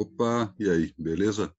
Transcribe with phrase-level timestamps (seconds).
[0.00, 1.52] Opa, e aí, beleza?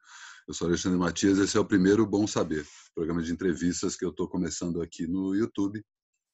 [0.48, 2.66] Eu sou Alexandre Matias, esse é o primeiro Bom Saber,
[2.96, 5.86] programa de entrevistas que eu estou começando aqui no YouTube.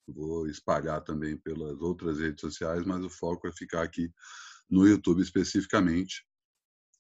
[0.08, 4.14] Vou espalhar também pelas outras redes sociais, mas o foco é ficar aqui
[4.70, 6.24] no YouTube especificamente.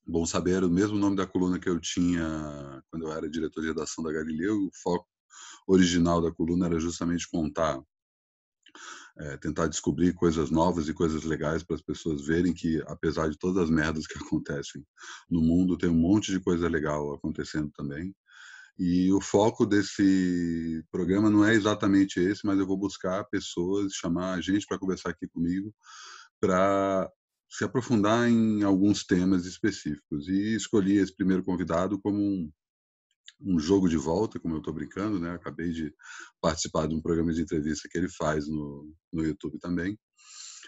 [0.07, 3.61] Bom Saber era o mesmo nome da coluna que eu tinha quando eu era diretor
[3.61, 4.57] de redação da Galileu.
[4.57, 5.07] O foco
[5.67, 7.79] original da coluna era justamente contar
[9.17, 13.37] é, tentar descobrir coisas novas e coisas legais para as pessoas verem que, apesar de
[13.37, 14.85] todas as merdas que acontecem
[15.29, 18.13] no mundo, tem um monte de coisa legal acontecendo também.
[18.77, 24.33] E o foco desse programa não é exatamente esse, mas eu vou buscar pessoas, chamar
[24.33, 25.73] a gente para conversar aqui comigo,
[26.41, 27.09] para
[27.49, 30.27] se aprofundar em alguns temas específicos.
[30.27, 32.51] E escolhi esse primeiro convidado como um
[33.41, 35.31] um jogo de volta, como eu estou brincando, né?
[35.31, 35.93] Acabei de
[36.41, 39.97] participar de um programa de entrevista que ele faz no, no YouTube também.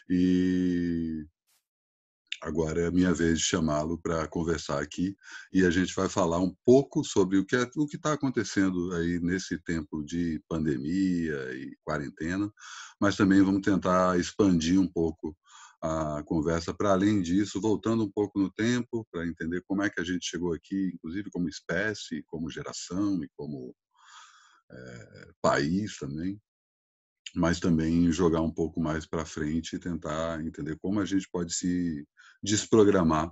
[0.10, 1.26] E
[2.42, 5.16] agora é a minha vez de chamá-lo para conversar aqui
[5.52, 8.94] e a gente vai falar um pouco sobre o que é, o que está acontecendo
[8.94, 12.52] aí nesse tempo de pandemia e quarentena,
[13.00, 15.36] mas também vamos tentar expandir um pouco
[15.82, 20.02] a conversa para além disso, voltando um pouco no tempo, para entender como é que
[20.02, 23.76] a gente chegou aqui, inclusive como espécie, como geração e como
[24.72, 26.42] é, país também,
[27.36, 31.54] mas também jogar um pouco mais para frente e tentar entender como a gente pode
[31.54, 32.06] se
[32.42, 33.32] desprogramar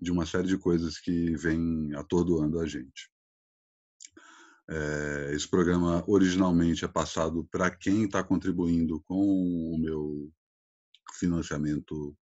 [0.00, 3.10] de uma série de coisas que vêm atordoando a gente.
[4.68, 10.32] É, esse programa originalmente é passado para quem está contribuindo com o meu
[11.22, 12.16] financiamento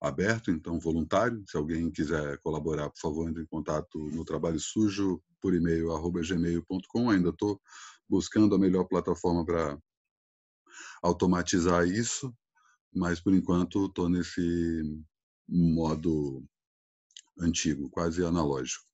[0.00, 1.44] aberto, então voluntário.
[1.46, 7.10] Se alguém quiser colaborar, por favor, entre em contato no trabalho sujo por e-mail gmail.com.
[7.10, 7.60] Ainda estou
[8.08, 9.78] buscando a melhor plataforma para
[11.02, 12.34] automatizar isso,
[12.94, 15.04] mas por enquanto estou nesse
[15.46, 16.42] modo
[17.38, 18.84] antigo, quase analógico.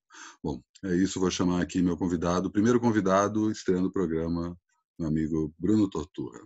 [0.42, 1.20] Bom, é isso.
[1.20, 4.58] Vou chamar aqui meu convidado, primeiro convidado estreando o programa,
[4.98, 6.44] meu amigo Bruno Tortura.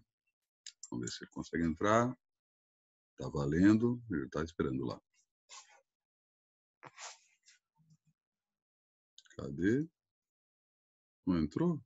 [0.91, 2.15] Vamos ver se ele consegue entrar.
[3.21, 4.99] Está valendo, ele está esperando lá.
[9.37, 9.87] Cadê?
[11.27, 11.85] Não entrou?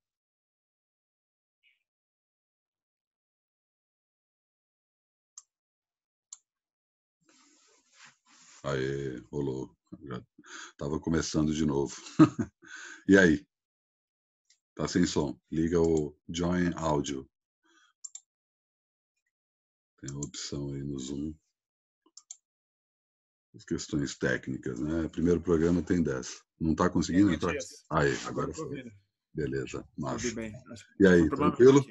[8.62, 9.76] Aê, rolou.
[10.70, 11.96] Estava começando de novo.
[13.08, 13.44] e aí?
[14.76, 15.36] Tá sem som.
[15.50, 17.28] Liga o Join Audio.
[20.04, 21.32] Tem a opção aí no Zoom.
[23.54, 25.08] As questões técnicas, né?
[25.08, 26.42] Primeiro programa tem 10.
[26.60, 27.54] Não está conseguindo entrar?
[27.90, 28.92] Aí, agora foi.
[29.32, 30.28] Beleza, massa.
[31.00, 31.84] E aí, tranquilo?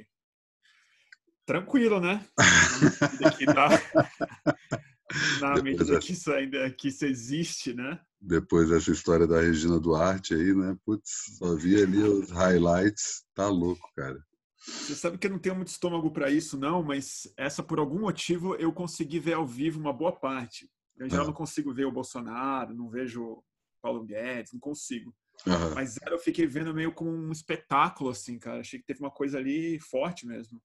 [1.46, 2.28] Tranquilo, né?
[5.40, 8.00] Na na medida que isso ainda que isso existe, né?
[8.20, 10.76] Depois dessa história da Regina Duarte aí, né?
[10.86, 13.24] Putz, só vi ali os highlights.
[13.36, 14.24] Tá louco, cara.
[14.66, 18.00] Você sabe que eu não tenho muito estômago para isso, não, mas essa, por algum
[18.00, 20.70] motivo, eu consegui ver ao vivo uma boa parte.
[20.98, 23.44] Eu já não consigo ver o Bolsonaro, não vejo
[23.82, 25.14] Paulo Guedes, não consigo.
[25.46, 25.76] Uhum.
[25.76, 28.62] Mas eu fiquei vendo meio como um espetáculo, assim, cara.
[28.62, 30.62] Achei que teve uma coisa ali forte mesmo.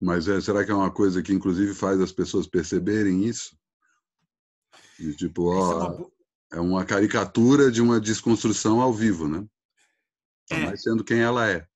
[0.00, 3.58] Mas é, será que é uma coisa que, inclusive, faz as pessoas perceberem isso?
[4.98, 6.10] De, tipo, ó, é, uma...
[6.52, 9.44] é uma caricatura de uma desconstrução ao vivo, né?
[10.50, 10.66] É.
[10.66, 11.66] Mas sendo quem ela é.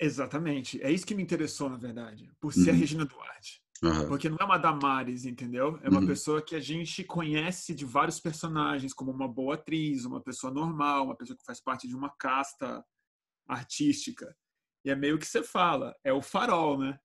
[0.00, 0.82] Exatamente.
[0.82, 2.76] É isso que me interessou, na verdade, por ser uhum.
[2.76, 3.62] a Regina Duarte.
[3.82, 4.08] Uhum.
[4.08, 5.78] Porque não é uma Damares, entendeu?
[5.82, 6.06] É uma uhum.
[6.06, 11.04] pessoa que a gente conhece de vários personagens, como uma boa atriz, uma pessoa normal,
[11.04, 12.84] uma pessoa que faz parte de uma casta
[13.46, 14.34] artística.
[14.84, 16.98] E é meio que você fala, é o farol, né?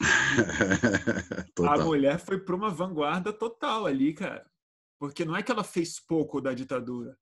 [1.68, 4.48] a mulher foi para uma vanguarda total ali, cara.
[4.98, 7.16] Porque não é que ela fez pouco da ditadura.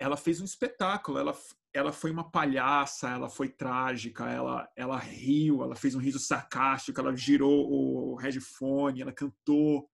[0.00, 1.36] Ela fez um espetáculo, ela,
[1.74, 6.98] ela foi uma palhaça, ela foi trágica, ela, ela riu, ela fez um riso sarcástico,
[6.98, 9.86] ela girou o headphone, ela cantou,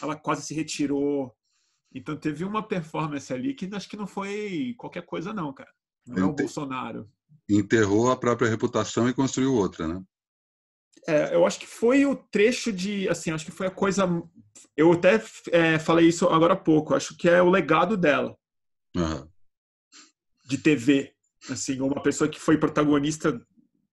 [0.00, 1.36] ela quase se retirou.
[1.94, 5.70] Então teve uma performance ali que acho que não foi qualquer coisa não, cara.
[6.06, 7.06] Não é o Bolsonaro.
[7.46, 10.02] Enterrou a própria reputação e construiu outra, né?
[11.06, 14.06] É, eu acho que foi o trecho de, assim, acho que foi a coisa.
[14.74, 16.94] Eu até é, falei isso agora há pouco.
[16.94, 18.34] Acho que é o legado dela.
[18.96, 19.31] Uhum
[20.52, 21.14] de TV,
[21.50, 23.40] assim, uma pessoa que foi protagonista,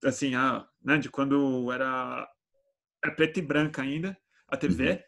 [0.04, 2.28] assim, a, né, de quando era,
[3.02, 4.14] era preta e branca ainda,
[4.46, 4.98] a TV, uhum.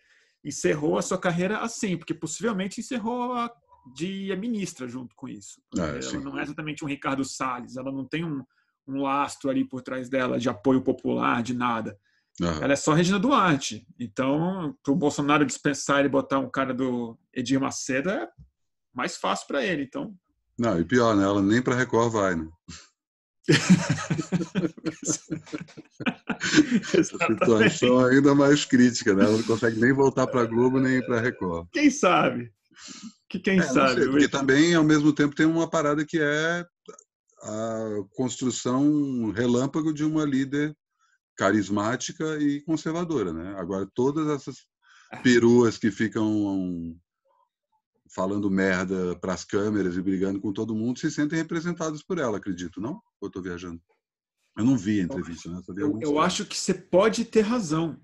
[0.46, 3.52] encerrou a sua carreira assim, porque possivelmente encerrou a
[3.94, 5.60] de ministra junto com isso.
[5.76, 8.42] É, ela não é exatamente um Ricardo Salles, ela não tem um,
[8.86, 11.98] um lastro ali por trás dela de apoio popular, de nada.
[12.40, 12.62] Uhum.
[12.62, 13.86] Ela é só Regina Duarte.
[13.98, 18.28] Então, para o Bolsonaro dispensar e botar um cara do Edir Macedo é
[18.94, 19.82] mais fácil para ele.
[19.82, 20.14] Então.
[20.58, 21.24] Não, e pior, né?
[21.24, 22.48] Ela nem para Record vai, né?
[26.98, 29.24] a situação ainda mais crítica, né?
[29.24, 31.68] Ela não consegue nem voltar para Globo nem para Record.
[31.72, 32.52] Quem sabe?
[33.28, 34.02] Que quem é, sabe?
[34.02, 36.64] Sei, porque também, ao mesmo tempo, tem uma parada que é
[37.42, 40.76] a construção relâmpago de uma líder
[41.36, 43.54] carismática e conservadora, né?
[43.58, 44.58] Agora todas essas
[45.12, 45.16] é.
[45.18, 46.94] peruas que ficam
[48.14, 52.36] falando merda para as câmeras e brigando com todo mundo se sentem representados por ela,
[52.36, 53.00] acredito, não?
[53.20, 53.80] Ou estou viajando?
[54.56, 55.62] Eu não vi a entrevista, né?
[55.76, 57.98] Eu, eu acho que você pode ter razão.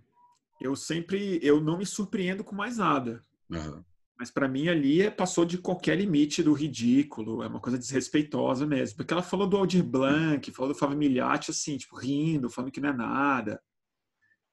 [0.61, 3.23] Eu sempre, eu não me surpreendo com mais nada.
[3.51, 3.85] Uhum.
[4.19, 8.67] Mas para mim ali é, passou de qualquer limite do ridículo, é uma coisa desrespeitosa
[8.67, 8.97] mesmo.
[8.97, 12.81] Porque ela falou do Aldir Blanc, falou do Fábio Miliati, assim, tipo, rindo, falando que
[12.81, 13.63] não é nada.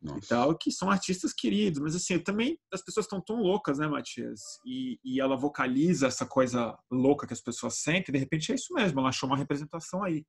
[0.02, 0.18] Nossa.
[0.18, 1.80] E tal, que são artistas queridos.
[1.80, 4.42] Mas assim, também as pessoas estão tão loucas, né, Matias?
[4.66, 8.74] E, e ela vocaliza essa coisa louca que as pessoas sentem, de repente é isso
[8.74, 10.26] mesmo, ela achou uma representação aí.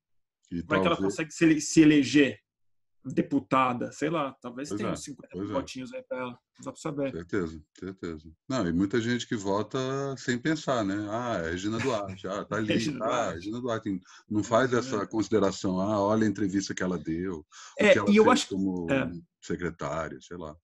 [0.51, 0.79] E Como talvez...
[0.79, 2.41] é que ela consegue se, se eleger
[3.13, 5.45] deputada, sei lá, talvez pois tenha é, 50 é.
[5.45, 7.13] votinhos aí para ela, não dá para saber.
[7.13, 8.31] Certeza, certeza.
[8.49, 9.79] Não, e muita gente que vota
[10.17, 11.07] sem pensar, né?
[11.11, 13.35] Ah, é Regina Duarte, ah, tá ali, Regina ah, Duarte.
[13.37, 14.01] Regina Duarte.
[14.29, 17.47] Não faz essa consideração, ah, olha a entrevista que ela deu,
[17.79, 19.11] é, que ela e eu acho como é.
[19.47, 20.57] Secretária, sei lá.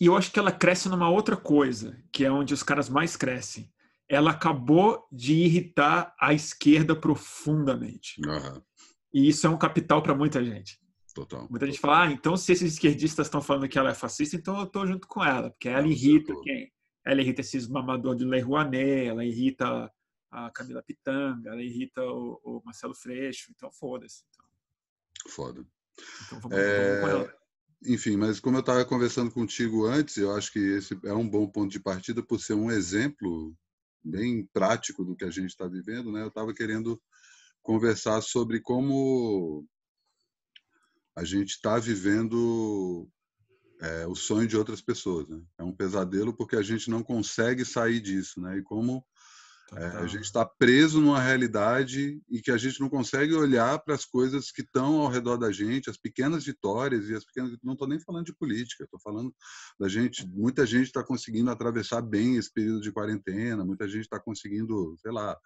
[0.00, 3.16] E eu acho que ela cresce numa outra coisa, que é onde os caras mais
[3.16, 3.72] crescem.
[4.08, 8.20] Ela acabou de irritar a esquerda profundamente.
[8.24, 8.62] Uhum.
[9.12, 10.78] E isso é um capital para muita gente.
[11.14, 11.48] Total.
[11.48, 14.60] Muita gente fala, ah, então se esses esquerdistas estão falando que ela é fascista, então
[14.60, 16.70] eu tô junto com ela, porque ela irrita quem?
[17.06, 19.90] Ela irrita esses mamadores de Lei Rouanet, ela irrita
[20.30, 24.24] a Camila Pitanga, ela irrita o, o Marcelo Freixo, então foda-se.
[24.28, 25.32] Então.
[25.32, 25.66] Foda.
[26.26, 27.00] Então vamos, é...
[27.00, 27.45] vamos com ela.
[27.84, 31.46] Enfim, mas como eu estava conversando contigo antes, eu acho que esse é um bom
[31.46, 33.54] ponto de partida por ser um exemplo
[34.02, 36.22] bem prático do que a gente está vivendo, né?
[36.22, 37.00] Eu estava querendo
[37.62, 39.66] conversar sobre como
[41.16, 43.08] a gente está vivendo
[43.80, 45.28] é, o sonho de outras pessoas.
[45.28, 45.40] Né?
[45.58, 48.58] É um pesadelo porque a gente não consegue sair disso, né?
[48.58, 49.04] E como
[49.74, 53.94] é, a gente está preso numa realidade e que a gente não consegue olhar para
[53.94, 57.56] as coisas que estão ao redor da gente, as pequenas vitórias e as pequenas.
[57.64, 59.34] Não estou nem falando de política, estou falando
[59.78, 60.26] da gente.
[60.28, 65.10] Muita gente está conseguindo atravessar bem esse período de quarentena, muita gente está conseguindo, sei
[65.10, 65.36] lá,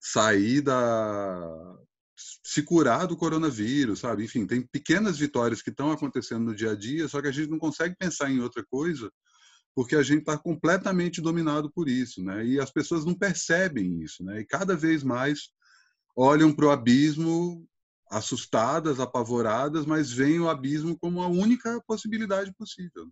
[0.00, 1.76] sair da,
[2.42, 4.24] se curar do coronavírus, sabe?
[4.24, 7.50] Enfim, tem pequenas vitórias que estão acontecendo no dia a dia, só que a gente
[7.50, 9.12] não consegue pensar em outra coisa
[9.74, 12.44] porque a gente está completamente dominado por isso, né?
[12.44, 14.40] E as pessoas não percebem isso, né?
[14.40, 15.50] E cada vez mais
[16.14, 17.66] olham para o abismo
[18.10, 23.10] assustadas, apavoradas, mas veem o abismo como a única possibilidade possível.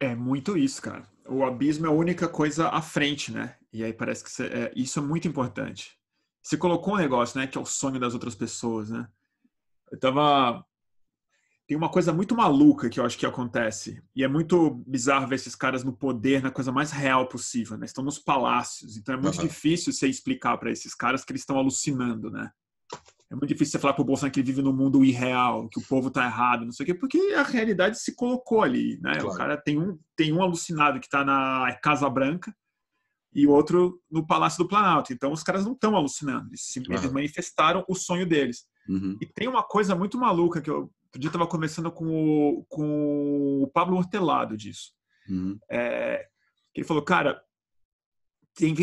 [0.00, 1.08] É muito isso, cara.
[1.28, 3.56] O abismo é a única coisa à frente, né?
[3.72, 5.96] E aí parece que é, isso é muito importante.
[6.42, 9.08] Você colocou um negócio, né, que é o sonho das outras pessoas, né?
[9.90, 10.64] Eu tava
[11.66, 14.02] tem uma coisa muito maluca que eu acho que acontece.
[14.14, 17.86] E é muito bizarro ver esses caras no poder, na coisa mais real possível, né?
[17.86, 18.96] Estão nos palácios.
[18.96, 19.46] Então é muito uhum.
[19.46, 22.50] difícil você explicar para esses caras que eles estão alucinando, né?
[23.28, 25.82] É muito difícil você falar pro Bolsonaro que ele vive num mundo irreal, que o
[25.82, 29.14] povo tá errado, não sei o quê, porque a realidade se colocou ali, né?
[29.14, 29.28] Claro.
[29.28, 32.54] O cara tem um, tem um alucinado que tá na Casa Branca,
[33.36, 35.12] e outro no Palácio do Planalto.
[35.12, 37.12] Então os caras não estão alucinando, eles simplesmente uhum.
[37.12, 38.64] manifestaram o sonho deles.
[38.88, 39.18] Uhum.
[39.20, 43.62] E tem uma coisa muito maluca que eu outro dia estava conversando com o, com
[43.62, 44.92] o Pablo Hortelado disso.
[45.28, 45.58] Uhum.
[45.68, 46.26] É,
[46.74, 47.42] ele falou, cara,
[48.54, 48.74] tem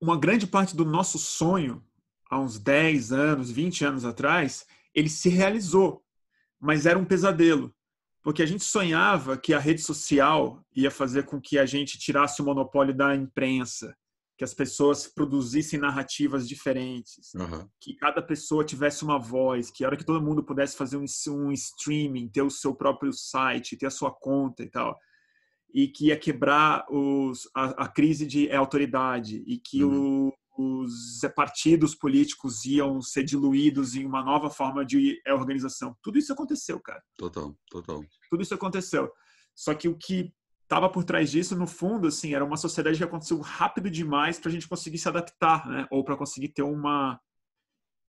[0.00, 1.84] uma grande parte do nosso sonho,
[2.30, 6.04] há uns 10 anos, 20 anos atrás, ele se realizou,
[6.60, 7.74] mas era um pesadelo
[8.24, 12.40] porque a gente sonhava que a rede social ia fazer com que a gente tirasse
[12.40, 13.94] o monopólio da imprensa,
[14.36, 17.68] que as pessoas produzissem narrativas diferentes, uhum.
[17.80, 21.04] que cada pessoa tivesse uma voz, que a hora que todo mundo pudesse fazer um,
[21.28, 24.98] um streaming, ter o seu próprio site, ter a sua conta e tal,
[25.72, 30.28] e que ia quebrar os, a, a crise de autoridade e que uhum.
[30.28, 35.96] o, os partidos políticos iam ser diluídos em uma nova forma de organização.
[36.02, 37.02] Tudo isso aconteceu, cara.
[37.16, 38.02] Total, total.
[38.30, 39.10] Tudo isso aconteceu.
[39.54, 40.32] Só que o que
[40.64, 44.48] estava por trás disso, no fundo, assim, era uma sociedade que aconteceu rápido demais para
[44.48, 45.86] a gente conseguir se adaptar, né?
[45.90, 47.20] Ou para conseguir ter uma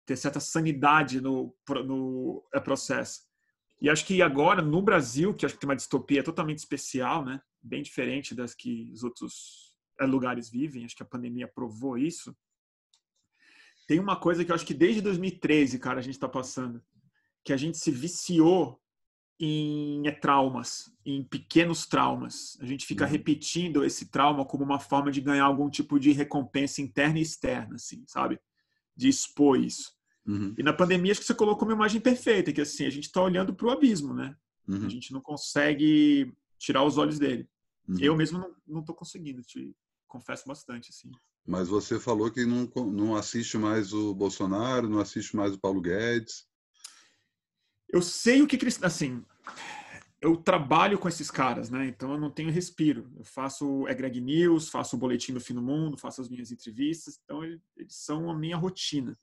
[0.04, 1.54] ter certa sanidade no,
[1.86, 3.20] no é, processo.
[3.80, 7.40] E acho que agora no Brasil, que acho que tem uma distopia totalmente especial, né?
[7.62, 12.36] Bem diferente das que os outros é, lugares vivem, acho que a pandemia provou isso.
[13.86, 16.82] Tem uma coisa que eu acho que desde 2013, cara, a gente está passando,
[17.44, 18.80] que a gente se viciou
[19.40, 22.58] em é, traumas, em pequenos traumas.
[22.60, 23.10] A gente fica uhum.
[23.10, 27.76] repetindo esse trauma como uma forma de ganhar algum tipo de recompensa interna e externa,
[27.76, 28.38] assim, sabe?
[28.94, 29.94] De expor isso.
[30.26, 30.54] Uhum.
[30.58, 33.22] E na pandemia, acho que você colocou uma imagem perfeita, que assim, a gente está
[33.22, 34.36] olhando para o abismo, né?
[34.68, 34.84] Uhum.
[34.84, 37.48] A gente não consegue tirar os olhos dele.
[37.88, 37.98] Uhum.
[37.98, 39.74] Eu mesmo não estou conseguindo, te
[40.06, 41.10] confesso bastante, assim.
[41.46, 45.80] Mas você falou que não, não assiste mais o Bolsonaro, não assiste mais o Paulo
[45.80, 46.46] Guedes.
[47.92, 48.82] Eu sei o que, que eles...
[48.82, 49.24] Assim,
[50.20, 51.86] eu trabalho com esses caras, né?
[51.86, 53.10] Então eu não tenho respiro.
[53.16, 56.52] Eu faço é Greg News, faço o boletim do fim do mundo, faço as minhas
[56.52, 57.18] entrevistas.
[57.24, 59.16] Então eles são a minha rotina.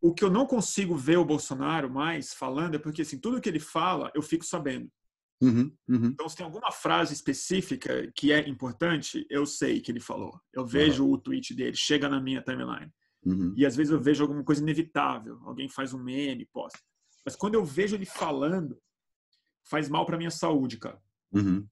[0.00, 3.48] O que eu não consigo ver o Bolsonaro mais falando é porque assim tudo que
[3.48, 4.90] ele fala eu fico sabendo.
[5.42, 6.06] Uhum, uhum.
[6.06, 10.40] Então, se tem alguma frase específica que é importante, eu sei que ele falou.
[10.52, 11.12] Eu vejo uhum.
[11.12, 12.90] o tweet dele, chega na minha timeline.
[13.22, 13.52] Uhum.
[13.56, 15.38] E às vezes eu vejo alguma coisa inevitável.
[15.42, 16.78] Alguém faz um meme, posta.
[17.24, 18.78] Mas quando eu vejo ele falando,
[19.64, 21.00] faz mal para minha saúde, cara.
[21.32, 21.66] Uhum.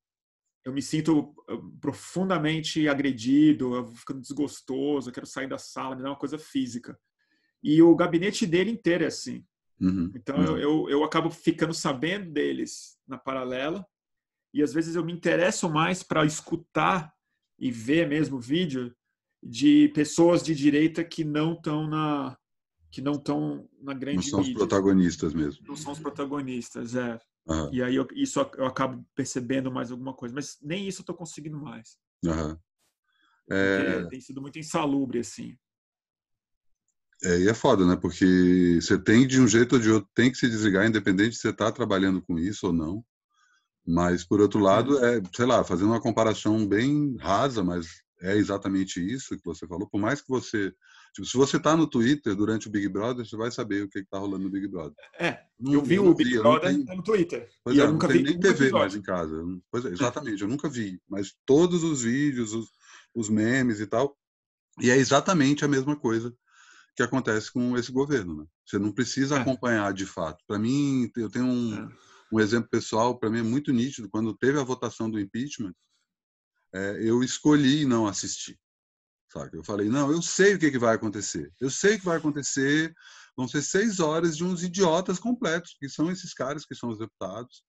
[0.64, 1.34] Eu me sinto
[1.80, 6.98] profundamente agredido, eu fico desgostoso, eu quero sair da sala, me dá uma coisa física.
[7.62, 9.44] E o gabinete dele inteiro é assim.
[9.80, 10.12] Uhum.
[10.14, 10.44] Então uhum.
[10.44, 13.84] Eu, eu, eu, acabo ficando sabendo deles na paralela
[14.54, 17.12] e às vezes eu me interesso mais para escutar
[17.58, 18.94] e ver mesmo vídeo
[19.42, 22.36] de pessoas de direita que não estão na
[22.92, 24.52] que não estão na grande não são mídia.
[24.52, 27.18] os protagonistas mesmo não são os protagonistas é
[27.48, 27.74] uhum.
[27.74, 31.16] e aí eu, isso eu acabo percebendo mais alguma coisa mas nem isso eu estou
[31.16, 31.98] conseguindo mais
[33.50, 34.04] é...
[34.06, 35.56] tem sido muito insalubre assim
[37.24, 37.94] é, e é foda, né?
[37.94, 41.42] Porque você tem, de um jeito ou de outro, tem que se desligar, independente se
[41.42, 43.04] você está trabalhando com isso ou não.
[43.86, 47.86] Mas, por outro lado, é, sei lá, fazendo uma comparação bem rasa, mas
[48.20, 49.88] é exatamente isso que você falou.
[49.88, 50.72] Por mais que você.
[51.14, 53.98] Tipo, se você está no Twitter durante o Big Brother, você vai saber o que
[53.98, 54.94] está rolando no Big Brother.
[55.18, 56.96] É, não, eu vi o Big Brother tenho...
[56.96, 57.50] no Twitter.
[57.62, 58.78] Pois e é, eu nunca não vi nem TV episódio.
[58.78, 59.44] mais em casa.
[59.70, 60.98] Pois é, exatamente, eu nunca vi.
[61.06, 62.70] Mas todos os vídeos, os,
[63.14, 64.16] os memes e tal.
[64.80, 66.34] E é exatamente a mesma coisa
[66.96, 68.38] que acontece com esse governo.
[68.38, 68.46] Né?
[68.66, 69.40] Você não precisa é.
[69.40, 70.42] acompanhar de fato.
[70.46, 71.88] Para mim, eu tenho um, é.
[72.32, 74.08] um exemplo pessoal, para mim é muito nítido.
[74.08, 75.74] Quando teve a votação do impeachment,
[76.74, 78.58] é, eu escolhi não assistir.
[79.52, 81.52] Eu falei, não, eu sei o que, que vai acontecer.
[81.60, 82.94] Eu sei o que vai acontecer.
[83.36, 86.98] Vão ser seis horas de uns idiotas completos, que são esses caras que são os
[86.98, 87.62] deputados,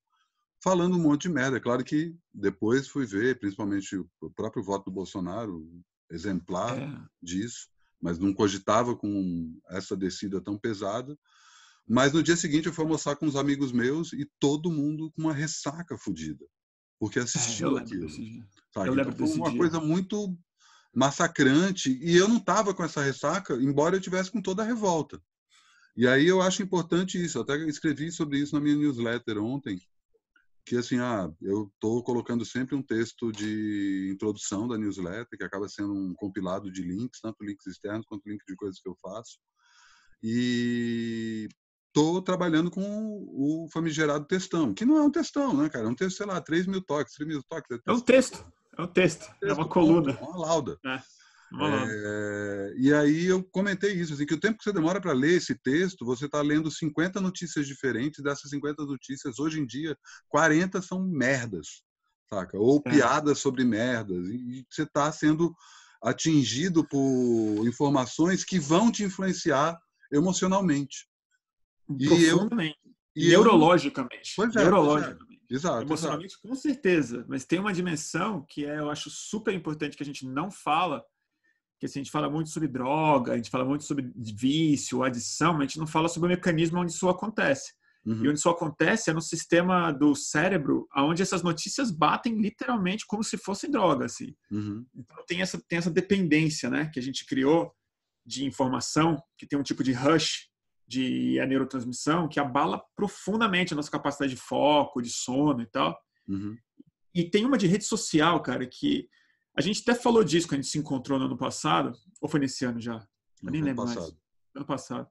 [0.61, 1.57] falando um monte de merda.
[1.57, 5.65] É claro que depois fui ver, principalmente o próprio voto do Bolsonaro,
[6.09, 7.01] exemplar é.
[7.21, 11.17] disso mas não cogitava com essa descida tão pesada.
[11.87, 15.21] Mas no dia seguinte eu fui almoçar com uns amigos meus e todo mundo com
[15.21, 16.45] uma ressaca fodida,
[16.99, 18.09] porque assistiu é, aquilo.
[18.09, 18.89] Sabe?
[18.89, 19.57] Eu então, foi uma dia.
[19.57, 20.37] coisa muito
[20.93, 25.21] massacrante e eu não estava com essa ressaca, embora eu tivesse com toda a revolta.
[25.95, 27.37] E aí eu acho importante isso.
[27.37, 29.79] Eu até escrevi sobre isso na minha newsletter ontem,
[30.65, 35.67] que assim, ah, eu estou colocando sempre um texto de introdução da newsletter, que acaba
[35.67, 39.39] sendo um compilado de links, tanto links externos quanto links de coisas que eu faço.
[40.21, 41.47] E
[41.87, 45.85] estou trabalhando com o famigerado textão, que não é um textão, né, cara?
[45.85, 47.69] É um texto, sei lá, 3 mil toques, 3 mil toques.
[47.69, 48.43] É, é um texto,
[48.77, 50.17] é um texto, é, uma coluna.
[50.21, 50.77] Uma lauda.
[50.85, 50.99] É.
[51.61, 55.37] É, e aí eu comentei isso, assim, que o tempo que você demora para ler
[55.37, 59.95] esse texto, você está lendo 50 notícias diferentes, dessas 50 notícias, hoje em dia,
[60.29, 61.83] 40 são merdas,
[62.27, 62.57] saca?
[62.57, 62.89] Ou é.
[62.89, 65.53] piadas sobre merdas, e você está sendo
[66.01, 69.79] atingido por informações que vão te influenciar
[70.11, 71.07] emocionalmente.
[71.87, 72.79] Profundamente.
[73.15, 74.33] E eu, e Neurologicamente.
[74.35, 75.32] Pois é, Neurologicamente.
[75.53, 76.47] Exato, Emocionalmente, exato.
[76.47, 77.25] com certeza.
[77.29, 81.05] Mas tem uma dimensão que é, eu acho super importante que a gente não fala,
[81.79, 85.53] que assim, a gente fala muito sobre droga, a gente fala muito sobre vício, adição,
[85.53, 87.71] mas a gente não fala sobre o mecanismo onde isso acontece.
[88.03, 88.25] Uhum.
[88.25, 93.23] E onde isso acontece é no sistema do cérebro, onde essas notícias batem literalmente como
[93.23, 94.05] se fossem droga.
[94.05, 94.35] Assim.
[94.51, 94.83] Uhum.
[94.95, 97.71] Então tem essa, tem essa dependência né, que a gente criou
[98.25, 100.49] de informação, que tem um tipo de rush
[100.87, 105.97] de a neurotransmissão, que abala profundamente a nossa capacidade de foco, de sono e tal.
[106.27, 106.55] Uhum.
[107.13, 109.07] E tem uma de rede social, cara, que
[109.55, 112.39] a gente até falou disso quando a gente se encontrou no ano passado, ou foi
[112.39, 113.05] nesse ano já?
[113.41, 114.01] Eu nem lembro passado.
[114.01, 114.15] mais.
[114.55, 115.07] Ano passado.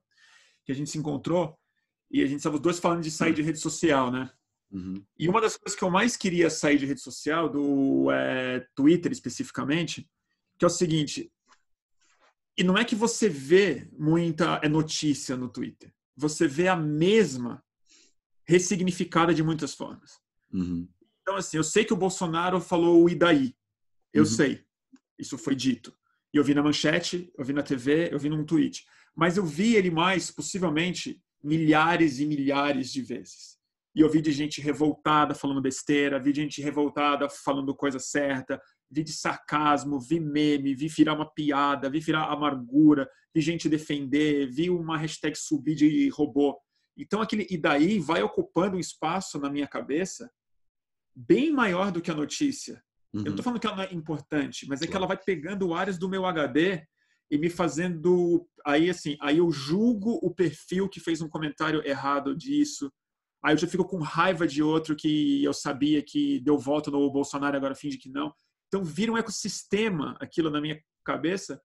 [0.65, 1.57] Que a gente se encontrou
[2.11, 4.29] e a gente estava os dois falando de sair de rede social, né?
[4.71, 5.03] Uhum.
[5.17, 9.11] E uma das coisas que eu mais queria sair de rede social, do é, Twitter
[9.11, 10.09] especificamente,
[10.57, 11.31] que é o seguinte:
[12.57, 17.63] e não é que você vê muita é notícia no Twitter, você vê a mesma
[18.47, 20.19] ressignificada de muitas formas.
[20.51, 20.87] Uhum.
[21.21, 23.55] Então, assim, eu sei que o Bolsonaro falou o e daí.
[24.13, 24.29] Eu uhum.
[24.29, 24.65] sei.
[25.17, 25.95] Isso foi dito.
[26.33, 28.85] E eu vi na manchete, eu vi na TV, eu vi num tweet.
[29.15, 33.57] Mas eu vi ele mais, possivelmente, milhares e milhares de vezes.
[33.95, 38.59] E eu vi de gente revoltada falando besteira, vi de gente revoltada falando coisa certa,
[38.93, 44.47] vi de sarcasmo, vi meme, vi virar uma piada, vi virar amargura, vi gente defender,
[44.47, 46.57] vi uma hashtag subir de robô.
[46.97, 50.29] Então aquele e daí vai ocupando um espaço na minha cabeça
[51.15, 52.83] bem maior do que a notícia.
[53.13, 53.21] Uhum.
[53.21, 55.73] Eu não estou falando que ela não é importante, mas é que ela vai pegando
[55.73, 56.83] áreas do meu HD
[57.31, 62.35] e me fazendo aí assim, aí eu julgo o perfil que fez um comentário errado
[62.35, 62.91] disso.
[63.43, 67.11] Aí eu já fico com raiva de outro que eu sabia que deu voto no
[67.11, 68.33] Bolsonaro agora finge que não.
[68.73, 71.61] Então vira um ecossistema aquilo na minha cabeça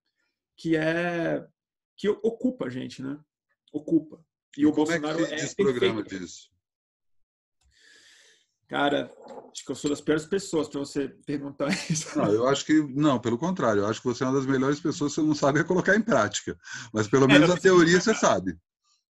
[0.59, 1.43] que é
[1.97, 3.19] que ocupa a gente, né?
[3.73, 4.23] Ocupa.
[4.59, 6.51] E, e o Bolsonaro é, que é programa disso.
[8.69, 9.11] Cara,
[9.51, 12.19] acho que eu sou das piores pessoas para você perguntar isso.
[12.19, 14.79] Não, eu acho que não, pelo contrário, eu acho que você é uma das melhores
[14.79, 16.59] pessoas que você não sabe colocar em prática.
[16.93, 18.55] Mas pelo é, menos a teoria você sabe.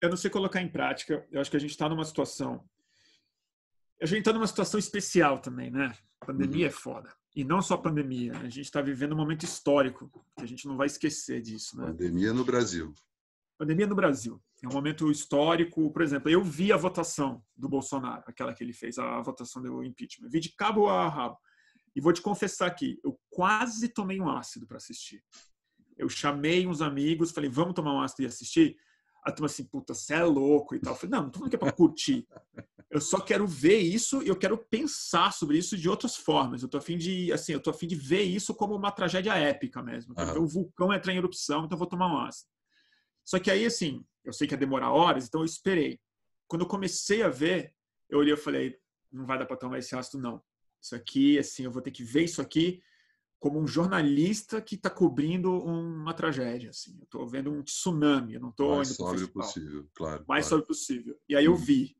[0.00, 1.26] Eu não sei colocar em prática.
[1.32, 2.64] Eu acho que a gente está numa situação.
[4.00, 5.92] A gente está numa situação especial também, né?
[6.20, 6.68] A pandemia uhum.
[6.68, 7.18] é foda.
[7.38, 8.32] E não só a pandemia.
[8.38, 11.86] A gente está vivendo um momento histórico, que a gente não vai esquecer disso, né?
[11.86, 12.92] Pandemia no Brasil.
[13.56, 14.42] Pandemia no Brasil.
[14.60, 15.88] É um momento histórico.
[15.92, 19.84] Por exemplo, eu vi a votação do Bolsonaro, aquela que ele fez, a votação do
[19.84, 20.28] impeachment.
[20.28, 21.38] Vi de cabo a rabo.
[21.94, 25.22] E vou te confessar aqui, eu quase tomei um ácido para assistir.
[25.96, 28.76] Eu chamei uns amigos, falei, vamos tomar um ácido e assistir?
[29.24, 30.94] A turma assim, puta, você é louco e tal.
[30.94, 32.26] Eu falei, não, não tô falando que é para curtir.
[32.90, 36.62] Eu só quero ver isso e eu quero pensar sobre isso de outras formas.
[36.62, 39.82] Eu tô afim de, assim, eu tô afim de ver isso como uma tragédia épica
[39.82, 40.14] mesmo.
[40.16, 40.22] Uhum.
[40.22, 42.50] Então, o vulcão entra em erupção, então eu vou tomar um ácido.
[43.24, 46.00] Só que aí, assim, eu sei que ia demorar horas, então eu esperei.
[46.46, 47.74] Quando eu comecei a ver,
[48.08, 48.78] eu olhei e falei,
[49.12, 50.42] não vai dar para tomar esse ácido, não.
[50.80, 52.80] Isso aqui, assim, eu vou ter que ver isso aqui
[53.38, 56.70] como um jornalista que está cobrindo uma tragédia.
[56.70, 56.96] Assim.
[56.98, 60.24] Eu estou vendo um tsunami, eu não estou mais sóbrio possível, claro.
[60.28, 60.48] Mais claro.
[60.48, 61.18] sóbrio possível.
[61.28, 61.58] E aí eu uhum.
[61.58, 61.96] vi.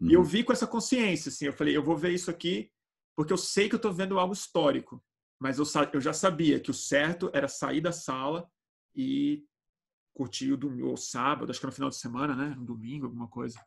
[0.00, 0.10] Uhum.
[0.10, 0.26] E eu uhum.
[0.26, 1.46] vi com essa consciência, assim.
[1.46, 2.70] Eu falei, eu vou ver isso aqui
[3.16, 5.02] porque eu sei que eu estou vendo algo histórico.
[5.38, 8.48] Mas eu, eu já sabia que o certo era sair da sala
[8.94, 9.44] e
[10.14, 12.54] curti o, domingo, o sábado, acho que era no final de semana, né?
[12.56, 13.58] No domingo, alguma coisa.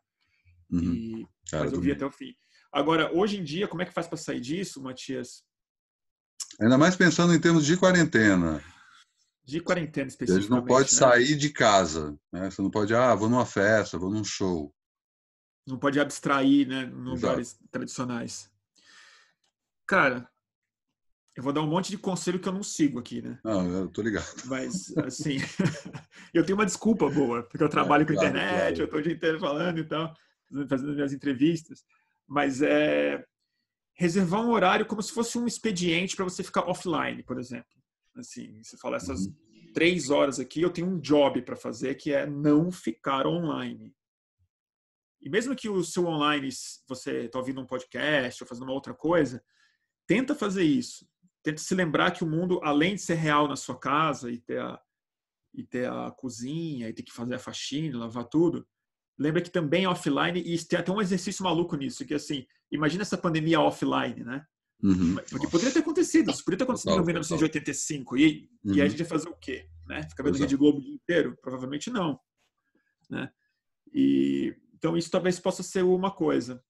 [0.70, 0.92] Uhum.
[0.92, 2.34] E, Cara, mas eu vi até o fim.
[2.72, 5.44] Agora, hoje em dia, como é que faz para sair disso, Matias?
[6.60, 8.62] Ainda mais pensando em termos de quarentena.
[9.44, 10.48] De quarentena, especificamente.
[10.48, 10.98] Você não pode né?
[10.98, 12.16] sair de casa.
[12.30, 12.50] Né?
[12.50, 14.72] Você não pode, ah, vou numa festa, vou num show.
[15.66, 16.82] Não pode abstrair, né?
[16.82, 18.50] Em lugares tradicionais.
[19.86, 20.28] Cara,
[21.34, 23.38] eu vou dar um monte de conselho que eu não sigo aqui, né?
[23.42, 24.26] Não, eu tô ligado.
[24.44, 25.38] Mas, assim,
[26.34, 28.82] eu tenho uma desculpa boa, porque eu trabalho é, com claro, internet, claro.
[28.82, 30.14] eu tô o dia inteiro falando e tal,
[30.68, 31.82] fazendo minhas entrevistas.
[32.28, 33.24] Mas é
[34.00, 37.70] reservar um horário como se fosse um expediente para você ficar offline, por exemplo.
[38.16, 39.34] Assim, você fala essas uhum.
[39.74, 43.94] três horas aqui, eu tenho um job para fazer que é não ficar online.
[45.20, 46.48] E mesmo que o seu online,
[46.88, 49.44] você está ouvindo um podcast ou fazendo uma outra coisa,
[50.06, 51.06] tenta fazer isso
[51.42, 54.60] tenta se lembrar que o mundo, além de ser real na sua casa e ter
[54.60, 54.80] a,
[55.54, 58.66] e ter a cozinha e ter que fazer a faxina, lavar tudo,
[59.20, 63.02] lembra que também é offline e tem até um exercício maluco nisso, que assim, imagina
[63.02, 64.42] essa pandemia offline, né?
[64.82, 65.16] Uhum.
[65.28, 68.74] Porque poderia ter acontecido, isso poderia ter acontecido em 1985 e, uhum.
[68.74, 69.66] e a gente ia fazer o quê?
[69.86, 70.02] Né?
[70.08, 71.36] Ficar vendo Rede Globo o dia inteiro?
[71.42, 72.18] Provavelmente não.
[73.10, 73.30] Né?
[73.92, 76.62] E, então isso talvez possa ser uma coisa.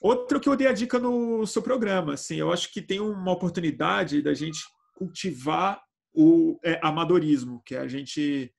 [0.00, 3.30] Outro que eu dei a dica no seu programa, assim, eu acho que tem uma
[3.30, 4.58] oportunidade da gente
[4.94, 5.82] cultivar
[6.14, 8.52] o é, amadorismo, que é a gente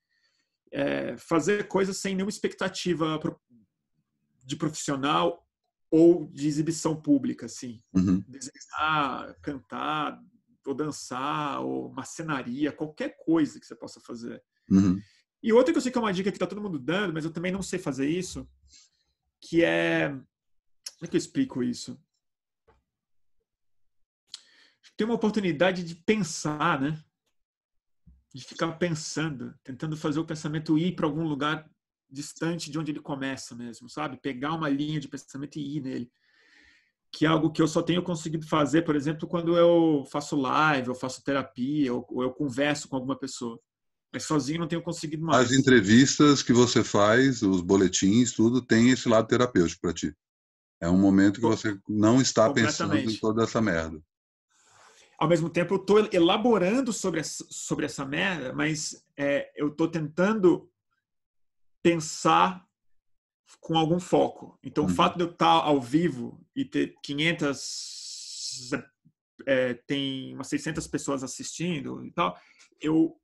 [0.73, 3.19] é, fazer coisas sem nenhuma expectativa
[4.43, 5.47] de profissional
[5.91, 7.81] ou de exibição pública, assim.
[7.93, 8.23] Uhum.
[8.27, 10.19] Desenhar, cantar,
[10.65, 14.43] ou dançar, ou macenaria, qualquer coisa que você possa fazer.
[14.69, 14.99] Uhum.
[15.41, 17.23] E outra que eu sei que é uma dica que está todo mundo dando, mas
[17.23, 18.49] eu também não sei fazer isso,
[19.39, 22.01] que é como é que eu explico isso?
[24.95, 27.03] Tem uma oportunidade de pensar, né?
[28.34, 31.69] De ficar pensando, tentando fazer o pensamento ir para algum lugar
[32.10, 34.19] distante de onde ele começa mesmo, sabe?
[34.22, 36.12] Pegar uma linha de pensamento e ir nele.
[37.12, 40.88] Que é algo que eu só tenho conseguido fazer, por exemplo, quando eu faço live,
[40.88, 43.60] eu faço terapia, ou, ou eu converso com alguma pessoa.
[44.12, 45.48] Mas sozinho não tenho conseguido mais.
[45.48, 50.15] As entrevistas que você faz, os boletins, tudo, tem esse lado terapêutico para ti.
[50.80, 54.00] É um momento que você não está pensando em toda essa merda.
[55.23, 59.88] Ao mesmo tempo, eu estou elaborando sobre essa, sobre essa merda, mas é, eu estou
[59.88, 60.69] tentando
[61.81, 62.67] pensar
[63.62, 64.59] com algum foco.
[64.62, 64.91] Então, uhum.
[64.91, 68.71] o fato de eu estar ao vivo e ter 500,
[69.45, 72.38] é, tem umas 600 pessoas assistindo e tal,
[72.81, 73.17] eu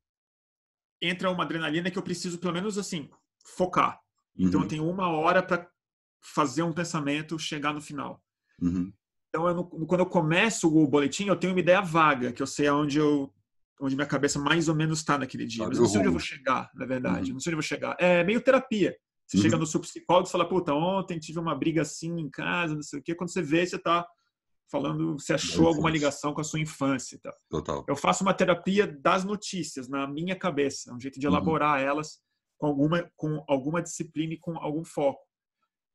[1.01, 3.09] entra uma adrenalina que eu preciso, pelo menos assim,
[3.43, 3.99] focar.
[4.37, 4.65] Então, uhum.
[4.65, 5.69] eu tenho uma hora para
[6.21, 8.23] fazer um pensamento chegar no final.
[8.61, 8.93] Uhum.
[9.29, 12.67] Então, eu, quando eu começo o boletim, eu tenho uma ideia vaga, que eu sei
[12.67, 13.31] aonde eu
[13.81, 15.65] onde minha cabeça mais ou menos está naquele dia.
[15.65, 17.29] Mas não sei onde eu vou chegar, na verdade.
[17.29, 17.35] Uhum.
[17.35, 17.95] Não sei onde eu vou chegar.
[17.97, 18.93] É meio terapia.
[19.25, 19.43] Você uhum.
[19.43, 22.81] chega no seu psicólogo e fala, puta, ontem tive uma briga assim em casa, não
[22.81, 23.15] sei o quê.
[23.15, 24.05] Quando você vê, você está
[24.69, 27.19] falando, você achou alguma ligação com a sua infância.
[27.21, 27.33] Tá?
[27.49, 27.85] Total.
[27.87, 31.33] Eu faço uma terapia das notícias na minha cabeça, um jeito de uhum.
[31.33, 31.87] elaborar uhum.
[31.87, 32.19] elas
[32.57, 35.21] com alguma, com alguma disciplina e com algum foco.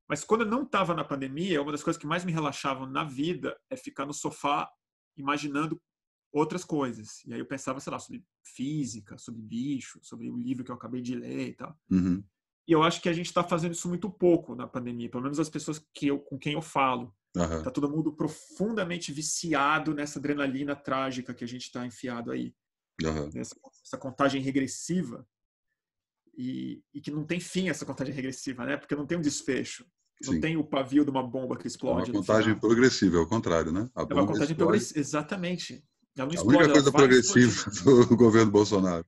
[0.09, 3.05] Mas quando eu não estava na pandemia, uma das coisas que mais me relaxavam na
[3.05, 4.71] vida é ficar no sofá
[5.17, 5.81] imaginando
[6.33, 7.25] outras coisas.
[7.25, 10.75] E aí eu pensava, sei lá, sobre física, sobre bicho, sobre o livro que eu
[10.75, 11.79] acabei de ler e tal.
[11.91, 12.23] Uhum.
[12.67, 15.39] E eu acho que a gente está fazendo isso muito pouco na pandemia, pelo menos
[15.39, 17.15] as pessoas que eu, com quem eu falo.
[17.37, 17.63] Uhum.
[17.63, 22.55] Tá todo mundo profundamente viciado nessa adrenalina trágica que a gente está enfiado aí.
[23.03, 23.31] Uhum.
[23.35, 25.27] Nessa, essa contagem regressiva.
[26.37, 28.77] E, e, que não tem fim essa contagem regressiva, né?
[28.77, 29.87] Porque não tem um desfecho.
[30.25, 30.41] Não Sim.
[30.41, 32.11] tem o pavio de uma bomba que explode.
[32.11, 33.89] É uma contagem progressiva, é o contrário, né?
[33.95, 35.85] A é uma contagem progressiva, exatamente.
[36.17, 37.71] Ela não explode, a única coisa progressiva
[38.09, 39.05] do governo Bolsonaro.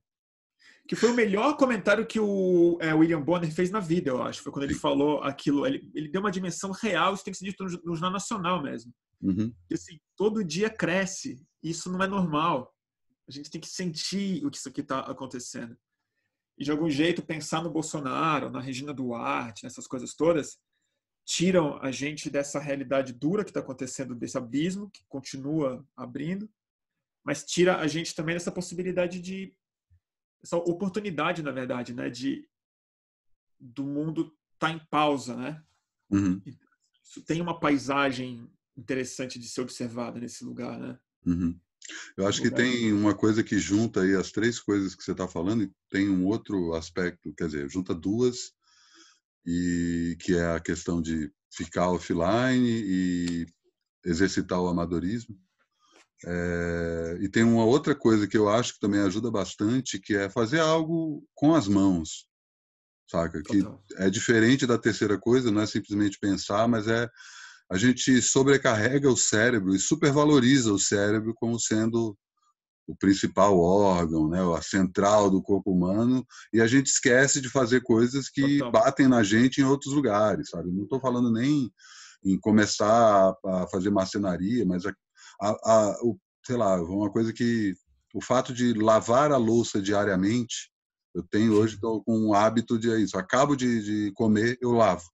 [0.88, 4.42] Que foi o melhor comentário que o é, William Bonner fez na vida, eu acho.
[4.42, 4.80] Foi quando ele Sim.
[4.80, 5.66] falou aquilo.
[5.66, 8.62] Ele, ele, deu uma dimensão real, isso tem que ser dito no, no Jornal Nacional
[8.62, 8.92] mesmo.
[9.20, 9.52] Uhum.
[9.66, 11.44] Que, assim, todo dia cresce.
[11.62, 12.72] Isso não é normal.
[13.28, 15.76] A gente tem que sentir o que isso aqui está acontecendo.
[16.58, 20.58] E, de algum jeito, pensar no Bolsonaro, na Regina Duarte, nessas coisas todas,
[21.24, 26.48] tiram a gente dessa realidade dura que está acontecendo, desse abismo que continua abrindo,
[27.24, 29.52] mas tira a gente também dessa possibilidade de
[30.42, 32.48] essa oportunidade, na verdade, né, de
[33.58, 35.62] do mundo estar tá em pausa, né?
[36.10, 36.40] Uhum.
[37.02, 40.98] Isso tem uma paisagem interessante de ser observada nesse lugar, né?
[41.24, 41.58] Uhum.
[42.16, 45.28] Eu acho que tem uma coisa que junta aí as três coisas que você está
[45.28, 48.52] falando e tem um outro aspecto, quer dizer, junta duas
[49.44, 53.46] e que é a questão de ficar offline e
[54.04, 55.38] exercitar o amadorismo.
[56.24, 60.30] É, e tem uma outra coisa que eu acho que também ajuda bastante, que é
[60.30, 62.26] fazer algo com as mãos,
[63.08, 63.42] saca?
[63.42, 63.62] Que
[63.96, 67.08] é diferente da terceira coisa, não é simplesmente pensar, mas é
[67.70, 72.16] a gente sobrecarrega o cérebro e supervaloriza o cérebro como sendo
[72.86, 77.82] o principal órgão, né, a central do corpo humano, e a gente esquece de fazer
[77.82, 78.70] coisas que Total.
[78.70, 80.70] batem na gente em outros lugares, sabe?
[80.70, 81.68] Não estou falando nem
[82.24, 84.94] em começar a fazer marcenaria, mas a,
[85.40, 87.74] a, a, o, sei lá, uma coisa que
[88.14, 90.70] o fato de lavar a louça diariamente,
[91.14, 93.18] eu tenho hoje tô com um hábito de é isso.
[93.18, 95.04] Acabo de, de comer, eu lavo.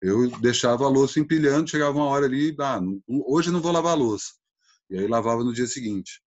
[0.00, 3.96] Eu deixava a louça empilhando, chegava uma hora ali, ah, hoje não vou lavar a
[3.96, 4.26] louça.
[4.90, 6.20] E aí lavava no dia seguinte.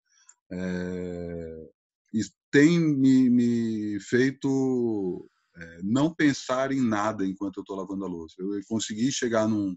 [0.52, 1.70] É,
[2.14, 8.08] isso tem me, me feito é, não pensar em nada enquanto eu estou lavando a
[8.08, 8.36] louça.
[8.40, 9.76] Eu consegui chegar num,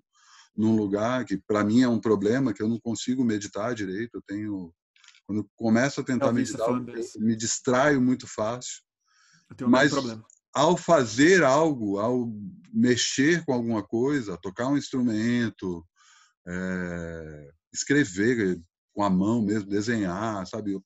[0.57, 4.17] num lugar que para mim é um problema que eu não consigo meditar direito.
[4.17, 4.75] Eu tenho
[5.27, 8.83] quando eu começo a tentar meditar, eu me distraio muito fácil.
[9.69, 9.93] mas
[10.55, 12.33] ao fazer algo, ao
[12.73, 15.87] mexer com alguma coisa, tocar um instrumento,
[16.47, 18.61] é, escrever
[18.95, 20.79] com a mão mesmo, desenhar, sabe?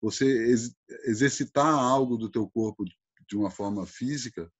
[0.00, 2.84] Você ex exercitar algo do teu corpo
[3.28, 4.50] de uma forma física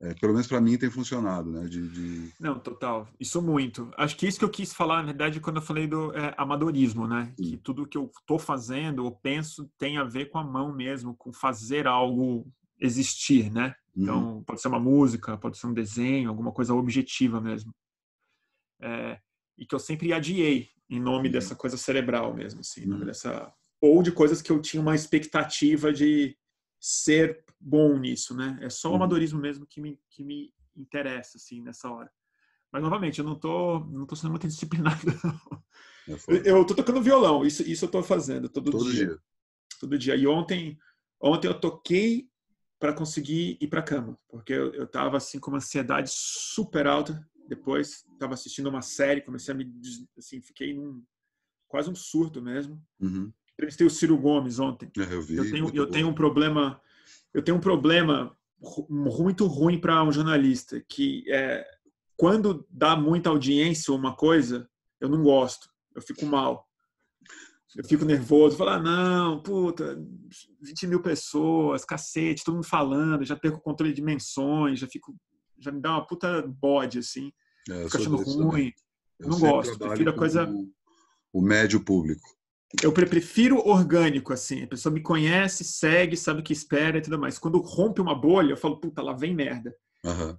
[0.00, 1.66] é, pelo menos para mim tem funcionado, né?
[1.66, 3.08] De, de, Não, total.
[3.18, 3.90] Isso muito.
[3.96, 7.06] Acho que isso que eu quis falar, na verdade, quando eu falei do é, amadorismo,
[7.06, 7.32] né?
[7.36, 7.50] Sim.
[7.50, 11.16] Que tudo que eu estou fazendo ou penso tem a ver com a mão mesmo,
[11.16, 12.46] com fazer algo
[12.78, 13.74] existir, né?
[13.96, 14.44] Então, uhum.
[14.44, 17.74] pode ser uma música, pode ser um desenho, alguma coisa objetiva mesmo.
[18.80, 19.18] É,
[19.56, 21.32] e que eu sempre adiei em nome uhum.
[21.32, 23.04] dessa coisa cerebral mesmo, assim, uhum.
[23.04, 26.36] dessa ou de coisas que eu tinha uma expectativa de
[26.80, 28.58] ser bom nisso, né?
[28.60, 28.96] É só o uhum.
[28.96, 32.10] amadorismo mesmo que me, que me interessa, assim, nessa hora.
[32.72, 35.00] Mas, novamente, eu não tô, não tô sendo muito disciplinado.
[36.28, 39.06] É eu tô tocando violão, isso, isso eu tô fazendo todo, todo dia.
[39.06, 39.18] dia.
[39.80, 40.16] Todo dia.
[40.16, 40.78] E ontem,
[41.20, 42.28] ontem eu toquei
[42.78, 47.26] para conseguir ir para cama, porque eu, eu tava, assim, com uma ansiedade super alta.
[47.48, 49.72] Depois, tava assistindo uma série, comecei a me,
[50.18, 51.02] assim, fiquei num,
[51.68, 52.82] quase um surto mesmo.
[53.00, 53.32] Uhum.
[53.54, 54.90] Entrevistei o Ciro Gomes ontem.
[54.98, 56.80] É, eu, vi, eu tenho, eu tenho um problema
[57.36, 58.34] eu tenho um problema
[58.88, 61.66] muito ruim para um jornalista, que é
[62.16, 64.66] quando dá muita audiência uma coisa,
[64.98, 66.65] eu não gosto, eu fico mal.
[67.74, 69.98] Eu fico nervoso, falar, ah, não, puta,
[70.62, 75.14] 20 mil pessoas, cacete, todo mundo falando, já perco o controle de menções, já fico,
[75.58, 77.32] já me dá uma puta bode, assim,
[77.68, 78.72] é, fico achando ruim.
[79.18, 80.48] Eu não gosto, prefiro a coisa...
[81.32, 82.36] O médio público
[82.82, 84.64] eu prefiro orgânico, assim.
[84.64, 87.38] A pessoa me conhece, segue, sabe o que espera e tudo mais.
[87.38, 89.74] Quando rompe uma bolha, eu falo, puta, lá vem merda.
[90.04, 90.36] Uhum.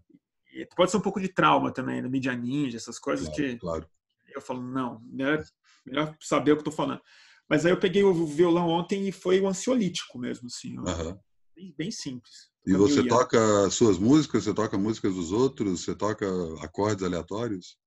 [0.76, 3.90] pode ser um pouco de trauma também, no Media Ninja, essas coisas claro, que claro.
[4.34, 5.44] eu falo, não, melhor,
[5.88, 7.02] melhor saber o que eu tô falando.
[7.50, 10.78] Mas aí eu peguei o violão ontem e foi o ansiolítico mesmo, assim.
[10.78, 11.18] Uhum.
[11.56, 12.50] Bem, bem, simples.
[12.66, 14.44] E você toca suas músicas?
[14.44, 15.84] Você toca músicas dos outros?
[15.84, 16.26] Você toca
[16.62, 17.78] acordes aleatórios?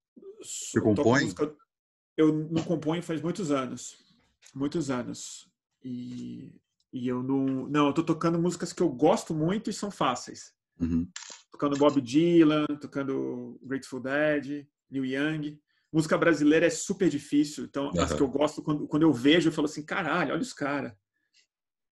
[0.43, 1.25] Você compõe?
[1.25, 1.55] Música,
[2.17, 3.99] eu não componho faz muitos anos.
[4.55, 5.49] Muitos anos.
[5.85, 6.55] E,
[6.93, 7.69] e eu não.
[7.69, 10.53] Não, eu tô tocando músicas que eu gosto muito e são fáceis.
[10.81, 11.07] Uhum.
[11.53, 15.61] Tocando Bob Dylan, tocando Grateful Dead, Neil Young.
[15.93, 17.65] Música brasileira é super difícil.
[17.65, 18.01] Então, uhum.
[18.01, 20.93] as que eu gosto, quando, quando eu vejo, eu falo assim: caralho, olha os caras.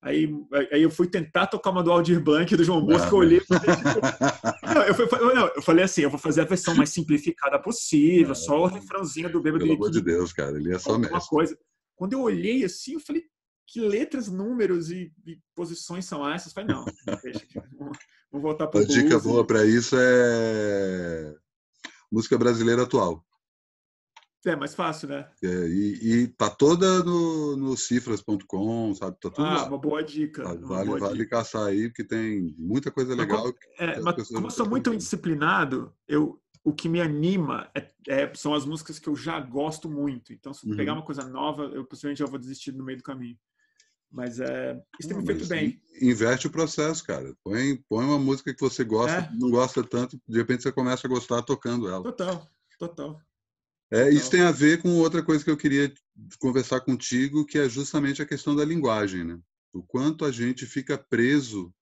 [0.00, 0.32] Aí,
[0.70, 3.40] aí eu fui tentar tocar uma do Aldir Blanc do João Bosco, eu olhei.
[3.40, 6.90] Falei, tipo, não, eu, fui, não, eu falei assim: eu vou fazer a versão mais
[6.90, 10.96] simplificada possível, só o refrãozinho do Bêbado Pelo amor de Deus, cara, ele é só
[10.96, 11.18] mesmo.
[11.26, 11.58] coisa.
[11.96, 13.24] Quando eu olhei assim, eu falei:
[13.66, 16.48] que letras, números e, e posições são essas?
[16.48, 16.84] Eu falei: não,
[17.20, 17.44] deixa,
[17.76, 17.98] vamos,
[18.30, 21.34] vamos voltar para A dica boa para isso é
[22.11, 23.26] música brasileira atual.
[24.46, 25.29] É mais fácil, né?
[25.42, 29.16] É, e, e tá toda no, no cifras.com, sabe?
[29.20, 29.68] Tá tudo ah, lá.
[29.68, 30.44] uma boa dica.
[30.44, 31.38] Vale, boa vale dica.
[31.38, 33.44] caçar aí, porque tem muita coisa legal.
[33.44, 38.33] Mas, é, mas como eu sou muito indisciplinado, eu, o que me anima é, é,
[38.35, 40.33] são as músicas que eu já gosto muito.
[40.33, 40.77] Então, se uhum.
[40.77, 43.37] pegar uma coisa nova, eu possivelmente já vou desistir no meio do caminho.
[44.11, 45.83] Mas é, isso tem me feito bem.
[46.01, 47.35] Inverte o processo, cara.
[47.44, 49.31] Põe, põe uma música que você gosta, é.
[49.33, 52.03] não gosta tanto, de repente você começa a gostar tocando ela.
[52.03, 52.48] Total,
[52.79, 53.20] total.
[53.90, 55.92] É, isso tem a ver com outra coisa que eu queria
[56.38, 59.38] conversar contigo, que é justamente a questão da linguagem, né?
[59.72, 61.72] O quanto a gente fica preso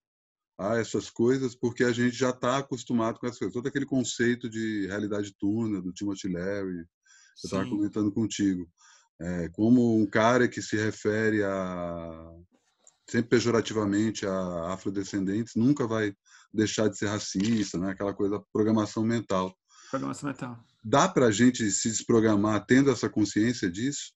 [0.58, 3.54] a essas coisas porque a gente já está acostumado com essas coisas.
[3.54, 6.86] Todo aquele conceito de realidade túnel do Timothy Leary, eu
[7.44, 8.68] estava comentando contigo.
[9.20, 12.32] É, como um cara que se refere a
[13.08, 16.12] sempre pejorativamente a afrodescendentes nunca vai
[16.52, 17.90] deixar de ser racista, né?
[17.90, 19.56] Aquela coisa programação mental.
[19.90, 20.58] Programação mental.
[20.82, 24.12] Dá para a gente se desprogramar tendo essa consciência disso?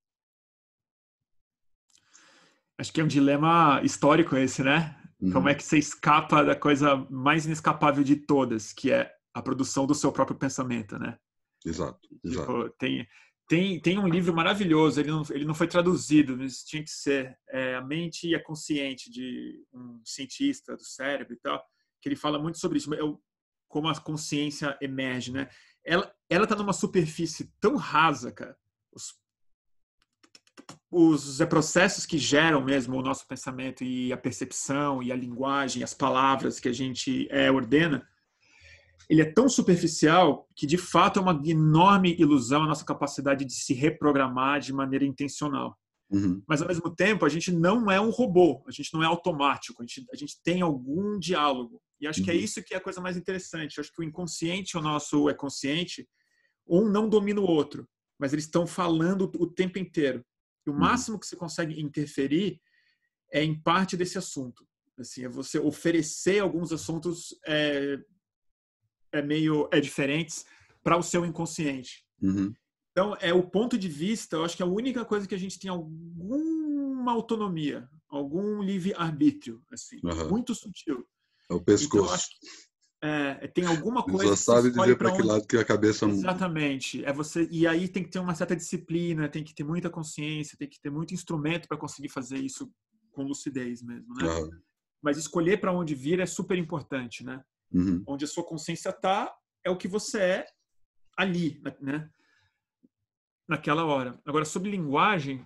[2.78, 4.96] Acho que é um dilema histórico esse, né?
[5.20, 5.32] Uhum.
[5.32, 9.86] Como é que você escapa da coisa mais inescapável de todas, que é a produção
[9.86, 11.18] do seu próprio pensamento, né?
[11.64, 12.74] Exato, tipo, exato.
[12.78, 13.06] tem,
[13.46, 17.36] tem, tem um livro maravilhoso, ele não, ele não foi traduzido, mas tinha que ser
[17.50, 21.62] é, A Mente e a Consciente, de um cientista do cérebro e tal,
[22.00, 22.94] que ele fala muito sobre isso.
[22.94, 23.20] Eu,
[23.70, 25.48] como a consciência emerge, né?
[25.82, 28.56] Ela ela tá numa superfície tão rasa, cara.
[28.92, 29.14] Os,
[30.90, 35.94] os processos que geram mesmo o nosso pensamento e a percepção e a linguagem, as
[35.94, 38.06] palavras que a gente é, ordena,
[39.08, 43.54] ele é tão superficial que de fato é uma enorme ilusão a nossa capacidade de
[43.54, 45.76] se reprogramar de maneira intencional.
[46.10, 46.42] Uhum.
[46.46, 49.82] Mas ao mesmo tempo, a gente não é um robô, a gente não é automático,
[49.82, 51.80] a gente, a gente tem algum diálogo.
[52.00, 52.24] E acho uhum.
[52.24, 52.40] que é uhum.
[52.40, 53.76] isso que é a coisa mais interessante.
[53.76, 56.08] Eu acho que o inconsciente, o nosso é consciente,
[56.66, 60.24] um não domina o outro, mas eles estão falando o tempo inteiro.
[60.66, 60.78] E o uhum.
[60.78, 62.60] máximo que você consegue interferir
[63.32, 64.66] é em parte desse assunto.
[64.98, 67.98] Assim, é você oferecer alguns assuntos é,
[69.12, 70.44] é meio é diferentes
[70.82, 72.04] para o seu inconsciente.
[72.20, 72.52] Uhum.
[72.92, 75.38] Então, é o ponto de vista, eu acho que é a única coisa que a
[75.38, 80.28] gente tem alguma autonomia, algum livre-arbítrio, assim, uhum.
[80.28, 81.06] muito sutil.
[81.50, 82.04] É o pescoço.
[82.04, 82.46] Então, acho que,
[83.02, 84.36] é, tem alguma coisa.
[84.36, 87.04] Só sabe dizer para que lado que a cabeça Exatamente.
[87.04, 90.56] É você e aí tem que ter uma certa disciplina, tem que ter muita consciência,
[90.58, 92.70] tem que ter muito instrumento para conseguir fazer isso
[93.12, 94.28] com lucidez mesmo, né?
[94.28, 94.50] Uhum.
[95.02, 97.42] Mas escolher para onde vir é super importante, né?
[97.72, 98.02] Uhum.
[98.06, 99.34] Onde a sua consciência está
[99.64, 100.46] é o que você é
[101.16, 102.08] ali, né?
[103.50, 104.16] naquela hora.
[104.24, 105.44] Agora, sobre linguagem,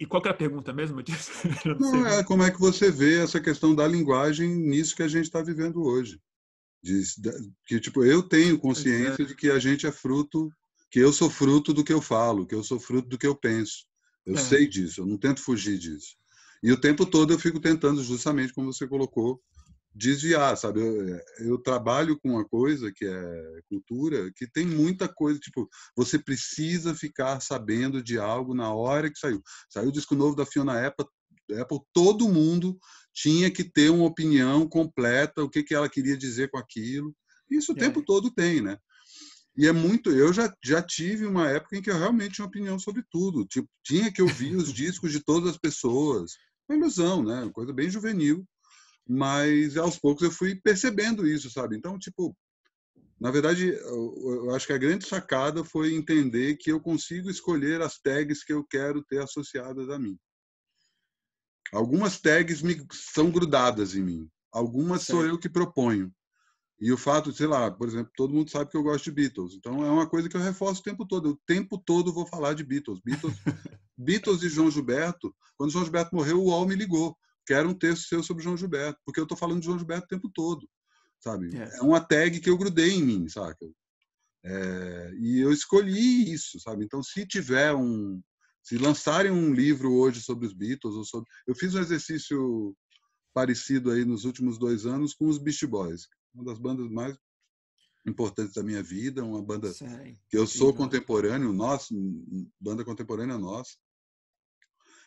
[0.00, 1.02] e qual que é a pergunta mesmo?
[1.80, 5.08] Não, Não é como é que você vê essa questão da linguagem nisso que a
[5.08, 6.20] gente está vivendo hoje.
[6.80, 7.02] De,
[7.66, 9.26] que tipo eu tenho consciência é.
[9.26, 10.48] de que a gente é fruto,
[10.90, 13.34] que eu sou fruto do que eu falo, que eu sou fruto do que eu
[13.34, 13.84] penso.
[14.24, 14.38] Eu é.
[14.38, 16.16] sei disso, eu não tento fugir disso.
[16.62, 19.40] E o tempo todo eu fico tentando, justamente como você colocou,
[19.98, 20.80] desviar, sabe?
[20.80, 25.68] Eu, é, eu, trabalho com uma coisa que é cultura, que tem muita coisa, tipo,
[25.96, 29.42] você precisa ficar sabendo de algo na hora que saiu.
[29.68, 31.06] Saiu o disco novo da Fiona Apple,
[31.60, 32.78] Apple todo mundo
[33.12, 37.14] tinha que ter uma opinião completa, o que, que ela queria dizer com aquilo.
[37.50, 37.78] Isso o é.
[37.78, 38.76] tempo todo tem, né?
[39.56, 40.10] E é muito.
[40.10, 43.44] Eu já, já tive uma época em que eu realmente tinha opinião sobre tudo.
[43.46, 46.32] Tipo, tinha que ouvir os discos de todas as pessoas.
[46.68, 47.42] Uma ilusão, né?
[47.42, 48.46] Uma coisa bem juvenil
[49.08, 51.76] mas aos poucos eu fui percebendo isso, sabe?
[51.76, 52.36] Então, tipo,
[53.20, 57.98] na verdade, eu acho que a grande sacada foi entender que eu consigo escolher as
[57.98, 60.16] tags que eu quero ter associadas a mim.
[61.72, 66.12] Algumas tags me, são grudadas em mim, algumas sou eu que proponho.
[66.80, 69.54] E o fato, sei lá, por exemplo, todo mundo sabe que eu gosto de Beatles.
[69.54, 71.30] Então é uma coisa que eu reforço o tempo todo.
[71.30, 73.00] O tempo todo vou falar de Beatles.
[73.04, 73.34] Beatles,
[73.98, 75.34] Beatles e João Gilberto.
[75.56, 77.18] Quando João Gilberto morreu, o UOL me ligou.
[77.48, 80.08] Quero um texto seu sobre João Gilberto, porque eu estou falando de João Gilberto o
[80.08, 80.68] tempo todo,
[81.18, 81.48] sabe?
[81.56, 83.66] É, é uma tag que eu grudei em mim, saca?
[84.44, 86.84] É, e eu escolhi isso, sabe?
[86.84, 88.20] Então, se tiver um,
[88.62, 92.76] se lançarem um livro hoje sobre os Beatles ou sobre, eu fiz um exercício
[93.32, 97.16] parecido aí nos últimos dois anos com os Beast Boys, uma das bandas mais
[98.06, 99.72] importantes da minha vida, uma banda
[100.28, 101.94] que eu sou contemporâneo, nosso,
[102.60, 103.72] banda contemporânea nossa.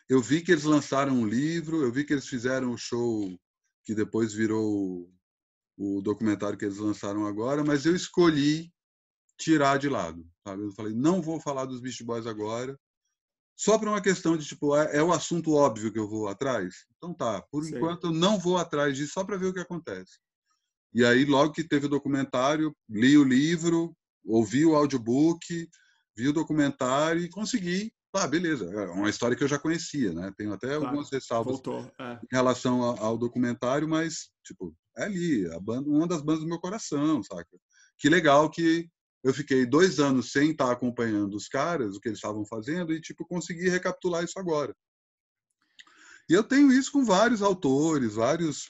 [0.08, 3.38] Eu vi que eles lançaram um livro, eu vi que eles fizeram o um show
[3.84, 5.10] que depois virou
[5.76, 8.72] o documentário que eles lançaram agora, mas eu escolhi
[9.38, 10.24] tirar de lado.
[10.46, 10.62] Sabe?
[10.62, 12.78] Eu falei, não vou falar dos Beast Boys agora,
[13.56, 16.86] só para uma questão de tipo, é, é, o assunto óbvio que eu vou atrás?
[16.96, 20.18] Então tá, por enquanto eu não vou atrás disso, só para ver o que acontece.
[20.94, 25.68] E aí, logo que teve o documentário, li o livro, ouvi o audiobook,
[26.16, 27.92] vi o documentário e consegui.
[28.14, 28.70] Ah, beleza.
[28.70, 30.32] É uma história que eu já conhecia, né?
[30.36, 31.60] Tenho até claro, algumas ressalvas
[31.98, 32.12] é.
[32.14, 36.48] em relação ao, ao, documentário, mas, tipo, é ali, a banda, uma das bandas do
[36.48, 37.58] meu coração, saca?
[37.98, 38.88] Que legal que
[39.24, 43.00] eu fiquei dois anos sem estar acompanhando os caras, o que eles estavam fazendo, e,
[43.00, 44.74] tipo, consegui recapitular isso agora.
[46.28, 48.68] E eu tenho isso com vários autores, vários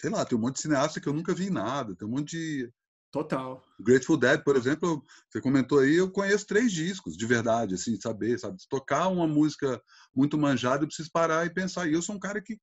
[0.00, 2.30] sei lá, tem um monte de cineasta que eu nunca vi nada, tem um monte
[2.30, 2.72] de.
[3.10, 3.60] Total.
[3.80, 8.38] Grateful Dead, por exemplo, você comentou aí, eu conheço três discos, de verdade, assim, saber,
[8.38, 8.60] sabe?
[8.62, 9.82] Se tocar uma música
[10.14, 11.88] muito manjada, eu preciso parar e pensar.
[11.88, 12.56] E eu sou um cara que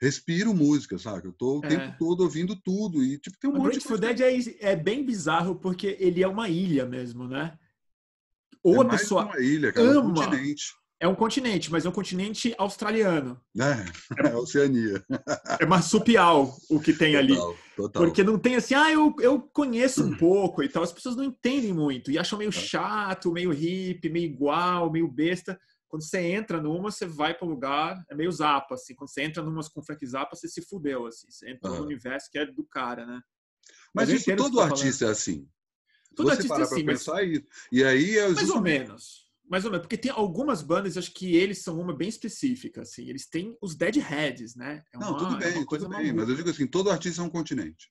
[0.00, 1.26] respiro música, sabe?
[1.26, 1.68] Eu tô o é.
[1.68, 4.76] tempo todo ouvindo tudo e tipo tem um o monte Grateful de Dead é, é
[4.76, 7.58] bem bizarro porque ele é uma ilha mesmo, né?
[8.62, 11.88] Ou é a pessoa uma ilha, cara, ama, um continente é um continente, mas é
[11.88, 13.40] um continente australiano.
[13.58, 15.04] É, é Oceania.
[15.60, 17.36] É marsupial o que tem ali.
[17.76, 18.02] Total.
[18.02, 20.82] Porque não tem assim, ah, eu, eu conheço um pouco e tal.
[20.82, 22.52] As pessoas não entendem muito e acham meio é.
[22.52, 25.58] chato, meio hippie, meio igual, meio besta.
[25.86, 28.94] Quando você entra numa, você vai para o lugar, é meio zapa, assim.
[28.94, 31.30] Quando você entra numas com Frank Zappa, você se fudeu, assim.
[31.30, 31.78] Você entra uhum.
[31.78, 33.20] no universo que é do cara, né?
[33.94, 35.08] Mas, mas isso todo tá artista falando.
[35.08, 35.48] é assim.
[36.14, 37.00] Todo você artista é assim, mas...
[37.00, 37.46] isso.
[37.70, 39.25] E aí é Mais ou menos.
[39.48, 43.08] Mais ou menos, porque tem algumas bandas, acho que eles são uma bem específica, assim.
[43.08, 44.82] Eles têm os Deadheads, né?
[44.92, 46.12] É uma, Não, tudo bem, é tudo bem.
[46.12, 47.90] Mas eu digo assim, todo artista é um continente.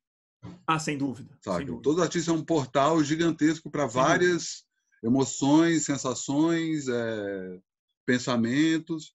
[0.67, 1.37] Ah, sem dúvida.
[1.41, 1.57] Sabe?
[1.57, 1.83] Sem dúvida.
[1.83, 4.65] Todo artista é um portal gigantesco para várias
[5.03, 7.59] emoções, sensações, é,
[8.05, 9.13] pensamentos.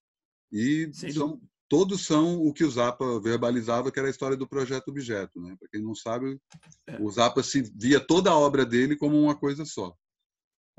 [0.52, 4.88] E são, todos são o que o Zappa verbalizava, que era a história do projeto
[4.88, 5.40] objeto.
[5.40, 5.56] Né?
[5.58, 6.40] Para quem não sabe,
[6.86, 7.00] é.
[7.00, 9.94] o Zappa se via toda a obra dele como uma coisa só.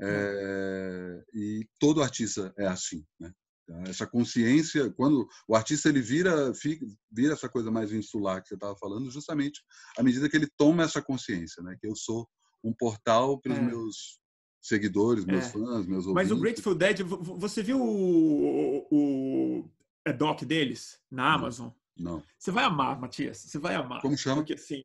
[0.02, 3.32] É, e todo artista é assim, né?
[3.62, 8.48] Então, essa consciência, quando o artista ele vira, fica, vira essa coisa mais insular que
[8.48, 9.62] você estava falando, justamente
[9.96, 11.76] à medida que ele toma essa consciência, né?
[11.80, 12.28] Que eu sou
[12.62, 13.62] um portal para os é.
[13.62, 14.20] meus
[14.60, 15.48] seguidores, meus é.
[15.50, 16.14] fãs, meus ouvintes.
[16.14, 21.68] Mas o Grateful Dead, você viu o, o, o doc deles na Amazon?
[21.68, 21.82] Não.
[21.96, 22.22] Não.
[22.38, 23.38] Você vai amar, Matias.
[23.38, 24.00] Você vai amar.
[24.00, 24.36] Como chama?
[24.36, 24.82] Porque assim,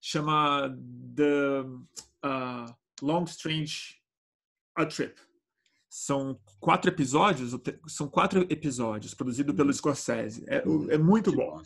[0.00, 0.68] chama
[1.16, 1.62] The
[2.24, 3.99] uh, Long Strange
[4.80, 5.14] a Trip.
[5.88, 7.56] São quatro episódios,
[7.88, 10.44] são quatro episódios produzidos pelo Scorsese.
[10.46, 11.60] É, é muito bom.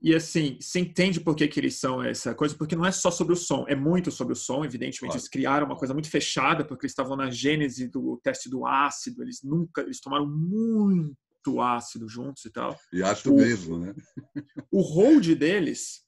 [0.00, 2.54] E assim, você entende por que, que eles são essa coisa?
[2.54, 4.64] Porque não é só sobre o som, é muito sobre o som.
[4.64, 5.16] Evidentemente, claro.
[5.16, 9.22] eles criaram uma coisa muito fechada, porque eles estavam na gênese do teste do ácido.
[9.22, 12.78] Eles nunca, eles tomaram muito ácido juntos e tal.
[12.92, 13.92] E ácido o, mesmo, né?
[14.70, 16.06] O hold deles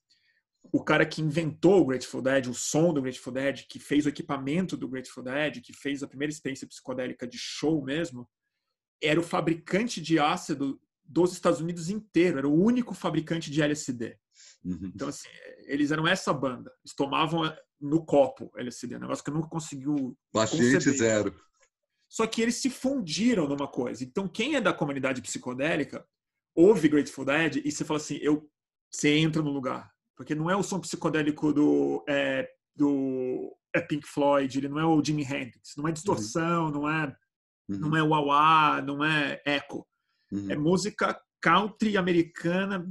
[0.73, 4.09] o cara que inventou o Grateful Dead, o som do Grateful Dead, que fez o
[4.09, 8.29] equipamento do Grateful Dead, que fez a primeira experiência psicodélica de show mesmo,
[9.03, 14.17] era o fabricante de ácido dos Estados Unidos inteiro, era o único fabricante de LSD.
[14.65, 14.93] Uhum.
[14.95, 15.29] Então, assim,
[15.65, 16.73] eles eram essa banda.
[16.85, 20.17] Eles tomavam no copo LSD, um negócio que eu nunca conseguiu.
[20.33, 20.99] Paciente conceber.
[20.99, 21.41] zero.
[22.09, 24.05] Só que eles se fundiram numa coisa.
[24.05, 26.07] Então, quem é da comunidade psicodélica
[26.55, 28.49] ouve Grateful Dead e você fala assim: eu,
[28.91, 34.07] você entra no lugar porque não é o som psicodélico do, é, do é Pink
[34.07, 36.71] Floyd, ele não é o Jimi Hendrix, não é distorção, uhum.
[36.73, 37.17] não é
[37.71, 37.79] uhum.
[37.79, 39.89] não é wah não é eco.
[40.31, 40.51] Uhum.
[40.51, 42.87] É música country americana,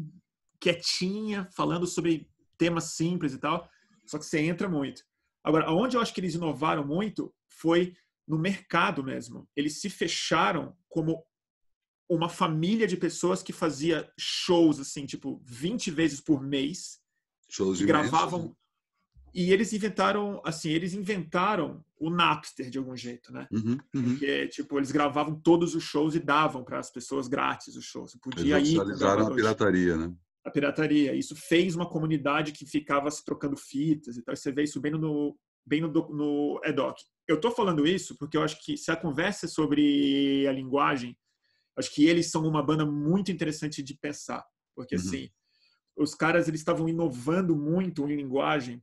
[0.60, 2.28] quietinha, falando sobre
[2.58, 3.70] temas simples e tal,
[4.08, 5.04] só que você entra muito.
[5.44, 7.94] Agora, onde eu acho que eles inovaram muito foi
[8.28, 9.48] no mercado mesmo.
[9.56, 11.24] Eles se fecharam como
[12.10, 16.99] uma família de pessoas que fazia shows assim, tipo, 20 vezes por mês
[17.50, 18.52] Shows gravavam né?
[19.34, 24.04] e eles inventaram assim eles inventaram o Napster de algum jeito né uhum, uhum.
[24.04, 28.12] porque tipo eles gravavam todos os shows e davam para as pessoas grátis os shows
[28.12, 31.14] Você podia eles ir a pirataria né A pirataria.
[31.14, 34.36] Isso fez uma comunidade que ficava se trocando fitas e tal.
[34.36, 37.02] Você vê isso bem no, bem no, no EDOC.
[37.28, 41.16] Eu estou falando isso porque eu acho que se a conversa é sobre a linguagem,
[41.78, 44.44] acho que eles são uma banda muito interessante de pensar.
[44.76, 45.02] Porque, uhum.
[45.02, 45.30] assim,
[46.00, 48.82] os caras eles estavam inovando muito em linguagem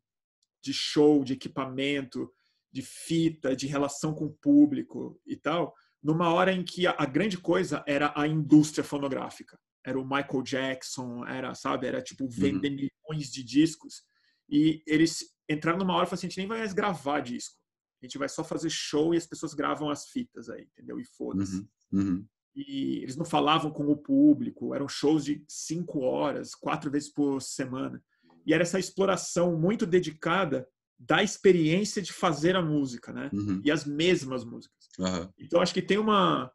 [0.63, 2.31] de show, de equipamento,
[2.71, 7.07] de fita, de relação com o público e tal, numa hora em que a, a
[7.07, 9.59] grande coisa era a indústria fonográfica.
[9.85, 12.89] Era o Michael Jackson, era, sabe, era tipo vender uhum.
[13.11, 14.03] milhões de discos.
[14.49, 17.57] E eles entraram numa hora e falaram assim, a gente nem vai mais gravar disco.
[18.03, 21.01] A gente vai só fazer show e as pessoas gravam as fitas aí, entendeu?
[21.01, 21.57] E foda-se.
[21.57, 21.69] Uhum.
[21.93, 22.27] Uhum.
[22.57, 27.43] E eles não falavam com o público, eram shows de cinco horas, quatro vezes por
[27.43, 28.03] semana.
[28.47, 30.67] E era essa exploração muito dedicada
[30.99, 33.29] da experiência de fazer a música, né?
[33.33, 33.61] Uhum.
[33.63, 34.89] E as mesmas músicas.
[34.99, 35.29] Uhum.
[35.39, 36.51] Então acho que tem uma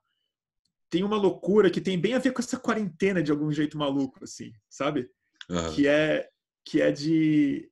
[0.90, 4.24] tem uma loucura que tem bem a ver com essa quarentena de algum jeito maluco,
[4.24, 5.10] assim, sabe?
[5.50, 5.74] Uhum.
[5.76, 6.30] Que é
[6.66, 7.72] que é de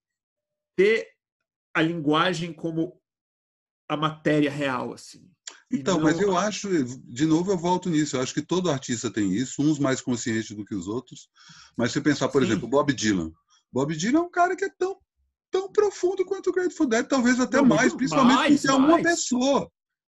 [0.75, 1.07] ter
[1.73, 3.01] a linguagem como
[3.87, 5.29] a matéria real, assim.
[5.71, 6.03] Então, não...
[6.03, 9.61] mas eu acho, de novo eu volto nisso, eu acho que todo artista tem isso,
[9.61, 11.29] uns mais conscientes do que os outros.
[11.77, 12.49] Mas se pensar, por Sim.
[12.49, 13.31] exemplo, Bob Dylan.
[13.71, 14.97] Bob Dylan é um cara que é tão,
[15.51, 19.01] tão profundo quanto o Grateful Dead, talvez até não, mais, principalmente mais, porque é uma
[19.01, 19.71] pessoa.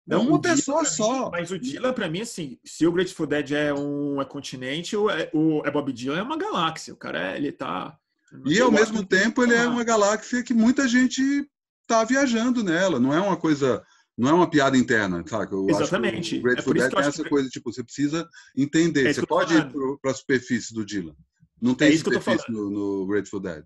[0.10, 1.26] É não, uma pessoa só.
[1.26, 4.96] Mim, mas o Dylan, para mim, assim, se o Grateful Dead é um é continente,
[4.96, 6.94] o, é, o é Bob Dylan é uma galáxia.
[6.94, 7.98] O cara, é, ele tá...
[8.46, 11.50] E ao mesmo tempo, ele é uma galáxia que muita gente
[11.88, 13.00] tá viajando nela.
[13.00, 13.84] Não é uma coisa
[14.18, 15.54] não é uma piada interna, sabe?
[15.54, 16.40] Eu Exatamente.
[16.40, 17.30] o Grateful é Dead tem essa que...
[17.30, 19.06] coisa, tipo, você precisa entender.
[19.06, 21.16] É você pode ir para a superfície do Dylan.
[21.62, 23.64] Não tem é isso superfície no, no, Grateful Dead.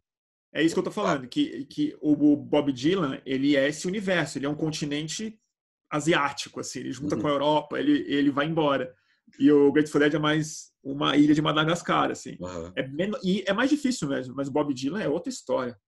[0.54, 4.38] É isso que eu tô falando, que, que o Bob Dylan, ele é esse universo,
[4.38, 5.39] ele é um continente
[5.89, 7.22] asiático, assim, ele junta uhum.
[7.22, 8.93] com a Europa, ele, ele vai embora.
[9.39, 12.36] E o Grateful Dead é mais uma ilha de Madagascar, assim.
[12.41, 12.74] Uhum.
[12.76, 15.80] É menos, e é mais difícil mesmo, mas o Bob Dylan é outra história.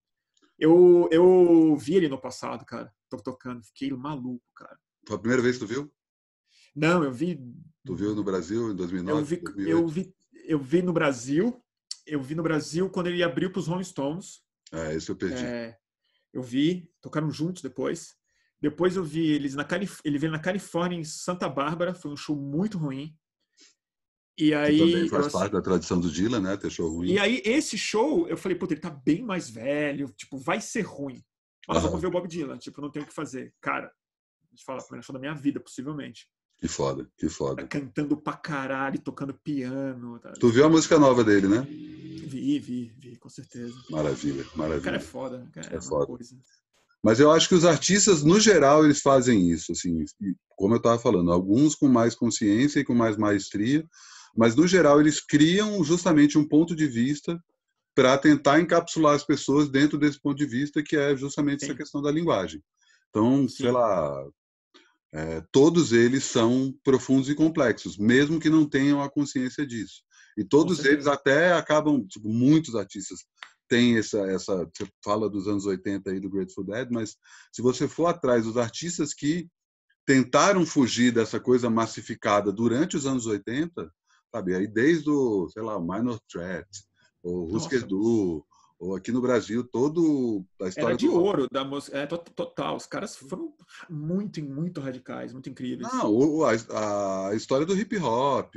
[0.58, 2.90] Eu, eu vi ele no passado, cara
[3.22, 3.64] tocando.
[3.64, 4.78] Fiquei maluco, cara.
[5.08, 5.94] Foi a primeira vez que tu viu?
[6.76, 7.40] Não, eu vi.
[7.86, 9.20] Tu viu no Brasil em 2009?
[9.20, 11.62] Eu vi, eu vi, eu vi no Brasil.
[12.06, 14.42] Eu vi no Brasil quando ele abriu para os Rolling Stones.
[14.72, 15.44] É, esse eu perdi.
[15.44, 15.78] É,
[16.34, 18.16] eu vi, tocaram juntos depois.
[18.60, 22.18] Depois eu vi eles na Calif ele veio na Califórnia em Santa Bárbara, foi um
[22.18, 23.16] show muito ruim.
[24.38, 26.58] E aí que também faz eu, parte da tradição do Dylan, né?
[26.58, 27.12] Ter show ruim.
[27.12, 30.82] E aí esse show, eu falei, puta, ele tá bem mais velho, tipo, vai ser
[30.82, 31.24] ruim.
[31.68, 31.84] Mas uhum.
[31.84, 32.58] vamos ver o Bob Dylan.
[32.58, 33.54] Tipo, não tem o que fazer.
[33.62, 36.28] Cara, a gente fala, a primeira show da minha vida, possivelmente.
[36.58, 37.68] Que foda, que foda.
[37.68, 40.20] Cantando pra caralho, tocando piano.
[40.20, 40.34] Tá?
[40.40, 41.62] Tu viu a música nova dele, né?
[41.62, 43.74] Vi, vi, vi, com certeza.
[43.90, 44.80] Maravilha, maravilha.
[44.80, 46.06] O cara é foda, cara, é, é foda.
[46.06, 46.36] Coisa.
[47.04, 50.06] Mas eu acho que os artistas, no geral, eles fazem isso, assim,
[50.56, 53.86] como eu estava falando, alguns com mais consciência e com mais maestria,
[54.36, 57.38] mas no geral eles criam justamente um ponto de vista
[57.96, 61.68] para tentar encapsular as pessoas dentro desse ponto de vista, que é justamente Sim.
[61.68, 62.64] essa questão da linguagem.
[63.10, 63.56] Então, Sim.
[63.56, 64.26] sei lá,
[65.14, 70.02] é, todos eles são profundos e complexos, mesmo que não tenham a consciência disso.
[70.36, 73.20] E todos eles até acabam, tipo, muitos artistas
[73.70, 77.16] têm essa, essa, você fala dos anos 80 aí do Grateful Dead, mas
[77.52, 79.48] se você for atrás dos artistas que
[80.06, 83.92] tentaram fugir dessa coisa massificada durante os anos 80,
[84.32, 86.68] sabe, aí desde o, sei lá, Minor Threat,
[87.24, 88.46] ou Husker Du,
[88.84, 91.16] ou aqui no Brasil, todo a história Era de do...
[91.16, 92.76] ouro da música, é, total.
[92.76, 93.54] Os caras foram
[93.90, 95.92] muito, muito radicais, muito incríveis.
[95.92, 98.56] Não, a, a história do hip hop,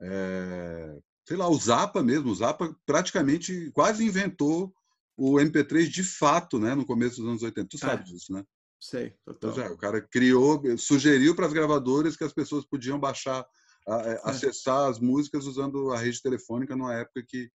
[0.00, 0.96] é,
[1.26, 4.72] sei lá, o Zappa mesmo, o Zappa praticamente quase inventou
[5.16, 7.68] o MP3 de fato, né, no começo dos anos 80.
[7.68, 8.44] Tu sabe é, disso, né?
[8.80, 9.58] Sei, total.
[9.60, 13.44] É, o cara criou, sugeriu para as gravadoras que as pessoas podiam baixar,
[13.88, 14.20] a, é.
[14.24, 17.50] acessar as músicas usando a rede telefônica numa época que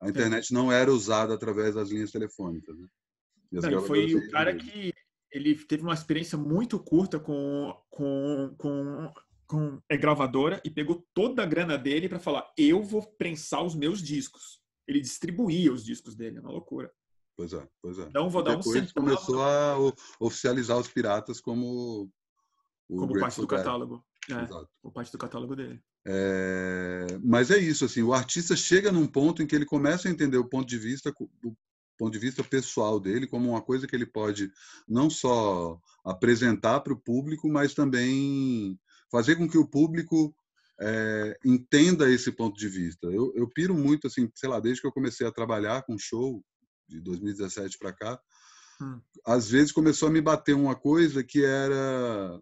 [0.00, 2.78] a internet não era usada através das linhas telefônicas.
[2.78, 2.86] Né?
[3.52, 4.92] Não, foi o cara que
[5.32, 9.12] ele teve uma experiência muito curta com, com, com,
[9.46, 13.74] com a gravadora e pegou toda a grana dele para falar: eu vou prensar os
[13.74, 14.60] meus discos.
[14.86, 16.90] Ele distribuía os discos dele, é uma loucura.
[17.36, 18.10] Pois é, pois é.
[18.12, 19.06] Não vou dar Depois um centavo.
[19.06, 19.76] começou a
[20.18, 22.10] oficializar os piratas como
[22.88, 24.04] como parte do catálogo.
[24.30, 24.46] É,
[24.82, 25.80] como parte do catálogo dele.
[26.10, 30.10] É, mas é isso, assim, o artista chega num ponto em que ele começa a
[30.10, 31.12] entender o ponto de vista,
[31.44, 31.54] o
[31.98, 34.50] ponto de vista pessoal dele como uma coisa que ele pode
[34.88, 38.80] não só apresentar para o público, mas também
[39.12, 40.34] fazer com que o público
[40.80, 43.06] é, entenda esse ponto de vista.
[43.08, 46.42] Eu, eu piro muito, assim, sei lá, desde que eu comecei a trabalhar com show
[46.88, 48.18] de 2017 para cá,
[48.80, 48.98] hum.
[49.26, 52.40] às vezes começou a me bater uma coisa que era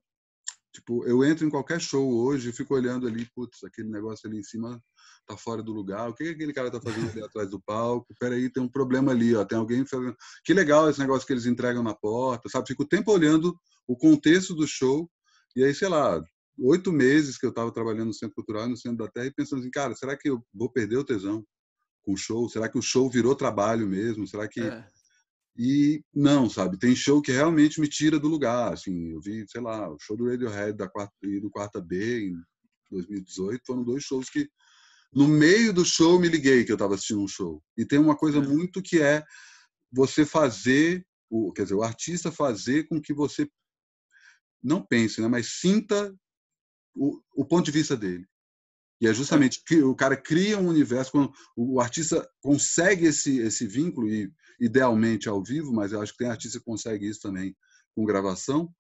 [0.77, 4.39] Tipo, eu entro em qualquer show hoje e fico olhando ali, putz, aquele negócio ali
[4.39, 4.79] em cima
[5.27, 6.11] tá fora do lugar.
[6.11, 8.15] O que, que aquele cara tá fazendo ali atrás do palco?
[8.21, 9.43] Peraí, tem um problema ali, ó.
[9.43, 10.15] Tem alguém fazendo.
[10.45, 12.69] Que legal esse negócio que eles entregam na porta, sabe?
[12.69, 13.59] Fico o tempo olhando
[13.89, 15.11] o contexto do show.
[15.57, 16.23] E aí, sei lá,
[16.59, 19.61] oito meses que eu estava trabalhando no Centro Cultural, no Centro da Terra, e pensando
[19.61, 21.43] assim, cara, será que eu vou perder o tesão
[22.03, 22.51] com o show?
[22.51, 24.27] Será que o show virou trabalho mesmo?
[24.27, 24.61] Será que.
[24.61, 24.87] É.
[25.59, 26.79] E não, sabe?
[26.79, 28.75] Tem show que realmente me tira do lugar.
[28.75, 32.29] Assim, eu vi, sei lá, o show do Radiohead da quarta, e do Quarta B
[32.29, 32.35] em
[32.91, 34.49] 2018 foram dois shows que
[35.13, 37.63] no meio do show me liguei que eu estava assistindo um show.
[37.77, 38.43] E tem uma coisa é.
[38.43, 39.25] muito que é
[39.91, 43.49] você fazer, o, quer dizer, o artista fazer com que você
[44.63, 46.15] não pense, né, mas sinta
[46.95, 48.27] o, o ponto de vista dele.
[49.01, 53.67] E é justamente que o cara cria um universo, quando o artista consegue esse, esse
[53.67, 57.55] vínculo, e idealmente ao vivo, mas eu acho que tem artista que consegue isso também
[57.95, 58.73] com gravação,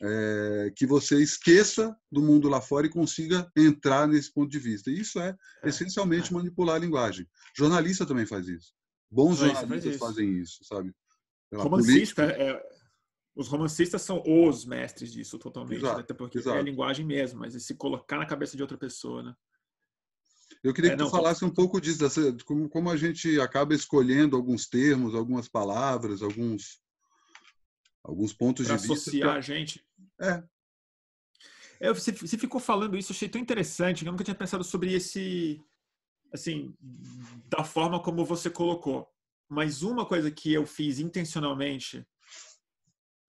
[0.00, 4.90] é, que você esqueça do mundo lá fora e consiga entrar nesse ponto de vista.
[4.90, 6.34] E isso é, é essencialmente é.
[6.34, 7.26] manipular a linguagem.
[7.56, 8.72] Jornalista também faz isso.
[9.10, 10.92] Bons jornalistas fazem isso, sabe?
[11.52, 12.60] Romancista, é,
[13.36, 15.78] os romancistas são os mestres disso totalmente, né?
[15.78, 16.02] exato, né?
[16.02, 16.56] até porque exato.
[16.56, 19.34] é a linguagem mesmo, mas é se colocar na cabeça de outra pessoa, né?
[20.64, 23.74] Eu queria é, que tu falasse um pouco disso, dessa, como, como a gente acaba
[23.74, 26.82] escolhendo alguns termos, algumas palavras, alguns
[28.02, 28.92] alguns pontos de vista.
[28.92, 29.84] associar a gente.
[30.20, 30.42] É.
[31.80, 35.62] é você, você, ficou falando isso, achei tão interessante, eu nunca tinha pensado sobre esse,
[36.32, 36.74] assim,
[37.48, 39.06] da forma como você colocou.
[39.48, 42.06] Mas uma coisa que eu fiz intencionalmente,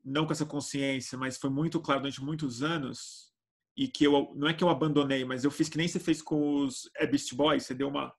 [0.04, 3.35] não com essa consciência, mas foi muito claro durante muitos anos,
[3.76, 6.22] e que eu não é que eu abandonei, mas eu fiz que nem você fez
[6.22, 8.14] com os é Beast Boys, você deu uma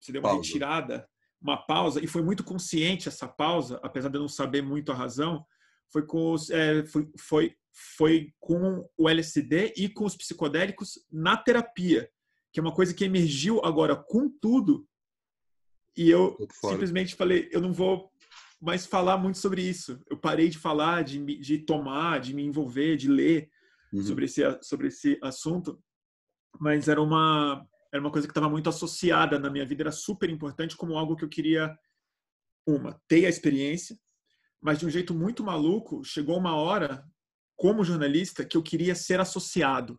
[0.00, 0.46] você deu uma pausa.
[0.46, 1.08] retirada,
[1.40, 4.94] uma pausa e foi muito consciente essa pausa, apesar de eu não saber muito a
[4.94, 5.44] razão,
[5.90, 11.36] foi com os, é, foi, foi foi com o LSD e com os psicodélicos na
[11.36, 12.08] terapia,
[12.52, 14.86] que é uma coisa que emergiu agora com tudo.
[15.96, 18.12] E eu simplesmente falei, eu não vou
[18.60, 20.00] mais falar muito sobre isso.
[20.08, 23.50] Eu parei de falar, de, de tomar, de me envolver, de ler
[23.98, 24.02] uhum.
[24.02, 25.82] sobre, esse, sobre esse assunto,
[26.60, 30.28] mas era uma, era uma coisa que estava muito associada na minha vida, era super
[30.30, 31.76] importante como algo que eu queria,
[32.66, 33.98] uma, ter a experiência,
[34.60, 37.04] mas de um jeito muito maluco, chegou uma hora,
[37.56, 39.98] como jornalista, que eu queria ser associado.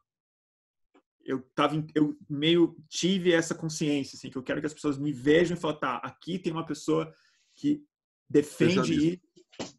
[1.24, 5.12] Eu tava, eu meio tive essa consciência, assim, que eu quero que as pessoas me
[5.12, 7.12] vejam e falem, tá, aqui tem uma pessoa
[7.56, 7.84] que
[8.30, 9.22] defende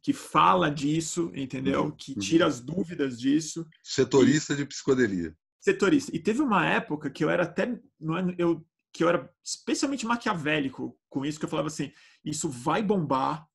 [0.02, 1.84] que fala disso, entendeu?
[1.84, 2.18] Uhum, que uhum.
[2.18, 3.66] tira as dúvidas disso.
[3.82, 4.56] Setorista e...
[4.56, 5.36] de psicodelia.
[5.60, 6.14] Setorista.
[6.14, 7.78] E teve uma época que eu era até é,
[8.38, 11.92] eu que eu era especialmente maquiavélico com isso, que eu falava assim,
[12.24, 13.46] isso vai bombar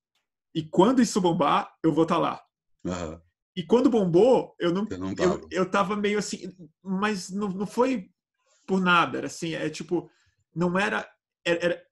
[0.53, 2.41] e quando isso bombar, eu vou estar tá lá.
[2.85, 3.19] Uhum.
[3.55, 6.53] E quando bombou, eu não, não eu, eu tava meio assim,
[6.83, 8.09] mas não, não foi
[8.67, 10.09] por nada, era assim, é tipo,
[10.55, 11.09] não era,
[11.43, 11.83] era, era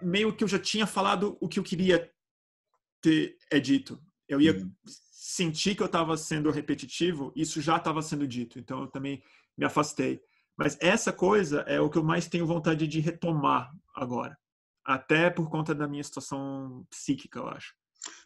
[0.00, 2.10] meio que eu já tinha falado o que eu queria
[3.04, 4.02] ter é dito.
[4.26, 4.72] Eu ia uhum.
[4.86, 8.58] sentir que eu estava sendo repetitivo, isso já estava sendo dito.
[8.58, 9.22] Então eu também
[9.56, 10.22] me afastei.
[10.56, 14.38] Mas essa coisa é o que eu mais tenho vontade de retomar agora,
[14.84, 17.74] até por conta da minha situação psíquica, eu acho.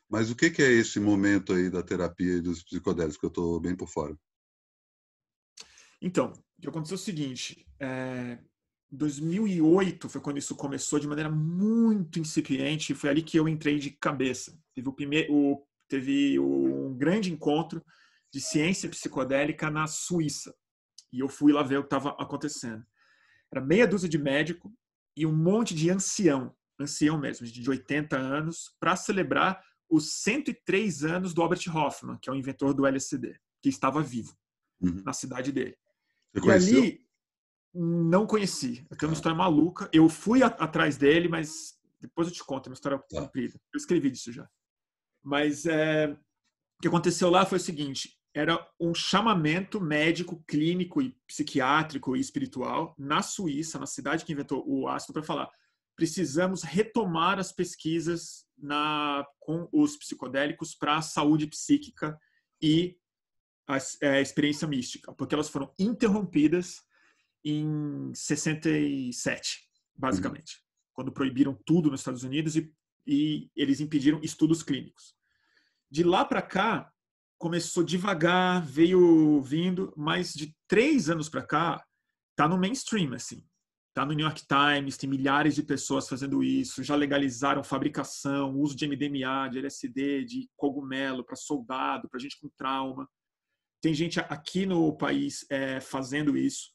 [0.09, 3.61] Mas o que é esse momento aí da terapia e dos psicodélicos que eu estou
[3.61, 4.17] bem por fora?
[6.01, 8.39] Então, o que aconteceu é o seguinte: é,
[8.91, 13.91] 2008 foi quando isso começou de maneira muito incipiente foi ali que eu entrei de
[13.91, 14.59] cabeça.
[14.75, 17.85] Teve o primeiro, o, teve um grande encontro
[18.33, 20.55] de ciência psicodélica na Suíça
[21.13, 22.85] e eu fui lá ver o que estava acontecendo.
[23.53, 24.73] Era meia dúzia de médico
[25.17, 31.33] e um monte de ancião, ancião mesmo, de 80 anos, para celebrar os 103 anos
[31.33, 34.37] do Albert Hoffman, que é o inventor do LSD, que estava vivo
[34.81, 35.03] uhum.
[35.05, 35.77] na cidade dele.
[36.33, 36.79] Você e conheceu?
[36.79, 37.08] ali
[37.75, 38.87] não conheci.
[38.91, 39.89] Eu tenho uma história maluca.
[39.93, 43.21] Eu fui atrás dele, mas depois eu te conto, é uma história tá.
[43.21, 43.61] comprida.
[43.73, 44.49] Eu escrevi disso já.
[45.23, 51.11] Mas é, o que aconteceu lá foi o seguinte: era um chamamento médico, clínico e
[51.27, 55.51] psiquiátrico e espiritual na Suíça, na cidade que inventou o ácido, para falar:
[55.97, 62.19] precisamos retomar as pesquisas na, com os psicodélicos para a saúde psíquica
[62.63, 62.97] e
[63.69, 66.83] a, é, a experiência mística, porque elas foram interrompidas
[67.45, 70.63] em 67, basicamente, uhum.
[70.95, 72.73] quando proibiram tudo nos Estados Unidos e,
[73.07, 75.15] e eles impediram estudos clínicos.
[75.91, 76.93] De lá para cá,
[77.39, 81.85] começou devagar, veio vindo, mas de três anos para cá,
[82.37, 83.47] tá no mainstream, assim.
[83.95, 88.77] Tá no New York Times, tem milhares de pessoas fazendo isso, já legalizaram fabricação, uso
[88.77, 93.09] de MDMA, de LSD, de cogumelo para soldado, para gente com trauma.
[93.81, 96.71] Tem gente aqui no país é, fazendo isso.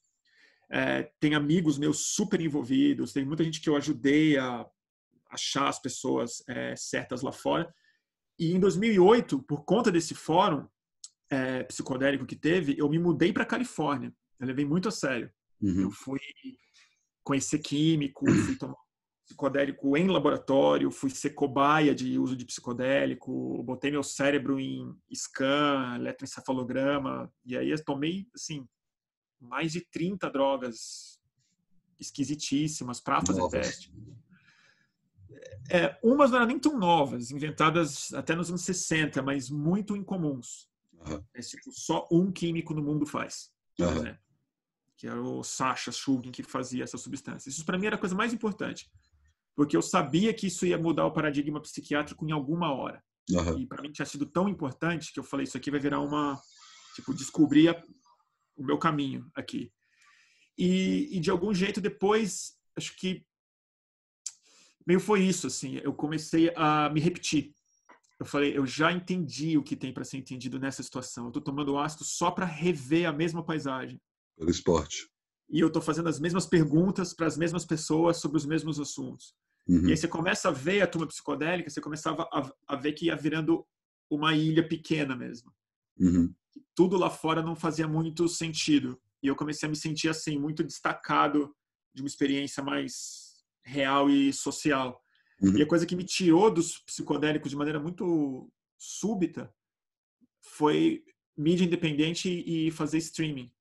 [0.73, 4.65] É, tem amigos meus super envolvidos, tem muita gente que eu ajudei a
[5.29, 7.71] achar as pessoas é, certas lá fora.
[8.39, 10.67] E em 2008, por conta desse fórum
[11.29, 14.11] é, psicodélico que teve, eu me mudei para Califórnia.
[14.39, 15.31] Eu levei muito a sério.
[15.61, 15.81] Uhum.
[15.81, 16.19] Eu fui
[17.23, 18.75] conhecer químico, fui tomar
[19.25, 25.95] psicodélico em laboratório, fui ser cobaia de uso de psicodélico, botei meu cérebro em scan,
[25.95, 28.67] eletroencefalograma, e aí eu tomei, assim,
[29.43, 31.21] mais de 30 drogas
[31.99, 33.67] esquisitíssimas para fazer novas.
[33.67, 33.93] teste.
[35.69, 40.69] É, umas não eram nem tão novas, inventadas até nos anos 60, mas muito incomuns.
[40.93, 41.23] Uhum.
[41.33, 43.93] É, tipo, só um químico no mundo faz, por uhum.
[43.93, 44.23] exemplo.
[44.97, 47.49] Que era o Sasha Shugin que fazia essa substância.
[47.49, 48.89] Isso para mim era a coisa mais importante
[49.55, 53.03] porque eu sabia que isso ia mudar o paradigma psiquiátrico em alguma hora.
[53.29, 53.59] Uhum.
[53.59, 56.39] E para mim tinha sido tão importante que eu falei: isso aqui vai virar uma.
[56.95, 57.81] Tipo, descobrir a,
[58.55, 59.71] o meu caminho aqui.
[60.57, 63.25] E, e, de algum jeito depois, acho que
[64.85, 65.77] meio foi isso, assim.
[65.83, 67.53] Eu comecei a me repetir.
[68.19, 71.25] Eu falei: eu já entendi o que tem para ser entendido nessa situação.
[71.25, 73.99] Eu estou tomando ácido só para rever a mesma paisagem.
[74.37, 75.09] Pelo esporte.
[75.49, 79.35] E eu estou fazendo as mesmas perguntas para as mesmas pessoas sobre os mesmos assuntos.
[79.67, 79.87] Uhum.
[79.87, 83.05] E aí você começa a ver a turma psicodélica, você começava a, a ver que
[83.05, 83.65] ia virando
[84.09, 85.53] uma ilha pequena mesmo.
[85.99, 86.33] Uhum.
[86.75, 88.99] Tudo lá fora não fazia muito sentido.
[89.21, 91.55] E eu comecei a me sentir assim, muito destacado
[91.93, 95.01] de uma experiência mais real e social.
[95.41, 95.57] Uhum.
[95.57, 99.53] E a coisa que me tirou dos psicodélicos de maneira muito súbita
[100.41, 101.03] foi
[101.37, 103.51] mídia independente e fazer streaming,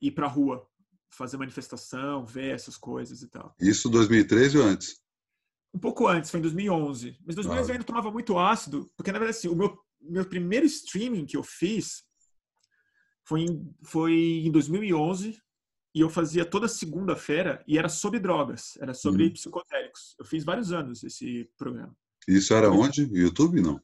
[0.00, 0.68] ir pra rua,
[1.10, 3.54] fazer manifestação, ver essas coisas e tal.
[3.60, 5.06] Isso 2013 ou antes?
[5.76, 7.18] um pouco antes, foi em 2011.
[7.24, 7.68] Mas em 2011 ah.
[7.68, 9.78] eu ainda tomava muito ácido, porque na verdade assim, o meu,
[10.08, 12.04] meu primeiro streaming que eu fiz
[13.24, 14.12] foi em, foi
[14.44, 15.38] em 2011
[15.94, 19.32] e eu fazia toda segunda-feira e era sobre drogas, era sobre hum.
[19.32, 20.14] psicodélicos.
[20.18, 21.96] Eu fiz vários anos esse programa.
[22.28, 23.02] Isso era onde?
[23.02, 23.80] YouTube, não?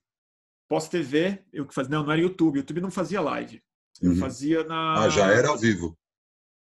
[0.68, 3.62] Pós TV, eu que fazia, não, não era YouTube, YouTube não fazia live.
[4.00, 4.16] Eu uhum.
[4.16, 5.96] fazia na Ah, já era ao vivo.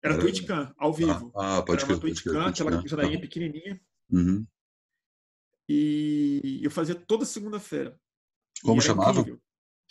[0.03, 0.23] Era, era...
[0.23, 1.33] TwitchCam, ao vivo.
[1.37, 3.21] Ah, ah pode era uma TwitchCam, aquela jadainha tá.
[3.23, 3.81] pequenininha.
[4.11, 4.47] Uhum.
[5.69, 7.99] E eu fazia toda segunda-feira.
[8.63, 9.21] Como chamava?
[9.21, 9.42] Incrível.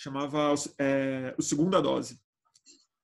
[0.02, 2.20] Chamava é, o Segunda Dose,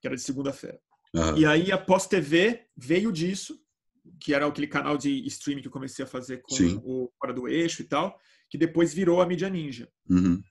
[0.02, 0.80] que era de segunda-feira.
[1.14, 1.38] Uhum.
[1.38, 3.62] E aí a Pós TV veio disso,
[4.20, 6.82] que era aquele canal de streaming que eu comecei a fazer com Sim.
[6.84, 8.20] o Fora do Eixo e tal,
[8.50, 9.88] que depois virou a Mídia Ninja.
[10.10, 10.42] Uhum.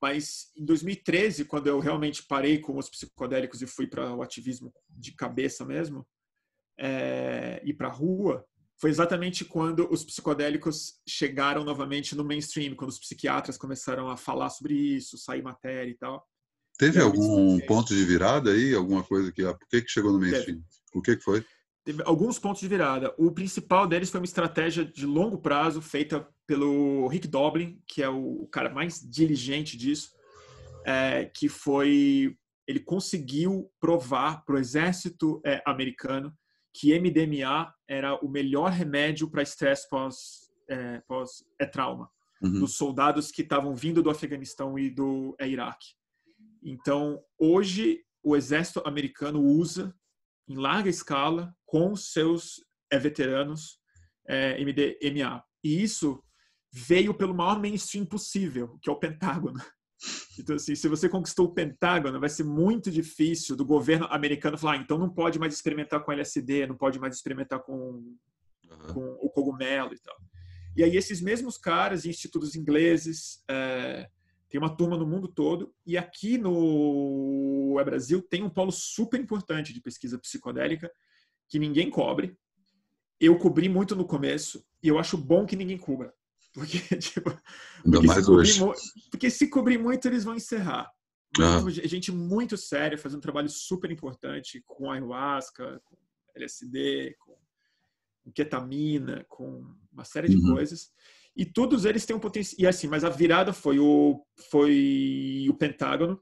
[0.00, 4.72] Mas em 2013, quando eu realmente parei com os psicodélicos e fui para o ativismo
[4.88, 6.06] de cabeça mesmo,
[6.78, 8.46] é, ir para a rua,
[8.82, 14.50] foi exatamente quando os psicodélicos chegaram novamente no mainstream, quando os psiquiatras começaram a falar
[14.50, 16.26] sobre isso, sair matéria e tal.
[16.76, 18.74] Teve e algum ponto de virada aí?
[18.74, 19.46] Alguma coisa que.
[19.46, 20.56] Ah, por que, que chegou no mainstream?
[20.56, 20.66] Teve.
[20.94, 21.44] O que, que foi?
[21.84, 23.14] Teve alguns pontos de virada.
[23.16, 28.08] O principal deles foi uma estratégia de longo prazo feita pelo Rick Doblin, que é
[28.08, 30.10] o cara mais diligente disso,
[30.84, 32.36] é, que foi.
[32.66, 36.36] Ele conseguiu provar para o exército é, americano
[36.74, 42.10] que MDMA era o melhor remédio para estresse pós, é, pós é trauma
[42.42, 42.60] uhum.
[42.60, 45.94] dos soldados que estavam vindo do Afeganistão e do é, Iraque.
[46.62, 49.94] Então, hoje o exército americano usa
[50.48, 53.78] em larga escala com seus é, veteranos
[54.28, 55.42] é, MDMA.
[55.64, 56.22] E isso
[56.72, 59.60] veio pelo maior mainstream possível, que é o Pentágono.
[60.38, 64.74] Então, assim, se você conquistou o Pentágono, vai ser muito difícil do governo americano falar,
[64.74, 68.94] ah, então não pode mais experimentar com LSD, não pode mais experimentar com, uhum.
[68.94, 70.16] com o cogumelo e tal.
[70.76, 74.08] E aí esses mesmos caras, institutos ingleses, é,
[74.48, 79.72] tem uma turma no mundo todo, e aqui no Brasil tem um polo super importante
[79.72, 80.90] de pesquisa psicodélica
[81.48, 82.36] que ninguém cobre.
[83.20, 86.12] Eu cobri muito no começo, e eu acho bom que ninguém cubra.
[86.52, 87.30] Porque, tipo,
[87.82, 88.60] porque, mais se hoje.
[89.10, 90.90] porque se cobrir muito, eles vão encerrar.
[91.40, 91.64] Ah.
[91.68, 95.96] Gente muito séria, fazendo um trabalho super importante com ayahuasca, com
[96.36, 100.54] LSD, com ketamina, com uma série de uhum.
[100.54, 100.90] coisas.
[101.34, 102.60] E todos eles têm um potencial.
[102.60, 106.20] E assim, mas a virada foi o, foi o Pentágono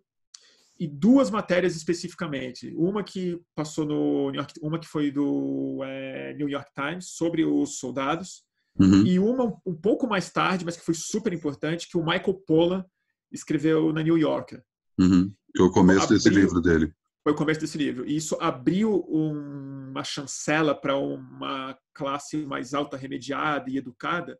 [0.78, 2.72] e duas matérias especificamente.
[2.76, 7.44] Uma que passou no New York, uma que foi do é, New York Times sobre
[7.44, 8.44] os soldados
[8.80, 9.04] Uhum.
[9.04, 12.84] E uma um pouco mais tarde, mas que foi super importante, que o Michael Pollan
[13.30, 14.62] escreveu na New Yorker.
[14.98, 15.30] Uhum.
[15.54, 16.92] Que é o começo abriu, desse livro dele.
[17.22, 18.06] Foi o começo desse livro.
[18.06, 24.38] E isso abriu uma chancela para uma classe mais alta, remediada e educada,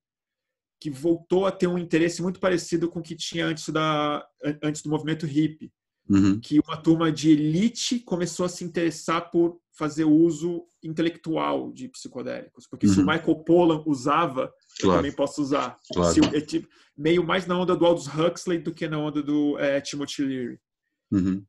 [0.81, 4.27] que voltou a ter um interesse muito parecido com o que tinha antes, da,
[4.63, 5.71] antes do movimento hippie.
[6.11, 6.41] Uhum.
[6.41, 12.67] que uma turma de elite começou a se interessar por fazer uso intelectual de psicodélicos.
[12.67, 12.93] Porque uhum.
[12.93, 13.13] se o uhum.
[13.13, 14.97] Michael Pollan usava, claro.
[14.97, 15.79] eu também posso usar.
[15.95, 16.13] Claro.
[16.13, 19.59] Se, é, tipo, meio mais na onda do Aldous Huxley do que na onda do
[19.59, 20.61] é, Timothy Leary.
[21.11, 21.45] Uhum.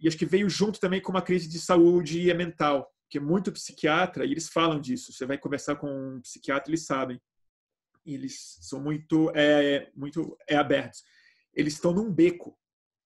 [0.00, 3.52] E acho que veio junto também com uma crise de saúde mental, que é muito
[3.52, 5.12] psiquiatra, e eles falam disso.
[5.12, 7.20] Você vai conversar com um psiquiatra, eles sabem.
[8.04, 11.02] E eles são muito, é, muito é, abertos.
[11.54, 12.56] Eles estão num beco,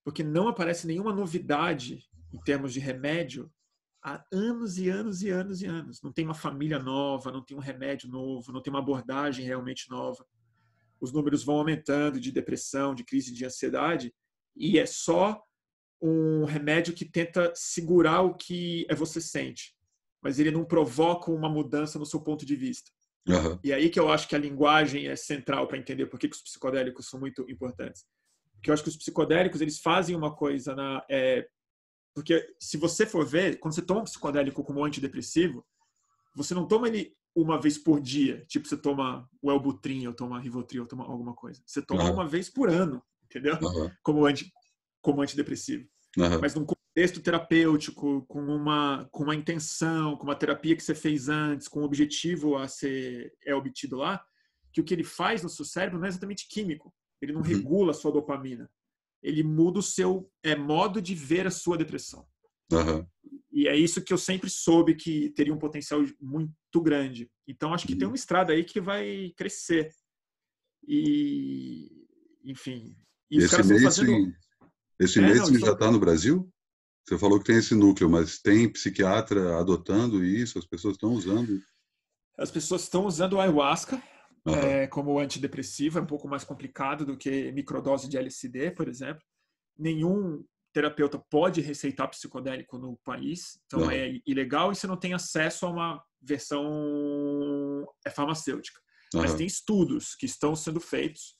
[0.08, 2.02] porque não aparece nenhuma novidade
[2.32, 3.52] em termos de remédio
[4.02, 6.00] há anos e anos e anos e anos.
[6.02, 9.90] Não tem uma família nova, não tem um remédio novo, não tem uma abordagem realmente
[9.90, 10.26] nova.
[10.98, 14.14] Os números vão aumentando de depressão, de crise de ansiedade,
[14.56, 15.42] e é só
[16.00, 19.76] um remédio que tenta segurar o que é você sente,
[20.22, 22.90] mas ele não provoca uma mudança no seu ponto de vista.
[23.28, 23.58] Uhum.
[23.62, 26.36] E aí que eu acho que a linguagem é central para entender por que, que,
[26.36, 28.06] os psicodélicos são muito importantes.
[28.58, 31.48] Porque eu acho que os psicodélicos eles fazem uma coisa na é,
[32.18, 35.64] porque se você for ver, quando você toma um psicodélico como antidepressivo,
[36.34, 40.40] você não toma ele uma vez por dia, tipo você toma o Elbutrin, ou toma
[40.40, 41.62] Rivotril, ou toma alguma coisa.
[41.64, 42.14] Você toma uhum.
[42.14, 43.56] uma vez por ano, entendeu?
[43.62, 43.90] Uhum.
[44.02, 44.52] Como, anti,
[45.00, 45.88] como antidepressivo.
[46.16, 46.40] Uhum.
[46.40, 51.28] Mas num contexto terapêutico, com uma, com uma intenção, com uma terapia que você fez
[51.28, 54.20] antes, com um objetivo a ser é obtido lá,
[54.72, 56.92] que o que ele faz no seu cérebro não é exatamente químico.
[57.20, 57.46] Ele não uhum.
[57.46, 58.70] regula a sua dopamina
[59.22, 62.26] ele muda o seu é, modo de ver a sua depressão.
[62.72, 63.06] Uhum.
[63.50, 67.30] E é isso que eu sempre soube que teria um potencial muito grande.
[67.46, 67.98] Então, acho que uhum.
[67.98, 69.90] tem uma estrada aí que vai crescer.
[70.86, 72.06] E,
[72.44, 72.96] enfim.
[73.30, 74.32] E esse mês, fazendo...
[74.98, 76.48] esse é, mês não, já está no Brasil?
[77.06, 80.58] Você falou que tem esse núcleo, mas tem psiquiatra adotando isso?
[80.58, 81.60] As pessoas estão usando?
[82.36, 84.00] As pessoas estão usando ayahuasca
[84.50, 84.56] uhum.
[84.56, 89.22] é, como antidepressivo, é um pouco mais complicado do que microdose de LSD, por exemplo.
[89.78, 93.90] Nenhum terapeuta pode receitar psicodélico no país, então uhum.
[93.90, 98.80] é ilegal e você não tem acesso a uma versão é farmacêutica.
[99.14, 99.22] Uhum.
[99.22, 101.36] Mas tem estudos que estão sendo feitos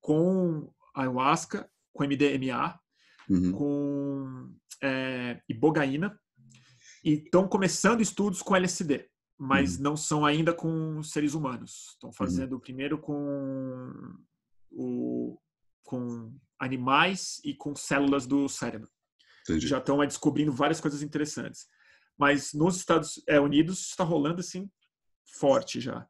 [0.00, 2.78] com ayahuasca, com MDMA,
[3.28, 3.52] uhum.
[3.52, 6.18] com é, ibogaína,
[7.04, 9.08] e estão começando estudos com LSD
[9.38, 9.82] mas uhum.
[9.82, 11.90] não são ainda com seres humanos.
[11.92, 12.14] Estão uhum.
[12.14, 14.16] fazendo primeiro com,
[14.70, 15.38] o,
[15.84, 18.90] com animais e com células do cérebro.
[19.42, 19.68] Entendi.
[19.68, 21.66] Já estão descobrindo várias coisas interessantes.
[22.18, 24.68] Mas nos Estados é, Unidos está rolando assim
[25.24, 26.06] forte já.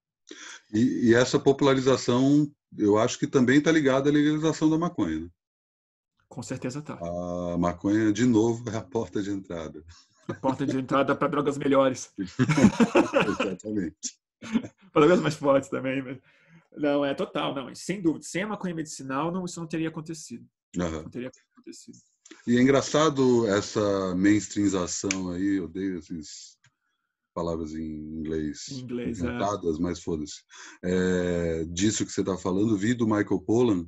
[0.73, 5.21] E, e, essa popularização, eu acho que também está ligada à legalização da maconha.
[5.21, 5.29] Né?
[6.29, 6.95] Com certeza está.
[6.95, 9.85] A maconha, de novo, é a porta de entrada
[10.29, 12.13] a porta de entrada para drogas melhores.
[12.19, 14.19] Exatamente.
[14.93, 16.03] para drogas mais fortes também.
[16.03, 16.19] Mas...
[16.77, 17.75] Não, é total, não.
[17.75, 18.25] Sem dúvida.
[18.25, 20.47] Sem a maconha medicinal, não, isso não teria acontecido.
[20.77, 21.03] Uhum.
[21.03, 21.99] Não teria acontecido.
[22.47, 26.57] E é engraçado essa mainstreamização aí, eu odeio essas
[27.35, 29.81] palavras em inglês, em inglês inventadas, é.
[29.81, 30.43] mas foda-se.
[30.83, 33.87] É, disso que você está falando, vi do Michael Pollan,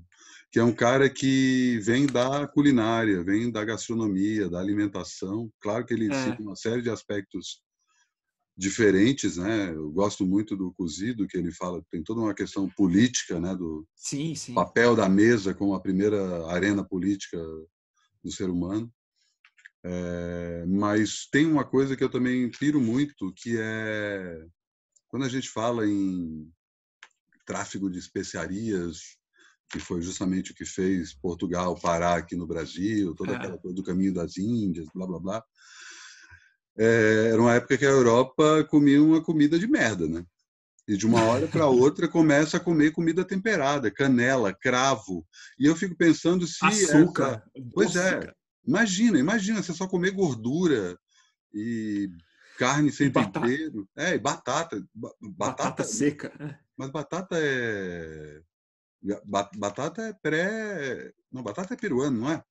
[0.50, 5.50] que é um cara que vem da culinária, vem da gastronomia, da alimentação.
[5.60, 6.36] Claro que ele é.
[6.40, 7.62] uma série de aspectos
[8.56, 9.70] diferentes, né?
[9.70, 13.86] Eu gosto muito do cozido que ele fala, tem toda uma questão política, né, do
[13.94, 14.52] sim, sim.
[14.52, 17.38] papel da mesa como a primeira arena política
[18.22, 18.92] do ser humano.
[19.82, 24.46] É, mas tem uma coisa que eu também piro muito, que é
[25.08, 26.52] quando a gente fala em
[27.46, 29.16] tráfego de especiarias,
[29.70, 33.36] que foi justamente o que fez Portugal parar aqui no Brasil, toda é.
[33.36, 35.44] aquela coisa do caminho das Índias, blá blá blá.
[36.76, 40.24] É, era uma época que a Europa comia uma comida de merda, né?
[40.88, 45.24] E de uma hora para outra começa a comer comida temperada, canela, cravo.
[45.56, 47.44] E eu fico pensando se açúcar.
[47.54, 47.68] Essa...
[47.72, 48.32] Pois é.
[48.66, 50.98] Imagina, imagina você só comer gordura
[51.54, 52.10] e
[52.58, 53.46] carne sem batata.
[53.46, 53.88] tempero.
[53.96, 54.84] É, e batata.
[54.94, 56.32] Batata, batata seca.
[56.38, 56.58] Né?
[56.76, 58.42] Mas batata é
[59.24, 61.12] Batata é pré.
[61.32, 62.44] Não, batata é peruano, não é?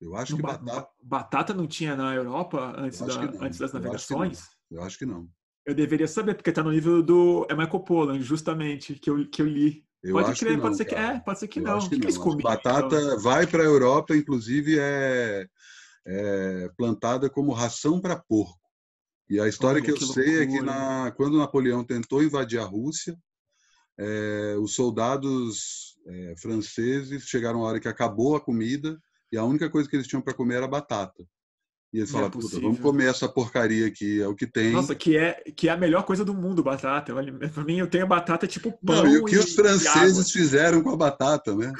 [0.00, 0.88] Eu acho que batata.
[1.02, 4.44] Batata não tinha na Europa antes, da, antes das navegações?
[4.70, 5.28] Eu acho que não.
[5.64, 9.42] Eu deveria saber, porque está no nível do é Michael Pollan, justamente, que eu, que
[9.42, 9.84] eu li.
[10.02, 11.76] Eu pode crer, não, pode ser que é, pode ser que eu não.
[11.78, 12.36] Acho que, que, não.
[12.36, 13.18] Que batata então?
[13.20, 15.48] vai para a Europa, inclusive é,
[16.06, 18.60] é, plantada como ração para porco.
[19.28, 22.60] E a história Olha, que eu que sei é que na, quando Napoleão tentou invadir
[22.60, 23.18] a Rússia,
[23.98, 28.98] é, os soldados é, franceses chegaram a hora que acabou a comida
[29.32, 31.24] e a única coisa que eles tinham para comer era batata.
[31.92, 34.72] E eles é falaram, é vamos comer essa porcaria aqui, é o que tem.
[34.72, 37.14] Nossa, que é, que é a melhor coisa do mundo, batata.
[37.52, 39.04] Para mim, eu tenho batata tipo pão.
[39.04, 41.72] Não, e o que e, os franceses fizeram com a batata, né?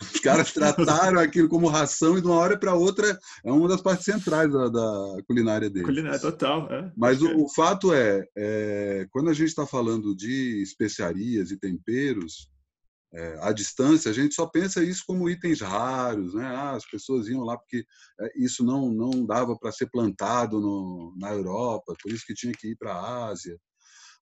[0.00, 3.80] Os caras trataram aquilo como ração e de uma hora para outra é uma das
[3.80, 5.86] partes centrais da, da culinária deles.
[5.86, 6.90] Culinária total, é.
[6.96, 12.50] Mas o, o, fato é, é, quando a gente está falando de especiarias e temperos,
[13.12, 16.46] é, à distância, a gente só pensa isso como itens raros, né?
[16.46, 17.84] Ah, as pessoas iam lá porque
[18.20, 22.52] é, isso não não dava para ser plantado no, na Europa, por isso que tinha
[22.52, 23.58] que ir para a Ásia.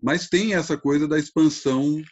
[0.03, 2.03] Mas tem essa coisa da expansão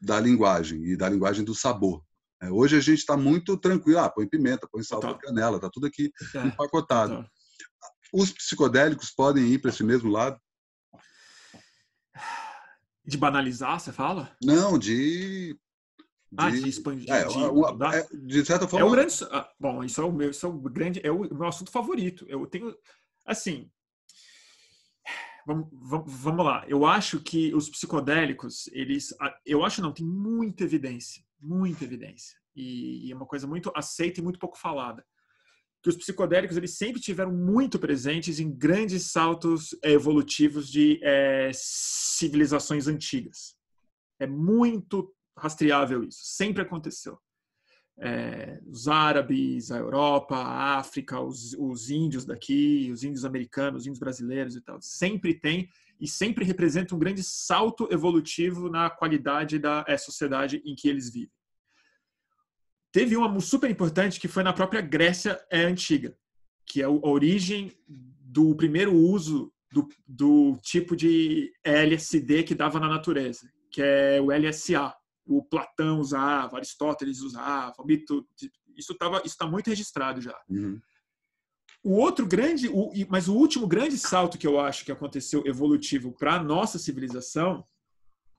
[0.00, 2.02] da linguagem e da linguagem do sabor.
[2.42, 5.68] É, hoje a gente está muito tranquilo, ah, põe pimenta, põe sal, põe canela, está
[5.70, 7.26] tudo aqui é, empacotado.
[8.12, 10.40] Os psicodélicos podem ir para esse mesmo lado?
[13.04, 14.34] De banalizar, você fala?
[14.42, 15.56] Não, de
[16.36, 17.10] ah, de expandir.
[17.10, 18.86] É, de, é, de certa forma.
[18.86, 19.14] É o grande.
[19.32, 22.24] Ah, bom, isso é o meu, isso é o grande, é o meu assunto favorito.
[22.28, 22.74] Eu tenho,
[23.26, 23.68] assim,
[25.46, 25.68] vamos,
[26.06, 26.64] vamos lá.
[26.68, 29.12] Eu acho que os psicodélicos, eles,
[29.44, 34.20] eu acho não, tem muita evidência, muita evidência, e, e é uma coisa muito aceita
[34.20, 35.04] e muito pouco falada.
[35.82, 42.86] Que os psicodélicos eles sempre tiveram muito presentes em grandes saltos evolutivos de é, civilizações
[42.86, 43.56] antigas.
[44.18, 46.20] É muito rastreável isso.
[46.22, 47.18] Sempre aconteceu.
[48.02, 53.86] É, os árabes, a Europa, a África, os, os, índios daqui, os índios americanos, os
[53.86, 54.80] índios brasileiros e tal.
[54.80, 55.68] Sempre tem
[56.00, 61.12] e sempre representa um grande salto evolutivo na qualidade da é, sociedade em que eles
[61.12, 61.30] vivem.
[62.90, 66.16] Teve uma super importante que foi na própria Grécia é, antiga,
[66.66, 72.88] que é a origem do primeiro uso do, do tipo de LSD que dava na
[72.88, 74.92] natureza, que é o LSA,
[75.30, 78.26] o Platão usava, Aristóteles usava, mito,
[78.76, 80.38] isso estava está muito registrado já.
[80.48, 80.80] Uhum.
[81.82, 86.12] O outro grande, o, mas o último grande salto que eu acho que aconteceu evolutivo
[86.12, 87.64] para a nossa civilização,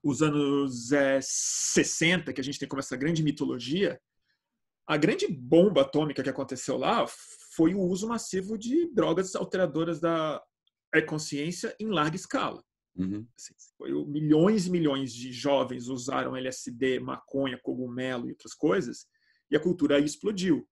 [0.04, 4.00] os anos é, 60, que a gente tem como essa grande mitologia,
[4.86, 7.06] a grande bomba atômica que aconteceu lá
[7.56, 10.42] foi o uso massivo de drogas alteradoras da
[11.08, 12.62] consciência em larga escala.
[12.96, 13.26] Uhum.
[13.38, 19.08] Assim, foi, milhões e milhões de jovens usaram LSD, maconha, cogumelo e outras coisas,
[19.50, 20.68] e a cultura aí explodiu.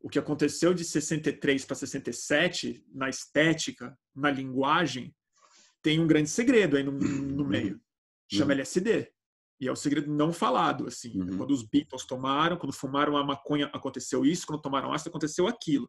[0.00, 5.14] O que aconteceu de 63 para 67, na estética, na linguagem,
[5.82, 7.80] tem um grande segredo aí no, no meio.
[8.30, 8.58] Chama uhum.
[8.58, 9.10] LSD.
[9.60, 11.20] E é o um segredo não falado, assim.
[11.20, 11.38] Uhum.
[11.38, 14.46] Quando os Beatles tomaram, quando fumaram a maconha, aconteceu isso.
[14.46, 15.88] Quando tomaram ácido, aconteceu aquilo.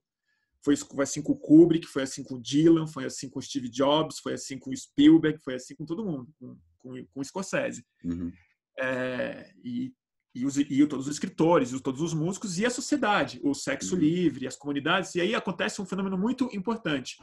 [0.65, 3.69] Foi assim com o Kubrick, foi assim com o Dylan, foi assim com o Steve
[3.69, 7.23] Jobs, foi assim com o Spielberg, foi assim com todo mundo, com, com, com o
[7.23, 7.85] Scorsese.
[8.03, 8.31] Uhum.
[8.79, 9.93] É, e,
[10.33, 13.93] e, os, e todos os escritores, e todos os músicos, e a sociedade, o sexo
[13.93, 14.01] uhum.
[14.01, 15.13] livre, as comunidades.
[15.13, 17.21] E aí acontece um fenômeno muito importante,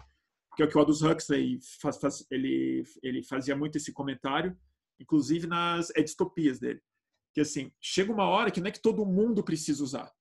[0.55, 4.57] que é o que o Aldous Huxley faz, faz, ele, ele fazia muito esse comentário,
[5.01, 6.81] inclusive nas distopias dele.
[7.35, 10.13] Que assim, chega uma hora que não é que todo mundo precisa usar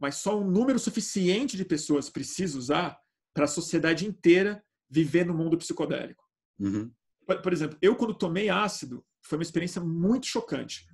[0.00, 2.98] mas só um número suficiente de pessoas precisa usar
[3.34, 6.24] para a sociedade inteira viver no mundo psicodélico.
[6.58, 6.90] Uhum.
[7.26, 10.86] Por, por, exemplo, eu quando tomei ácido, foi uma experiência muito chocante,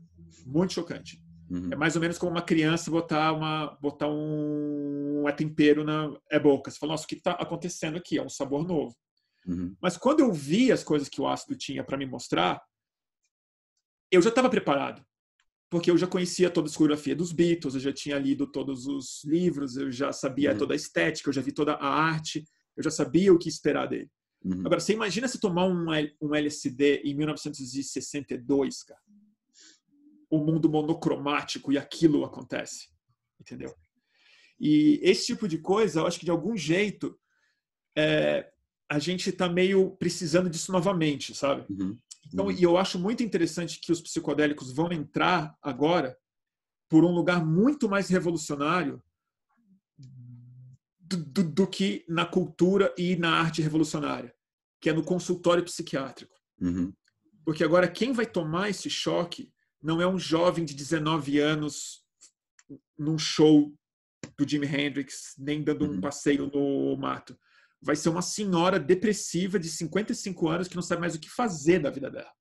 [0.45, 1.23] muito chocante.
[1.49, 1.71] Uhum.
[1.73, 6.41] É mais ou menos como uma criança botar uma botar um, um tempero na é
[6.41, 6.71] boca.
[6.71, 8.19] Você fala, nossa, o que está acontecendo aqui?
[8.19, 8.95] É um sabor novo.
[9.47, 9.77] Uhum.
[9.81, 12.61] Mas quando eu vi as coisas que o ácido tinha para me mostrar,
[14.11, 15.05] eu já estava preparado
[15.77, 19.23] porque eu já conhecia toda a discografia dos Beatles, eu já tinha lido todos os
[19.25, 20.59] livros, eu já sabia uhum.
[20.59, 23.87] toda a estética, eu já vi toda a arte, eu já sabia o que esperar
[23.87, 24.11] dele.
[24.43, 24.61] Uhum.
[24.61, 25.85] Agora, você imagina se tomar um,
[26.19, 29.01] um LSD em 1962, cara?
[30.31, 32.89] O mundo monocromático e aquilo acontece,
[33.39, 33.75] entendeu?
[34.59, 37.21] E esse tipo de coisa, eu acho que de algum jeito
[37.95, 38.51] é,
[38.91, 41.67] a gente está meio precisando disso novamente, sabe?
[41.69, 41.99] Uhum.
[42.33, 46.17] Então, e eu acho muito interessante que os psicodélicos vão entrar agora
[46.89, 49.03] por um lugar muito mais revolucionário
[50.99, 54.35] do, do, do, que na cultura e na arte revolucionária,
[54.81, 56.35] que é no consultório psiquiátrico.
[56.61, 56.93] Uhum.
[57.45, 62.05] Porque agora quem vai tomar esse choque não é um jovem de 19 anos
[62.99, 63.73] num show
[64.37, 66.01] do Jimi Hendrix, nem dando um uhum.
[66.01, 67.39] passeio no mato
[67.81, 71.79] vai ser uma senhora depressiva de 55 anos que não sabe mais o que fazer
[71.79, 72.33] da vida dela.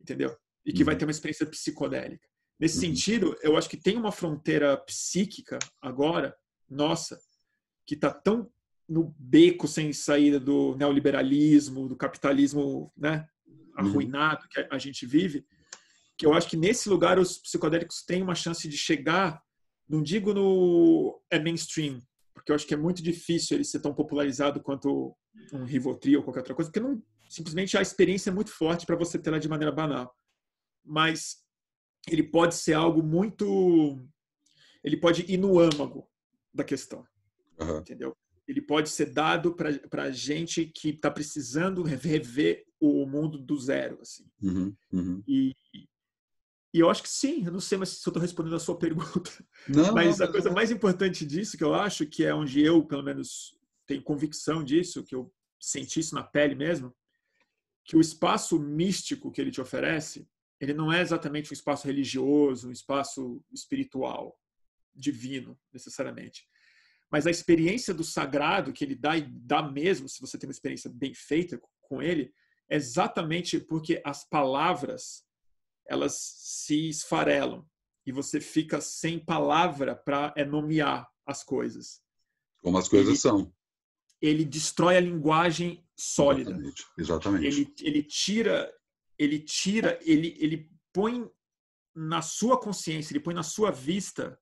[0.00, 0.36] Entendeu?
[0.64, 0.86] E que uhum.
[0.86, 2.28] vai ter uma experiência psicodélica.
[2.58, 2.80] Nesse uhum.
[2.82, 6.36] sentido, eu acho que tem uma fronteira psíquica agora,
[6.68, 7.18] nossa,
[7.86, 8.50] que está tão
[8.88, 13.72] no beco sem saída do neoliberalismo, do capitalismo né, uhum.
[13.76, 14.48] arruinado uhum.
[14.50, 15.46] que a gente vive,
[16.16, 19.42] que eu acho que nesse lugar os psicodélicos têm uma chance de chegar,
[19.88, 22.00] não digo no é mainstream,
[22.34, 25.16] porque eu acho que é muito difícil ele ser tão popularizado quanto
[25.52, 28.96] um Rivotril ou qualquer outra coisa, porque não, simplesmente a experiência é muito forte para
[28.96, 30.14] você ter ela de maneira banal.
[30.84, 31.42] Mas
[32.08, 34.04] ele pode ser algo muito
[34.84, 36.06] ele pode ir no âmago
[36.52, 37.06] da questão,
[37.58, 37.78] Aham.
[37.78, 38.14] entendeu?
[38.46, 44.26] Ele pode ser dado para gente que está precisando rever o mundo do zero, assim.
[44.42, 45.22] Uhum, uhum.
[45.26, 45.54] E,
[46.74, 49.30] e eu acho que sim, eu não sei se eu estou respondendo a sua pergunta.
[49.68, 52.84] Não, Mas não, a coisa mais importante disso, que eu acho, que é onde eu,
[52.84, 53.56] pelo menos,
[53.86, 56.92] tenho convicção disso, que eu senti isso na pele mesmo,
[57.84, 60.28] que o espaço místico que ele te oferece,
[60.60, 64.36] ele não é exatamente um espaço religioso, um espaço espiritual,
[64.92, 66.44] divino, necessariamente.
[67.08, 70.52] Mas a experiência do sagrado que ele dá e dá mesmo, se você tem uma
[70.52, 72.34] experiência bem feita com ele,
[72.68, 75.24] é exatamente porque as palavras
[75.86, 77.66] elas se esfarelam
[78.06, 82.00] e você fica sem palavra para é, nomear as coisas.
[82.62, 83.54] Como as coisas Ele- são.
[84.20, 86.50] Ele destrói a linguagem sólida.
[86.52, 86.84] Exatamente.
[86.98, 87.46] Exatamente.
[87.46, 88.72] Ele, ele tira,
[89.18, 91.28] ele tira, ele, ele põe
[91.94, 94.38] na sua consciência, ele põe na sua vista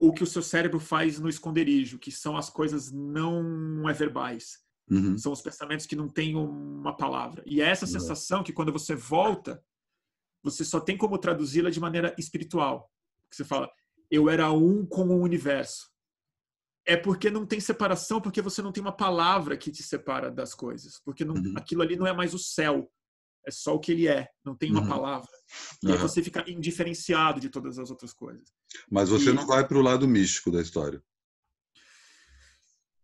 [0.00, 4.58] o que o seu cérebro faz no esconderijo, que são as coisas não é verbais.
[4.90, 5.16] Uhum.
[5.16, 7.42] São os pensamentos que não têm uma palavra.
[7.46, 7.92] E é essa Uhum.
[7.92, 9.62] sensação que quando você volta,
[10.42, 12.90] você só tem como traduzi-la de maneira espiritual.
[13.30, 13.70] Você fala,
[14.10, 15.90] eu era um com o universo.
[16.84, 20.52] É porque não tem separação, porque você não tem uma palavra que te separa das
[20.54, 21.00] coisas.
[21.04, 21.54] Porque não- Uhum.
[21.56, 22.90] aquilo ali não é mais o céu.
[23.46, 24.28] É só o que ele é.
[24.44, 24.88] Não tem uma Uhum.
[24.88, 25.28] palavra.
[25.82, 26.08] E aí Aham.
[26.08, 28.48] você fica indiferenciado de todas as outras coisas.
[28.90, 31.02] Mas você E- não vai para o lado místico da história.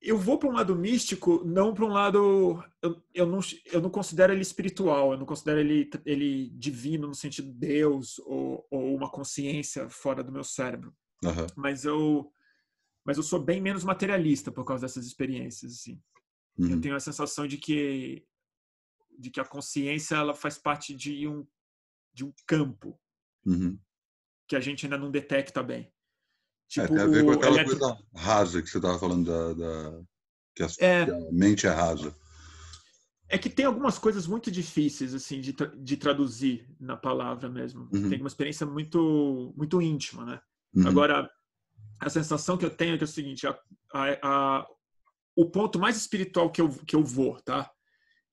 [0.00, 2.62] Eu vou para um lado místico, não para um lado.
[2.80, 7.14] Eu, eu, não, eu não considero ele espiritual, eu não considero ele, ele divino no
[7.14, 10.94] sentido de Deus ou, ou uma consciência fora do meu cérebro.
[11.24, 11.46] Aham.
[11.56, 12.32] Mas eu,
[13.04, 15.72] mas eu sou bem menos materialista por causa dessas experiências.
[15.72, 16.00] Assim.
[16.58, 16.80] Eu Uhum.
[16.80, 18.26] tenho a sensação de que,
[19.18, 21.46] de que a consciência ela faz parte de um,
[22.12, 22.98] de um campo
[23.46, 23.78] Uhum.
[24.46, 25.92] que a gente ainda não detecta bem.
[26.76, 29.52] É, Tipo, tem a ver com aquela eletro- coisa rasa que você estava falando da,
[29.54, 30.00] da-
[30.54, 31.04] que, as- É.
[31.06, 32.14] que a mente é rasa.
[33.30, 37.88] É que tem algumas coisas muito difíceis assim de, tra- de traduzir na palavra mesmo.
[37.92, 38.08] Uhum.
[38.10, 40.40] Tem uma experiência muito muito íntima, né?
[40.74, 40.88] Uhum.
[40.88, 41.30] Agora
[42.00, 43.58] a sensação que eu tenho é que é o seguinte: a,
[43.92, 44.66] a- a-
[45.36, 47.70] o ponto mais espiritual que eu que eu vou, tá?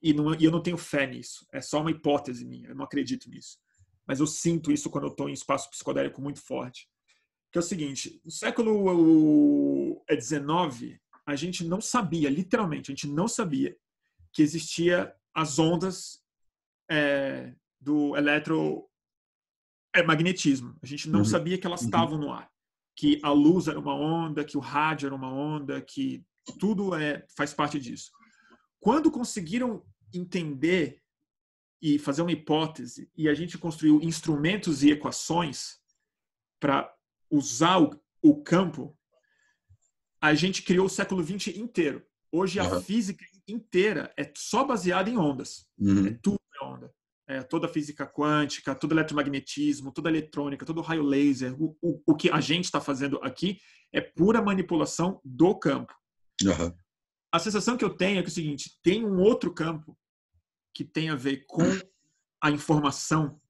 [0.02, 1.46] E, não, e eu não tenho fé nisso.
[1.54, 2.70] É só uma hipótese minha.
[2.70, 3.58] Eu não acredito nisso.
[4.08, 6.88] Mas eu sinto isso quando eu estou em espaço psicodélico muito forte.
[7.56, 13.30] Que é o seguinte: no século XIX a gente não sabia, literalmente, a gente não
[13.30, 13.78] sabia
[14.34, 16.22] que existia as ondas
[16.92, 20.78] é, do eletromagnetismo.
[20.84, 21.26] A gente não Uhum.
[21.26, 21.88] sabia que elas Uhum.
[21.88, 22.52] estavam no ar.
[22.94, 26.26] Que a luz era uma onda, que o rádio era uma onda, que
[26.60, 28.12] tudo é, faz parte disso.
[28.82, 29.82] Quando conseguiram
[30.14, 31.02] entender
[31.82, 35.80] e fazer uma hipótese, e a gente construiu instrumentos e equações
[36.60, 36.94] para
[37.36, 38.98] usar o, o campo,
[40.22, 42.06] a gente criou o século XX inteiro.
[42.32, 42.82] Hoje a Aham.
[42.82, 45.68] física inteira é só baseada em ondas.
[45.80, 46.20] É Uhum.
[46.22, 46.94] tudo é onda.
[47.28, 51.56] É, toda a física quântica, todo eletromagnetismo, toda a eletrônica, todo o raio laser.
[51.62, 53.60] O, o, o que a gente está fazendo aqui
[53.92, 55.94] é pura manipulação do campo.
[56.46, 56.76] Aham.
[57.32, 59.98] A sensação que eu tenho é que é o seguinte: tem um outro campo
[60.74, 61.64] que tem a ver com
[62.42, 63.42] a informação.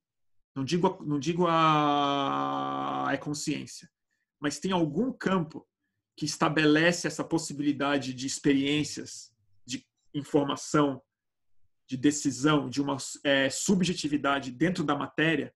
[0.56, 3.90] Não digo, a- não digo a, a consciência,
[4.40, 5.68] mas tem algum campo
[6.18, 9.34] que estabelece essa possibilidade de experiências,
[9.66, 11.02] de informação,
[11.88, 15.54] de decisão, de uma é, subjetividade dentro da matéria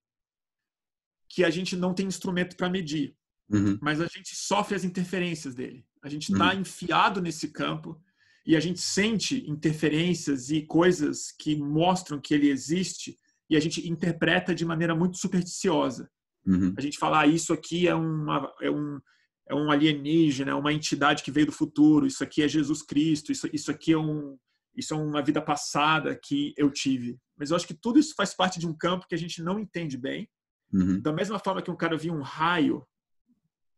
[1.30, 3.16] que a gente não tem instrumento para medir,
[3.52, 3.80] Uhum.
[3.82, 5.84] mas a gente sofre as interferências dele.
[6.04, 6.60] A gente está Uhum.
[6.62, 8.00] enfiado nesse campo
[8.45, 13.18] e a gente sente interferências e coisas que mostram que ele existe
[13.50, 16.10] e a gente interpreta de maneira muito supersticiosa.
[16.45, 16.74] Uhum.
[16.78, 19.00] A gente fala, ah, isso aqui é, uma, é, um,
[19.47, 23.32] é um alienígena, é uma entidade que veio do futuro, isso aqui é Jesus Cristo,
[23.32, 24.38] isso, isso aqui é, um,
[24.76, 27.18] isso é uma vida passada que eu tive.
[27.38, 29.60] Mas eu acho que tudo isso faz parte de um campo que a gente não
[29.60, 30.30] entende bem.
[30.72, 31.02] Uhum.
[31.02, 32.86] Da mesma forma que um cara via um raio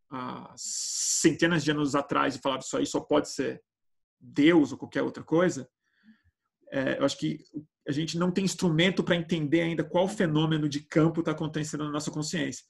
[0.10, 3.62] há centenas de anos atrás e falava isso aí só pode ser
[4.20, 5.68] Deus ou qualquer outra coisa,
[6.70, 7.40] é, eu acho que
[7.88, 11.92] a gente não tem instrumento para entender ainda qual fenômeno de campo está acontecendo na
[11.92, 12.64] nossa consciência.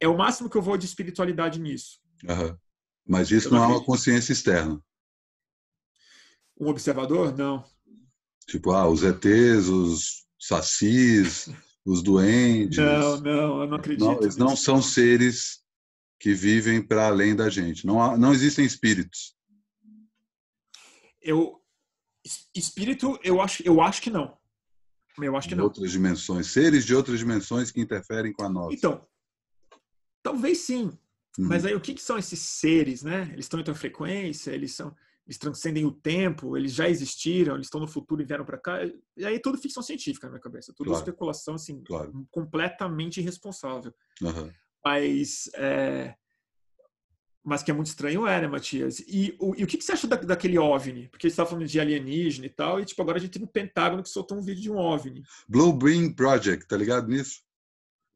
[0.00, 2.00] É o máximo que eu vou de espiritualidade nisso.
[2.28, 2.58] Aham.
[3.06, 4.80] Mas isso Eu não não é uma consciência externa.
[6.58, 7.36] Um observador?
[7.36, 7.64] Não.
[8.48, 11.48] Tipo, ah, os ETs, os sacis,
[11.84, 12.78] os doentes.
[12.78, 14.04] Não, não, eu não acredito.
[14.06, 15.62] Não, eles não são seres
[16.20, 17.86] que vivem para além da gente.
[17.86, 19.34] Não, há- não existem espíritos.
[21.20, 21.60] Eu,
[22.24, 24.36] es- espírito, eu acho, eu acho que não.
[25.18, 25.64] Eu acho que não.
[25.64, 28.74] outras dimensões, seres de outras dimensões que interferem com a nossa.
[28.74, 29.06] Então,
[30.22, 30.86] talvez sim.
[31.38, 31.48] Uhum.
[31.48, 33.28] Mas aí o que, que, são esses seres, né?
[33.32, 34.94] Eles estão em outra frequência, eles são
[35.26, 38.78] eles transcendem o tempo, eles já existiram, eles estão no futuro e vieram para cá.
[39.16, 41.02] E aí tudo ficção científica na minha cabeça, tudo claro.
[41.02, 42.26] especulação assim, claro.
[42.30, 43.94] completamente irresponsável.
[44.20, 44.50] Uhum.
[44.84, 46.14] Mas é,
[47.44, 49.00] mas que é muito estranho é, né, Matias?
[49.00, 51.08] E o, e o que, que você acha da, daquele OVNI?
[51.08, 53.46] Porque você estava falando de alienígena e tal, e tipo, agora a gente tem um
[53.46, 55.22] Pentágono que soltou um vídeo de um OVNI.
[55.46, 57.42] Blue Brain Project, tá ligado nisso?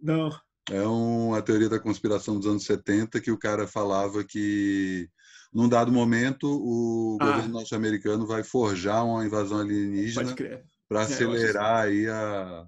[0.01, 0.31] Não.
[0.70, 5.09] É uma teoria da conspiração dos anos 70 que o cara falava que
[5.53, 7.26] num dado momento o ah.
[7.26, 10.35] governo norte-americano vai forjar uma invasão alienígena
[10.89, 12.66] para é, acelerar aí a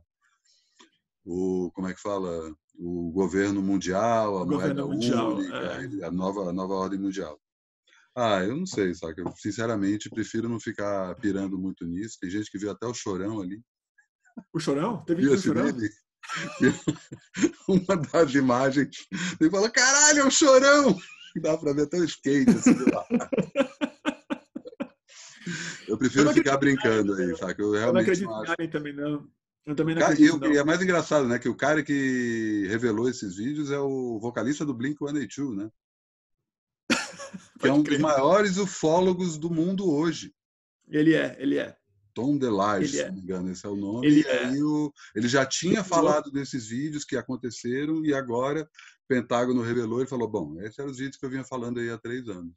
[1.24, 6.04] o como é que fala o governo mundial, a o moeda mundial, única, é.
[6.04, 7.38] a nova a nova ordem mundial.
[8.16, 9.20] Ah, eu não sei, sabe?
[9.20, 12.16] Eu sinceramente prefiro não ficar pirando muito nisso.
[12.20, 13.62] Tem gente que viu até o chorão ali.
[14.52, 15.04] O chorão?
[15.04, 15.66] Teve viu o chorão?
[17.68, 18.96] Uma das imagens,
[19.40, 20.96] ele fala: caralho, é o chorão!
[21.40, 23.06] Dá para ver até o skate assim lá.
[25.88, 27.60] Eu prefiro eu ficar brincando aí, sabe?
[27.60, 29.28] Eu realmente eu não acredito em também, não.
[29.66, 30.52] Eu também não acredito, não.
[30.52, 31.38] E é mais engraçado, né?
[31.38, 35.70] Que o cara que revelou esses vídeos é o vocalista do Blink-182, né?
[37.60, 40.34] que é um dos maiores ufólogos do mundo hoje.
[40.88, 41.76] Ele é, ele é.
[42.12, 44.06] Tom DeLage, se não me engano, esse é o nome.
[44.06, 44.50] Ele, é.
[44.62, 48.66] o, ele já tinha falado desses vídeos que aconteceram e agora o
[49.08, 51.98] Pentágono revelou e falou: bom, esses eram os vídeos que eu vinha falando aí há
[51.98, 52.54] três anos.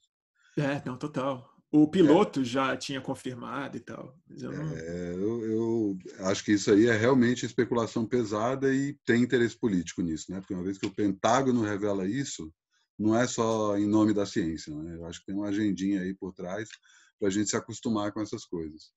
[0.57, 1.52] É, não, total.
[1.75, 2.43] O piloto é.
[2.43, 4.15] já tinha confirmado e tal.
[4.29, 4.77] Eu, não...
[4.77, 5.97] é, eu, eu,
[6.27, 10.39] acho que isso aí é realmente especulação pesada e tem interesse político nisso, né?
[10.39, 12.53] Porque uma vez que o Pentágono revela isso,
[12.97, 14.97] não é só em nome da ciência, né?
[14.97, 16.69] Eu acho que tem uma agendinha aí por trás
[17.17, 18.91] para a gente se acostumar com essas coisas.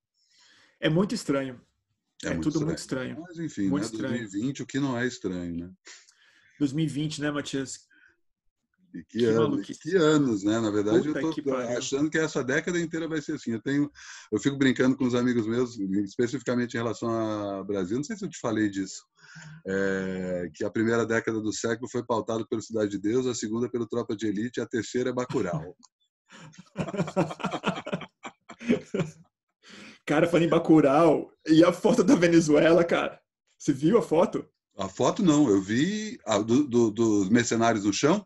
[0.79, 1.59] É muito estranho.
[2.25, 2.67] É, é muito tudo estranho.
[2.67, 3.21] muito estranho.
[3.23, 3.91] Mas enfim, muito né?
[3.91, 4.19] Estranho.
[4.19, 5.71] 2020, o que não é estranho, né?
[6.59, 7.89] 2020, né, Matias?
[8.95, 10.59] E que, que, ano, que anos, né?
[10.61, 13.53] Na verdade, Puta eu tô achando que essa década inteira vai ser assim.
[13.53, 13.91] Eu tenho,
[14.33, 17.97] eu fico brincando com os amigos meus, especificamente em relação ao Brasil.
[17.97, 19.05] Não sei se eu te falei disso.
[19.67, 23.69] É, que a primeira década do século foi pautada pelo Cidade de Deus, a segunda
[23.69, 25.77] pelo Tropa de Elite, a terceira é Bacurau.
[30.07, 33.21] Cara, falando em Bacurau, e a foto da Venezuela, cara?
[33.59, 34.47] Você viu a foto?
[34.79, 38.25] A foto não, eu vi a, do, do, dos mercenários no chão.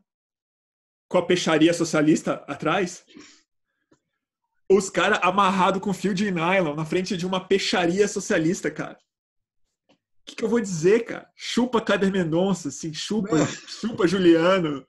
[1.10, 3.02] Com a peixaria socialista atrás?
[4.70, 8.96] Os caras amarrados com fio de nylon na frente de uma peixaria socialista, cara.
[9.90, 9.94] O
[10.24, 11.28] que, que, eu vou dizer, cara?
[11.34, 14.86] Chupa Kader Mendonça, assim, chupa, chupa Juliano.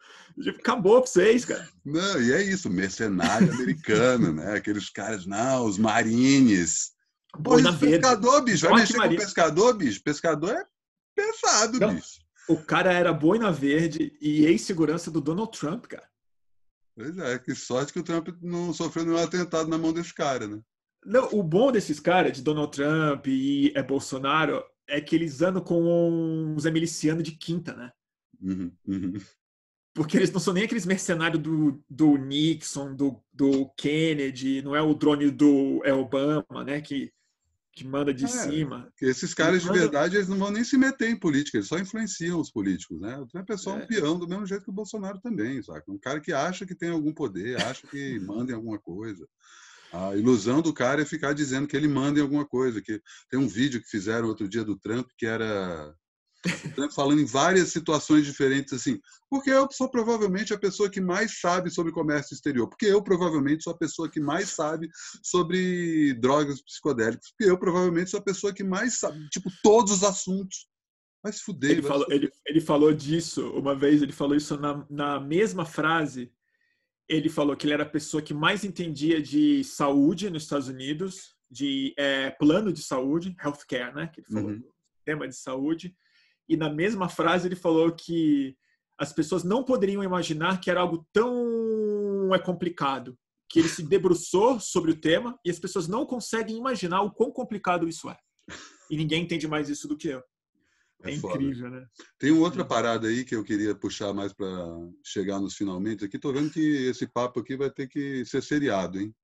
[0.59, 1.67] Acabou pra vocês, cara.
[1.83, 4.53] Não, e é isso, mercenário americano, né?
[4.53, 6.91] Aqueles caras, não, os marines.
[7.43, 8.69] Pô, isso, pescador, bicho.
[8.69, 10.03] Vai mexer com pescador, bicho?
[10.03, 10.63] Pescador é
[11.15, 12.19] pesado, não, bicho.
[12.47, 16.10] O cara era boina verde e ex-segurança do Donald Trump, cara.
[16.95, 20.47] Pois é, que sorte que o Trump não sofreu nenhum atentado na mão desse cara,
[20.47, 20.61] né?
[21.05, 25.63] Não, o bom desses caras, de Donald Trump e é Bolsonaro, é que eles andam
[25.63, 27.91] com os milicianos de quinta, né?
[28.41, 29.13] Uhum, uhum.
[29.93, 34.81] Porque eles não são nem aqueles mercenários do, do Nixon, do, do Kennedy, não é
[34.81, 36.81] o drone do é Obama, né?
[36.81, 37.11] Que,
[37.73, 38.91] que manda de é, cima.
[39.01, 42.39] Esses caras, de verdade, eles não vão nem se meter em política, eles só influenciam
[42.39, 43.17] os políticos, né?
[43.17, 43.83] O Trump é só é.
[43.83, 45.83] um peão, do mesmo jeito que o Bolsonaro também, sabe?
[45.87, 49.25] Um cara que acha que tem algum poder, acha que manda em alguma coisa.
[49.93, 52.81] A ilusão do cara é ficar dizendo que ele manda em alguma coisa.
[52.81, 55.93] Que tem um vídeo que fizeram outro dia do Trump que era
[56.77, 61.39] né, falando em várias situações diferentes, assim, porque eu sou provavelmente a pessoa que mais
[61.39, 64.89] sabe sobre comércio exterior, porque eu provavelmente sou a pessoa que mais sabe
[65.23, 70.03] sobre drogas psicodélicas, porque eu provavelmente sou a pessoa que mais sabe, tipo, todos os
[70.03, 70.67] assuntos.
[71.23, 71.71] Vai se fuder.
[71.71, 76.31] Ele, falou, Ele, ele falou disso, uma vez ele falou isso na, na mesma frase,
[77.07, 81.35] ele falou que ele era a pessoa que mais entendia de saúde nos Estados Unidos,
[81.49, 84.63] de é, plano de saúde, healthcare, né, que ele falou, uhum.
[85.05, 85.95] tema de saúde,
[86.51, 88.57] e na mesma frase ele falou que
[88.99, 93.17] as pessoas não poderiam imaginar que era algo tão é complicado,
[93.49, 97.31] que ele se debruçou sobre o tema e as pessoas não conseguem imaginar o quão
[97.31, 98.17] complicado isso é.
[98.89, 100.21] E ninguém entende mais isso do que eu.
[101.03, 101.85] É, é incrível, né?
[102.19, 104.51] Tem uma outra parada aí que eu queria puxar mais para
[105.05, 106.19] chegar nos finalmente aqui.
[106.19, 109.15] Tô vendo que esse papo aqui vai ter que ser seriado, hein?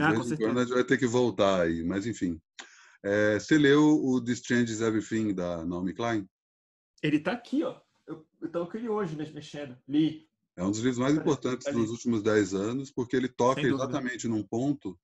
[0.00, 0.50] ah, com certeza.
[0.50, 2.40] a gente vai ter que voltar aí, mas enfim.
[3.04, 6.28] É, você leu o This Changes Everything da Naomi Klein?
[7.02, 7.80] Ele está aqui, ó.
[8.06, 9.76] Eu, eu tava com ele hoje mexendo.
[9.88, 10.28] Li.
[10.56, 14.42] É um dos livros mais importantes dos últimos dez anos, porque ele toca exatamente num
[14.42, 14.98] ponto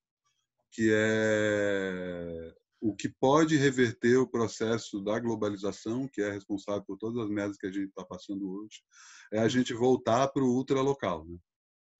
[0.71, 7.23] que é o que pode reverter o processo da globalização, que é responsável por todas
[7.23, 8.81] as merdas que a gente está passando hoje,
[9.31, 11.25] é a gente voltar para o ultralocal.
[11.25, 11.37] Né?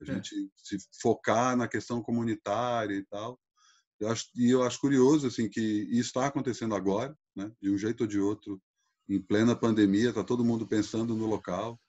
[0.01, 0.15] A é.
[0.15, 3.39] gente se focar na questão comunitária e tal.
[3.97, 7.49] Eu acho, e eu acho curioso assim que isso está acontecendo agora, né?
[7.61, 8.61] de um jeito ou de outro,
[9.09, 11.79] em plena pandemia, está todo mundo pensando no local.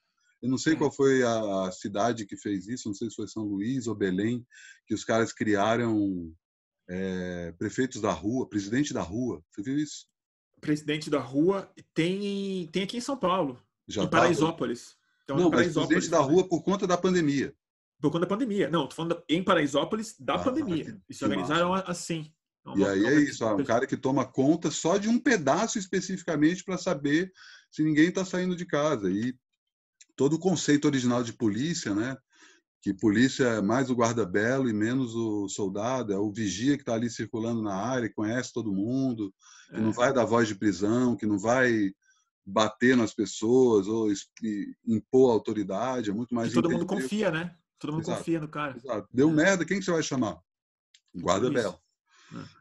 [0.42, 0.76] Eu não sei é.
[0.76, 4.46] qual foi a cidade que fez isso, não sei se foi São Luís ou Belém,
[4.86, 6.32] que os caras criaram
[6.88, 9.42] é, prefeitos da rua, presidente da rua.
[9.50, 10.06] Você viu isso?
[10.60, 14.18] Presidente da rua tem, tem aqui em São Paulo, Já em tá?
[14.18, 14.96] Paraisópolis.
[15.24, 17.54] Então, não, mas presidente da rua por conta da pandemia.
[18.00, 18.68] Por conta da pandemia.
[18.68, 21.00] Não, tô falando em Paraisópolis da ah, pandemia.
[21.08, 21.90] E se organizaram massa.
[21.90, 22.30] assim.
[22.66, 26.64] Então, e aí é isso, um cara que toma conta só de um pedaço especificamente
[26.64, 27.30] para saber
[27.70, 29.10] se ninguém está saindo de casa.
[29.10, 29.36] E
[30.16, 32.16] todo o conceito original de polícia, né?
[32.84, 36.92] que polícia é mais o guarda-belo e menos o soldado, é o vigia que está
[36.92, 39.32] ali circulando na área, que conhece todo mundo,
[39.70, 39.80] que é.
[39.80, 41.94] não vai dar voz de prisão, que não vai
[42.44, 44.12] bater nas pessoas ou
[44.86, 46.50] impor autoridade, é muito mais.
[46.50, 47.56] E todo mundo confia, né?
[47.78, 48.18] Todo mundo Exato.
[48.18, 48.76] confia no cara.
[48.76, 49.08] Exato.
[49.10, 49.32] Deu é.
[49.32, 50.38] merda, quem que você vai chamar?
[51.16, 51.80] Guarda-belo.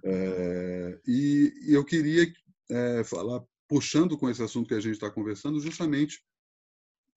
[0.04, 1.00] É.
[1.08, 2.32] e, e, eu queria
[2.70, 6.24] é, falar, puxando com esse assunto que a gente está conversando, justamente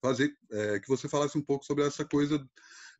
[0.01, 2.43] fazer é, que você falasse um pouco sobre essa coisa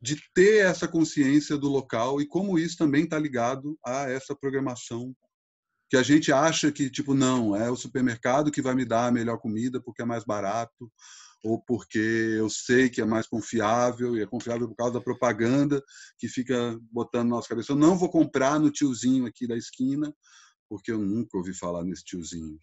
[0.00, 5.14] de ter essa consciência do local e como isso também está ligado a essa programação
[5.88, 9.12] que a gente acha que tipo não é o supermercado que vai me dar a
[9.12, 10.92] melhor comida porque é mais barato
[11.44, 15.82] ou porque eu sei que é mais confiável e é confiável por causa da propaganda
[16.18, 17.72] que fica botando na nossa cabeça.
[17.72, 20.12] Eu não vou comprar no tiozinho aqui da esquina
[20.68, 22.60] porque eu nunca ouvi falar nesse tiozinho,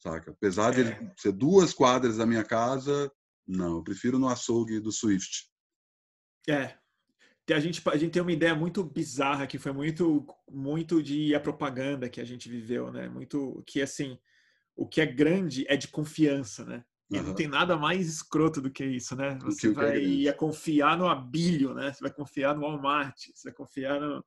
[0.00, 0.30] saca?
[0.30, 1.12] Apesar de é.
[1.16, 3.10] ser duas quadras da minha casa,
[3.46, 5.50] não, eu prefiro no açougue do Swift.
[6.48, 6.76] É.
[7.48, 11.38] A gente, a gente tem uma ideia muito bizarra que foi muito muito de a
[11.38, 13.08] propaganda que a gente viveu, né?
[13.08, 14.18] Muito que assim,
[14.74, 16.84] o que é grande é de confiança, né?
[17.08, 17.22] E uhum.
[17.22, 19.38] não tem nada mais escroto do que isso, né?
[19.42, 21.92] Você vai é confiar no Abílio, né?
[21.92, 24.24] Você vai confiar no Walmart, você vai confiar no,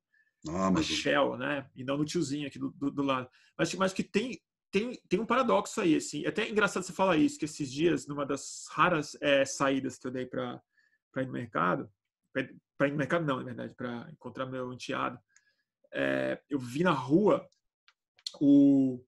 [0.47, 1.69] ah, no Shell, né?
[1.75, 3.29] E não no tiozinho aqui do, do, do lado.
[3.57, 4.41] Mas, mas que tem,
[4.71, 6.23] tem, tem um paradoxo aí, assim.
[6.23, 10.07] É até engraçado você falar isso, que esses dias, numa das raras é, saídas que
[10.07, 10.61] eu dei para
[11.17, 11.91] ir no mercado,
[12.77, 15.19] para ir no mercado não, na verdade, para encontrar meu enteado.
[15.91, 17.45] É, eu vi na rua
[18.39, 19.03] o,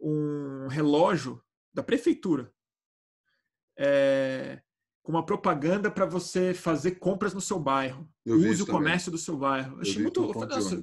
[0.00, 1.40] um relógio
[1.72, 2.52] da prefeitura
[3.78, 4.60] é,
[5.02, 8.08] com uma propaganda para você fazer compras no seu bairro.
[8.24, 9.76] Eu Use o comércio do seu bairro.
[9.76, 10.22] Eu achei muito.
[10.22, 10.82] Eu falei, nossa,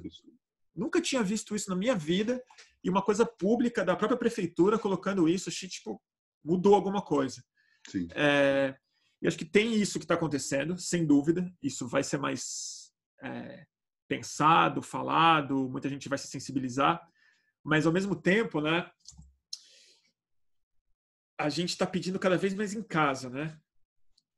[0.74, 2.42] nunca tinha visto isso na minha vida
[2.82, 6.00] e uma coisa pública da própria prefeitura colocando isso, achei tipo
[6.44, 7.44] mudou alguma coisa.
[7.88, 8.08] Sim.
[8.14, 8.74] É,
[9.20, 11.52] e acho que tem isso que está acontecendo, sem dúvida.
[11.62, 12.90] Isso vai ser mais
[13.22, 13.66] é,
[14.08, 17.00] pensado, falado, muita gente vai se sensibilizar.
[17.62, 18.90] Mas, ao mesmo tempo, né,
[21.40, 23.58] a gente está pedindo cada vez mais em casa, né?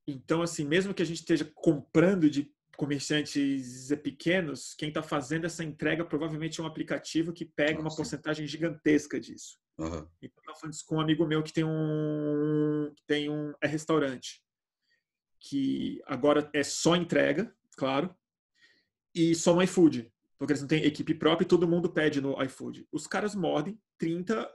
[0.06, 5.64] Então, assim, mesmo que a gente esteja comprando de comerciantes pequenos, quem está fazendo essa
[5.64, 9.58] entrega provavelmente é um aplicativo que pega uma porcentagem gigantesca disso.
[9.78, 10.06] Uhum.
[10.20, 13.66] Então, eu falando isso com um amigo meu que tem um, que tem um é
[13.66, 14.42] restaurante
[15.40, 18.14] que agora é só entrega, claro,
[19.12, 20.10] e só no iFood.
[20.38, 22.86] Porque eles não têm equipe própria e todo mundo pede no iFood.
[22.92, 24.48] Os caras mordem 30%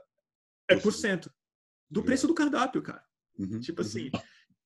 [0.70, 1.30] é por cento
[1.90, 3.02] do preço do cardápio, cara.
[3.38, 4.10] Uhum, tipo assim.
[4.14, 4.20] Uhum.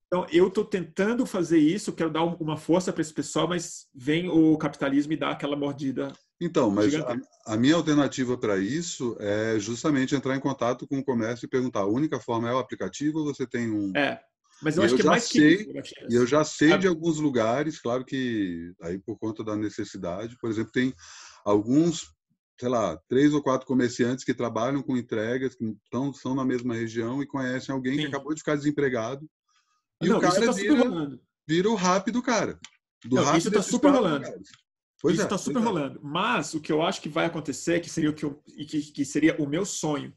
[0.06, 4.28] Então, eu estou tentando fazer isso, quero dar uma força para esse pessoal, mas vem
[4.28, 6.12] o capitalismo e dá aquela mordida.
[6.38, 7.16] Então, mas a,
[7.46, 11.80] a, minha alternativa para isso é justamente entrar em contato com o comércio e perguntar:
[11.80, 14.20] a única forma é o aplicativo ou você tem um, é.
[14.62, 17.18] Mas eu, eu acho que é mais sei, que E eu já sei de alguns
[17.18, 20.94] lugares, claro que aí por conta da necessidade, por exemplo, tem
[21.44, 22.06] alguns,
[22.62, 26.74] sei lá, três ou quatro comerciantes que trabalham com entregas, que estão, são na mesma
[26.74, 28.00] região e conhecem alguém Sim.
[28.02, 29.28] que acabou de ficar desempregado.
[30.00, 32.60] E Não, o cara tá vira, vira o rápido cara.
[33.04, 34.28] Do Não, isso está super rolando.
[35.00, 35.64] Pois isso está é, super é.
[35.64, 36.00] rolando.
[36.04, 39.04] Mas o que eu acho que vai acontecer, que seria o que, eu, que, que
[39.04, 40.16] seria o meu sonho,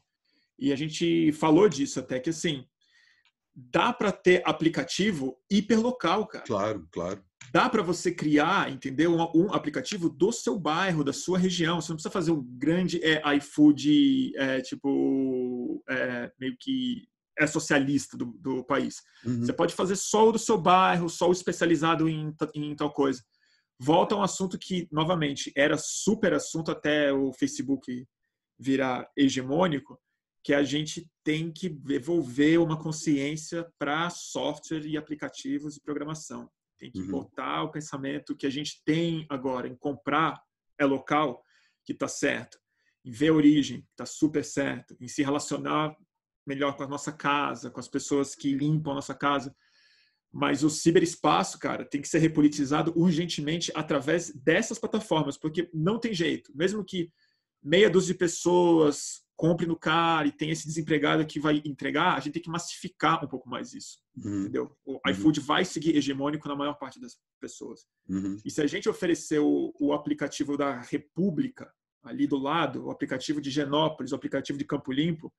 [0.59, 2.63] e a gente falou disso até, que assim,
[3.55, 6.45] dá para ter aplicativo hiperlocal, cara.
[6.45, 7.25] Claro, claro.
[7.51, 9.15] Dá para você criar, entendeu?
[9.15, 11.79] Um, um, aplicativo do seu bairro, da sua região.
[11.79, 17.07] Você não precisa fazer um grande é, iFood, é, tipo, é, meio que
[17.37, 19.01] é socialista do, do país.
[19.25, 19.45] Uhum.
[19.45, 23.21] Você pode fazer só o do seu bairro, só o especializado em, em tal coisa.
[23.79, 28.05] Volta a um assunto que, novamente, era super assunto até o Facebook
[28.57, 29.99] virar hegemônico,
[30.41, 36.49] que a gente tem que devolver uma consciência para software e aplicativos e programação.
[36.77, 37.11] Tem que uhum.
[37.11, 40.41] botar o pensamento que a gente tem agora em comprar
[40.77, 41.41] é local,
[41.85, 42.57] que está certo.
[43.03, 45.95] em ver a origem, está super certo, em se relacionar
[46.45, 49.55] melhor com a nossa casa, com as pessoas que limpam a nossa casa.
[50.31, 56.13] Mas o ciberespaço, cara, tem que ser repolitizado urgentemente através dessas plataformas, porque não tem
[56.13, 56.51] jeito.
[56.55, 57.11] Mesmo que
[57.63, 62.19] meia dúzia de pessoas compre no cara e tem esse desempregado que vai entregar, a
[62.19, 64.41] gente tem que massificar um pouco mais isso, uhum.
[64.41, 64.77] entendeu?
[64.85, 64.99] O uhum.
[65.09, 67.85] iFood vai seguir hegemônico na maior parte das pessoas.
[68.07, 68.37] Uhum.
[68.45, 71.69] E se a gente oferecer o, o, aplicativo da República
[72.03, 75.33] ali do lado, o aplicativo de Genópolis, o aplicativo de Campo Limpo,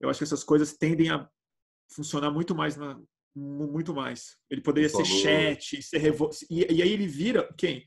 [0.00, 1.28] eu acho que essas coisas tendem a
[1.90, 3.00] funcionar muito mais na,
[3.34, 4.36] muito mais.
[4.50, 6.28] Ele poderia ser chat, ser revo...
[6.50, 7.86] e, e aí ele vira quem?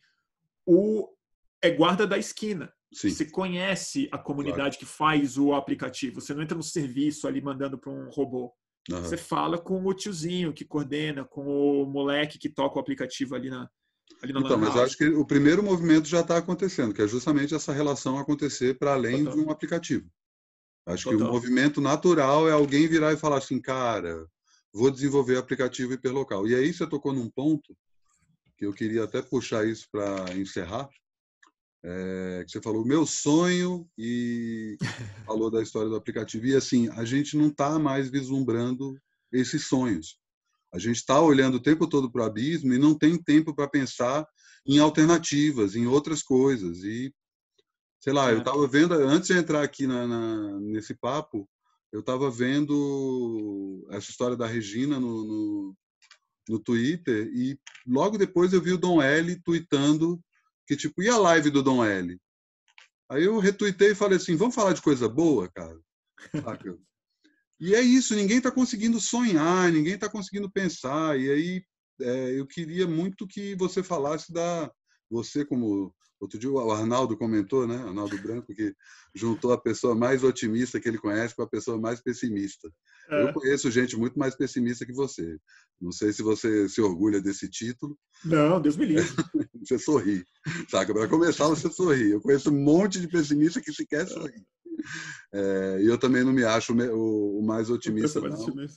[0.65, 1.13] O
[1.61, 2.73] é guarda da esquina.
[2.93, 3.09] Sim.
[3.09, 4.79] Você conhece a comunidade claro.
[4.79, 6.21] que faz o aplicativo.
[6.21, 8.53] Você não entra no serviço ali mandando para um robô.
[8.89, 9.01] Uhum.
[9.01, 13.49] Você fala com o tiozinho que coordena, com o moleque que toca o aplicativo ali
[13.49, 13.69] na.
[14.21, 17.55] Ali na então, mas acho que o primeiro movimento já está acontecendo, que é justamente
[17.55, 19.33] essa relação acontecer para além Total.
[19.33, 20.07] de um aplicativo.
[20.85, 21.19] Acho Total.
[21.19, 24.27] que o movimento natural é alguém virar e falar assim, cara,
[24.71, 26.47] vou desenvolver aplicativo hiperlocal.
[26.47, 27.75] E aí você tocou num ponto
[28.57, 30.87] que eu queria até puxar isso para encerrar,
[31.87, 34.75] é, que você falou meu sonho e
[35.25, 36.47] falou da história do aplicativo.
[36.47, 38.99] E assim, a gente não está mais vislumbrando
[39.31, 40.17] esses sonhos.
[40.73, 43.67] A gente está olhando o tempo todo para o abismo e não tem tempo para
[43.67, 44.27] pensar
[44.65, 46.83] em alternativas, em outras coisas.
[46.83, 47.13] E,
[48.01, 51.47] sei lá, eu estava vendo, antes de entrar aqui na, na, nesse papo,
[51.93, 55.77] eu estava vendo essa história da Regina no, no,
[56.49, 60.19] no Twitter e logo depois eu vi o Dom L tweetando
[60.67, 62.17] que tipo, e a live do Dom L?
[63.09, 65.79] Aí eu retuitei e falei assim, vamos falar de coisa boa, cara?
[67.59, 71.19] e é isso, ninguém está conseguindo sonhar, ninguém está conseguindo pensar.
[71.19, 71.63] E aí
[72.01, 74.71] é, eu queria muito que você falasse da
[75.09, 77.75] você como outro dia o Arnaldo comentou, né?
[77.75, 78.73] Arnaldo Branco que
[79.13, 82.69] juntou a pessoa mais otimista que ele conhece com a pessoa mais pessimista.
[83.09, 83.23] É.
[83.23, 85.37] Eu conheço gente muito mais pessimista que você.
[85.79, 87.97] Não sei se você se orgulha desse título.
[88.23, 89.03] Não, Deus me livre.
[89.63, 90.23] você sorri,
[90.69, 90.93] saca?
[90.93, 92.11] Para começar, você sorri.
[92.11, 94.43] Eu conheço um monte de pessimista que sequer sorri.
[95.33, 98.67] É, e eu também não me acho o, mais otimista, não.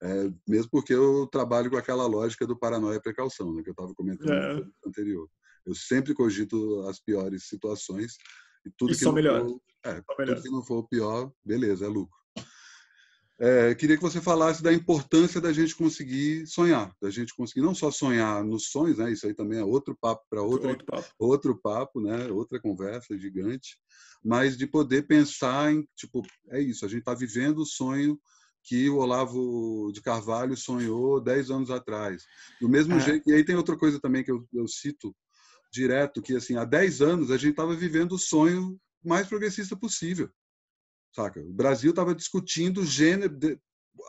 [0.00, 3.72] É, mesmo porque eu trabalho com aquela lógica do paranoia e precaução, né, que eu
[3.72, 4.64] estava comentando é.
[4.86, 5.28] anterior.
[5.68, 8.16] Eu sempre cogito as piores situações
[8.64, 11.88] e tudo, e que, não for, é, tudo que não for o pior, beleza, é
[11.88, 12.16] lucro.
[13.40, 17.74] É, queria que você falasse da importância da gente conseguir sonhar, da gente conseguir não
[17.74, 19.12] só sonhar nos sonhos, né?
[19.12, 21.08] Isso aí também é outro papo para outro, outro papo.
[21.18, 22.26] outro papo, né?
[22.32, 23.78] Outra conversa gigante,
[24.24, 28.18] mas de poder pensar em tipo é isso, a gente está vivendo o sonho
[28.64, 32.24] que o Olavo de Carvalho sonhou 10 anos atrás.
[32.60, 33.00] Do mesmo é.
[33.00, 35.14] jeito, e aí tem outra coisa também que eu, eu cito
[35.72, 40.30] direto, que assim, há 10 anos a gente estava vivendo o sonho mais progressista possível
[41.18, 41.40] saca?
[41.40, 43.58] O Brasil estava discutindo gênero, de,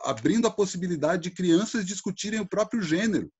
[0.04, 3.30] abrindo a possibilidade de crianças discutirem o próprio gênero.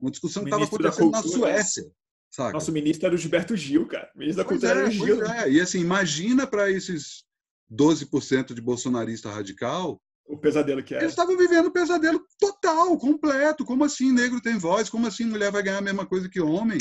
[0.00, 1.84] Uma discussão que estava acontecendo na Suécia.
[2.30, 2.52] Saca?
[2.52, 4.10] Nosso ministro era o Gilberto Gil, cara.
[4.14, 5.24] O ministro da Cultura é, era o Gil.
[5.26, 5.50] É.
[5.50, 7.24] E assim, imagina para esses
[7.70, 10.00] 12% de bolsonarista radical.
[10.26, 10.98] O pesadelo que é.
[10.98, 13.64] Eles estavam vivendo um pesadelo total, completo.
[13.64, 14.88] Como assim negro tem voz?
[14.88, 16.78] Como assim mulher vai ganhar a mesma coisa que homem?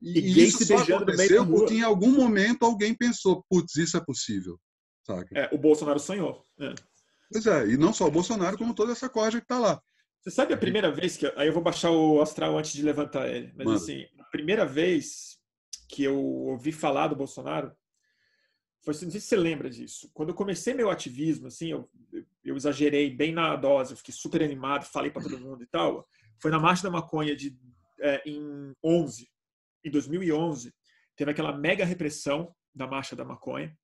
[0.00, 4.58] E, isso só aconteceu porque em algum momento alguém pensou, putz, isso é possível.
[5.06, 5.38] Saca?
[5.38, 6.44] É, o Bolsonaro sonhou.
[6.58, 6.74] É.
[7.32, 9.80] Pois é, e não só o Bolsonaro, como toda essa corda que está lá.
[10.20, 11.26] Você sabe a primeira vez que.
[11.36, 13.52] Aí eu vou baixar o astral antes de levantar ele.
[13.56, 13.78] Mas Mano.
[13.78, 15.38] assim, a primeira vez
[15.88, 17.72] que eu ouvi falar do Bolsonaro
[18.84, 20.10] foi, não sei se você lembra disso.
[20.12, 21.88] Quando eu comecei meu ativismo, assim, eu,
[22.44, 26.06] eu exagerei bem na dose, eu fiquei super animado, falei para todo mundo e tal.
[26.38, 27.58] Foi na Marcha da Maconha de,
[28.00, 29.28] é, em 11,
[29.84, 30.72] em 2011,
[31.16, 33.76] teve aquela mega repressão da Marcha da Maconha.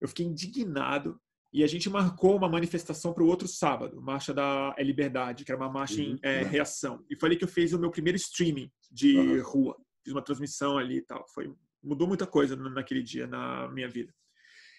[0.00, 1.20] Eu fiquei indignado
[1.52, 5.60] e a gente marcou uma manifestação para o outro sábado, Marcha da Liberdade, que era
[5.60, 7.04] uma marcha uhum, em é, reação.
[7.08, 9.42] E foi ali que eu fiz o meu primeiro streaming de uhum.
[9.42, 9.76] rua.
[10.04, 11.26] Fiz uma transmissão ali e tal.
[11.34, 11.50] Foi,
[11.82, 14.12] mudou muita coisa naquele dia na minha vida.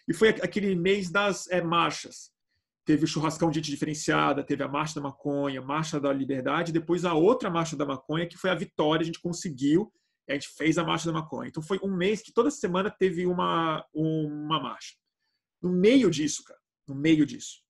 [0.08, 2.32] E foi aquele mês das é, marchas.
[2.86, 7.06] Teve o churrascão de gente diferenciada, teve a Marcha da Maconha, Marcha da Liberdade, depois
[7.06, 9.92] a outra Marcha da Maconha, que foi a vitória, a gente conseguiu,
[10.32, 11.50] a gente fez a Marcha da Maconha.
[11.50, 14.96] Então foi um mês que toda semana teve uma, uma marcha.
[15.62, 17.62] No meio disso, cara, no meio disso,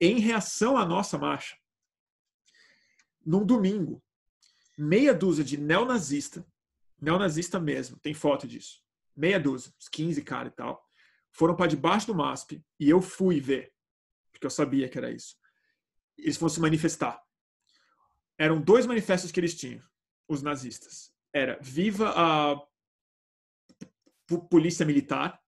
[0.00, 1.56] em reação à nossa marcha,
[3.24, 4.02] num domingo,
[4.76, 6.46] meia dúzia de neonazista,
[7.00, 8.82] neonazista mesmo, tem foto disso,
[9.14, 10.82] meia dúzia, uns 15 cara e tal,
[11.30, 13.72] foram para debaixo do MASP e eu fui ver,
[14.32, 15.36] porque eu sabia que era isso.
[16.16, 17.22] Eles foram se manifestar.
[18.38, 19.82] Eram dois manifestos que eles tinham,
[20.26, 21.12] os nazistas.
[21.32, 22.60] Era viva a
[24.50, 25.40] polícia militar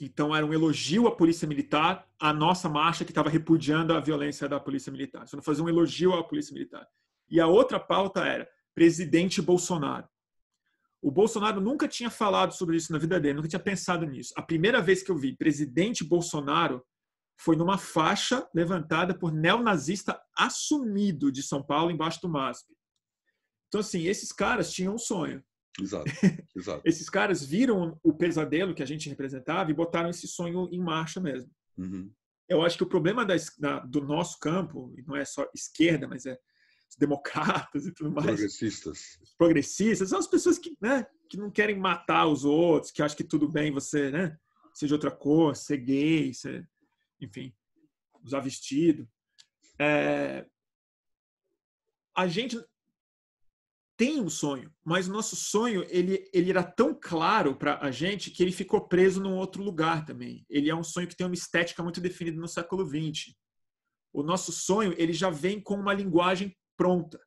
[0.00, 4.48] Então era um elogio à polícia militar, a nossa marcha que estava repudiando a violência
[4.48, 5.26] da polícia militar.
[5.32, 6.88] Não fazia um elogio à polícia militar.
[7.28, 10.08] E a outra pauta era presidente Bolsonaro.
[11.02, 14.32] O Bolsonaro nunca tinha falado sobre isso na vida dele, nunca tinha pensado nisso.
[14.36, 16.84] A primeira vez que eu vi presidente Bolsonaro
[17.38, 22.74] foi numa faixa levantada por neonazista assumido de São Paulo, embaixo do MASP.
[23.70, 25.42] Então, assim, esses caras tinham um sonho.
[25.80, 26.10] Exato,
[26.54, 26.82] exato.
[26.84, 31.20] esses caras viram o pesadelo que a gente representava e botaram esse sonho em marcha
[31.20, 31.48] mesmo.
[31.78, 32.12] Uhum.
[32.48, 36.26] Eu acho que o problema da, da, do nosso campo, não é só esquerda, mas
[36.26, 36.36] é
[36.88, 38.26] os democratas e tudo mais.
[38.26, 39.18] Progressistas.
[39.22, 43.16] Os progressistas são as pessoas que, né, que não querem matar os outros, que acham
[43.16, 44.36] que tudo bem você, né,
[44.74, 46.68] seja outra cor, ser gay, ser,
[47.20, 47.54] enfim,
[48.24, 49.08] usar vestido.
[49.78, 50.44] É,
[52.16, 52.58] a gente
[54.00, 58.30] tem um sonho, mas o nosso sonho ele, ele era tão claro para a gente
[58.30, 60.42] que ele ficou preso num outro lugar também.
[60.48, 63.34] Ele é um sonho que tem uma estética muito definida no século XX.
[64.10, 67.20] O nosso sonho ele já vem com uma linguagem pronta.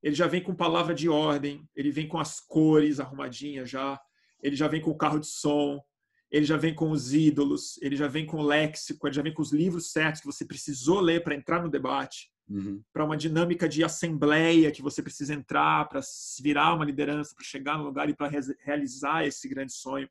[0.00, 4.00] Ele já vem com palavra de ordem, ele vem com as cores arrumadinhas já,
[4.40, 5.82] ele já vem com o carro de som,
[6.30, 9.34] ele já vem com os ídolos, ele já vem com o léxico, ele já vem
[9.34, 12.82] com os livros certos que você precisou ler para entrar no debate, uhum.
[12.92, 16.00] para uma dinâmica de assembleia que você precisa entrar para
[16.40, 18.30] virar uma liderança, para chegar no lugar e para
[18.60, 20.08] realizar esse grande sonho.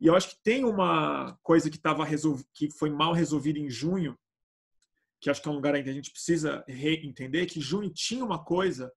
[0.00, 2.06] E eu acho que tem uma coisa que estava
[2.54, 4.18] que foi mal resolvida em junho,
[5.20, 8.42] que acho que é um lugar que a gente precisa entender que Juni tinha uma
[8.42, 8.90] coisa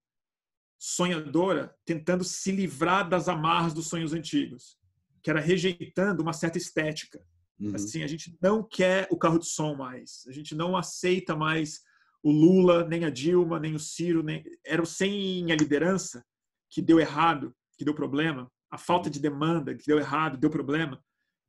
[0.80, 4.78] sonhadora tentando se livrar das amarras dos sonhos antigos,
[5.22, 7.22] que era rejeitando uma certa estética.
[7.60, 7.76] Uhum.
[7.76, 11.82] Assim, a gente não quer o carro de som mais, a gente não aceita mais
[12.24, 16.26] o Lula, nem a Dilma, nem o Ciro, nem era o sem a liderança
[16.70, 21.04] que deu errado, que deu problema, a falta de demanda que deu errado, deu problema.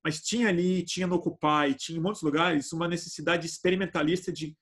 [0.05, 4.55] Mas tinha ali, tinha no Occupy, tinha em muitos lugares uma necessidade experimentalista de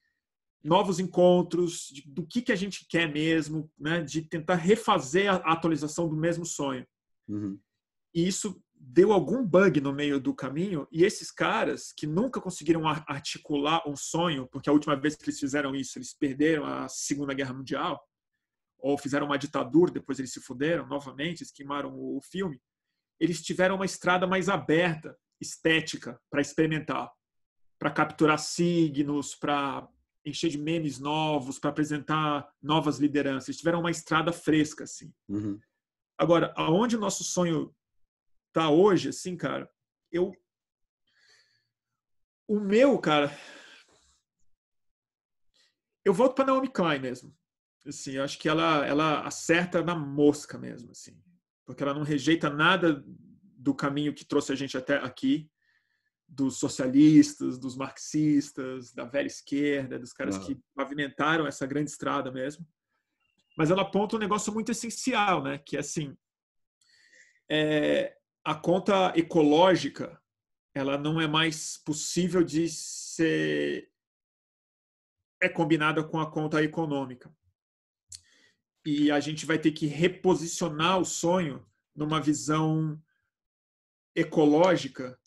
[0.63, 4.03] novos encontros, de, do que, que a gente quer mesmo, né?
[4.03, 6.87] de tentar refazer a, a atualização do mesmo sonho.
[7.27, 7.59] Uhum.
[8.15, 12.87] E isso deu algum bug no meio do caminho, e esses caras que nunca conseguiram
[12.89, 17.33] articular um sonho, porque a última vez que eles fizeram isso, eles perderam a Segunda
[17.33, 18.03] Guerra Mundial,
[18.79, 22.61] ou fizeram uma ditadura, depois eles se fuderam novamente, esquimaram o filme,
[23.21, 27.09] eles tiveram uma estrada mais aberta, estética, para experimentar,
[27.79, 29.89] para capturar signos, para
[30.27, 33.57] encher de memes novos, para apresentar novas lideranças.
[33.57, 35.13] Tiveram uma estrada fresca, assim.
[35.29, 35.61] Uhum.
[36.19, 37.73] Agora, aonde o nosso sonho
[38.53, 39.71] tá hoje, assim, cara,
[40.11, 40.33] eu.
[42.47, 43.37] O meu, cara.
[46.05, 47.35] Eu volto para Naomi Klein mesmo.
[47.87, 51.21] Assim, eu acho que ela, ela acerta na mosca mesmo, assim.
[51.65, 53.03] Porque ela não rejeita nada
[53.57, 55.51] do caminho que trouxe a gente até aqui
[56.29, 62.67] dos socialistas, dos marxistas, da velha esquerda, dos caras que pavimentaram essa grande estrada mesmo.
[63.57, 65.59] Mas ela aponta um negócio muito essencial, né?
[65.59, 66.17] Que é assim,
[67.51, 70.21] é, a conta ecológica,
[70.75, 73.91] ela não é mais possível de ser
[75.41, 77.35] é combinada com a conta econômica.
[78.87, 83.01] E a gente vai ter que reposicionar o sonho numa visão
[84.15, 85.19] ecológica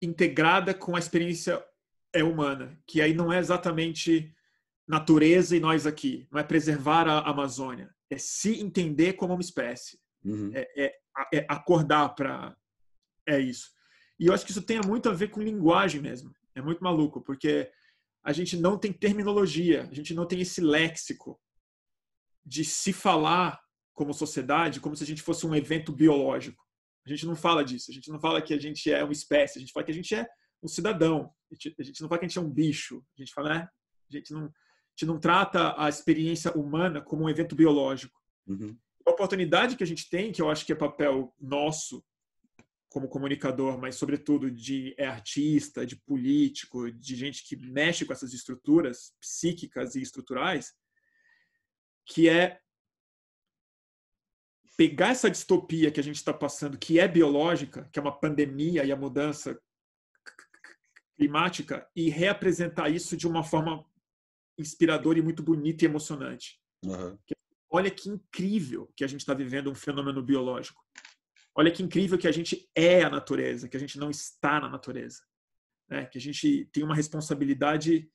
[0.00, 1.64] integrada com a experiência
[2.12, 4.34] é humana, que aí não é exatamente
[4.86, 10.00] natureza e nós aqui, não é preservar a Amazônia, é se entender como uma espécie,
[10.28, 10.50] uhum.
[10.54, 11.00] é, é,
[11.34, 12.56] é, acordar para
[13.26, 13.70] é isso.
[14.18, 16.34] E eu acho que isso tem muito a ver com linguagem mesmo.
[16.54, 17.70] É muito maluco, porque
[18.24, 21.40] a gente não tem terminologia, a gente não tem esse léxico
[22.44, 23.60] de se falar
[23.94, 26.64] como sociedade como se a gente fosse um evento biológico.
[27.04, 27.90] A gente não fala disso.
[27.90, 29.58] A gente não fala que a gente é uma espécie.
[29.58, 30.26] A gente fala que a gente é
[30.62, 31.32] um cidadão.
[31.50, 33.04] A gente, a gente não fala que a gente é um bicho.
[33.16, 33.68] A gente fala, né?
[34.08, 34.50] A gente não, a
[34.94, 38.20] gente não trata a experiência humana como um evento biológico.
[38.46, 38.76] Uhum.
[39.08, 42.04] A oportunidade que a gente tem, que eu acho que é papel nosso
[42.90, 48.34] como comunicador, mas sobretudo de é artista, de político, de gente que mexe com essas
[48.34, 50.74] estruturas psíquicas e estruturais,
[52.04, 52.60] que é
[54.76, 58.84] pegar essa distopia que a gente está passando, que é biológica, que é uma pandemia
[58.84, 59.58] e a mudança
[61.16, 63.84] climática, e reapresentar isso de uma forma
[64.58, 66.60] inspiradora e muito bonita e emocionante.
[66.84, 67.18] Uhum.
[67.70, 70.82] Olha que incrível que a gente está vivendo um fenômeno biológico.
[71.54, 74.68] Olha que incrível que a gente é a natureza, que a gente não está na
[74.68, 75.22] natureza.
[75.88, 76.06] Né?
[76.06, 78.10] Que a gente tem uma responsabilidade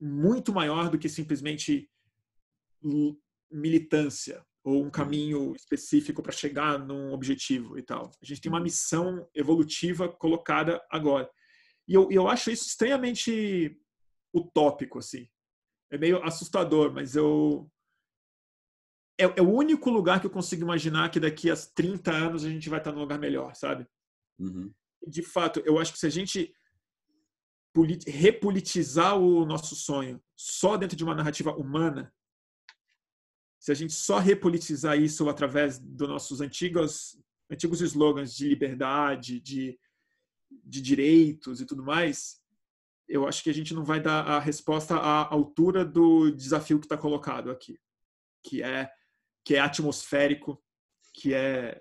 [0.00, 1.90] muito maior do que simplesmente
[3.50, 8.10] militância ou um caminho específico para chegar num objetivo e tal.
[8.20, 11.30] A gente tem uma missão evolutiva colocada agora.
[11.86, 13.78] E eu, eu acho isso extremamente
[14.32, 15.28] utópico, assim.
[15.90, 17.70] É meio assustador, mas eu.
[19.18, 22.50] É, é, o único lugar que eu consigo imaginar que daqui a 30 anos a
[22.50, 23.86] gente vai estar num lugar melhor, sabe?
[24.38, 24.72] Uhum.
[25.06, 26.54] De fato, eu acho que se a gente
[28.06, 32.12] repolitizar o nosso sonho só dentro de uma narrativa humana,
[33.58, 37.18] se a gente só repolitizar isso através dos nossos antigos
[37.50, 39.78] antigos slogans de liberdade, de,
[40.50, 42.40] de direitos e tudo mais,
[43.08, 46.86] eu acho que a gente não vai dar a resposta à altura do desafio que
[46.86, 47.78] está colocado aqui,
[48.42, 48.90] que é
[49.44, 50.60] que é atmosférico,
[51.12, 51.80] que é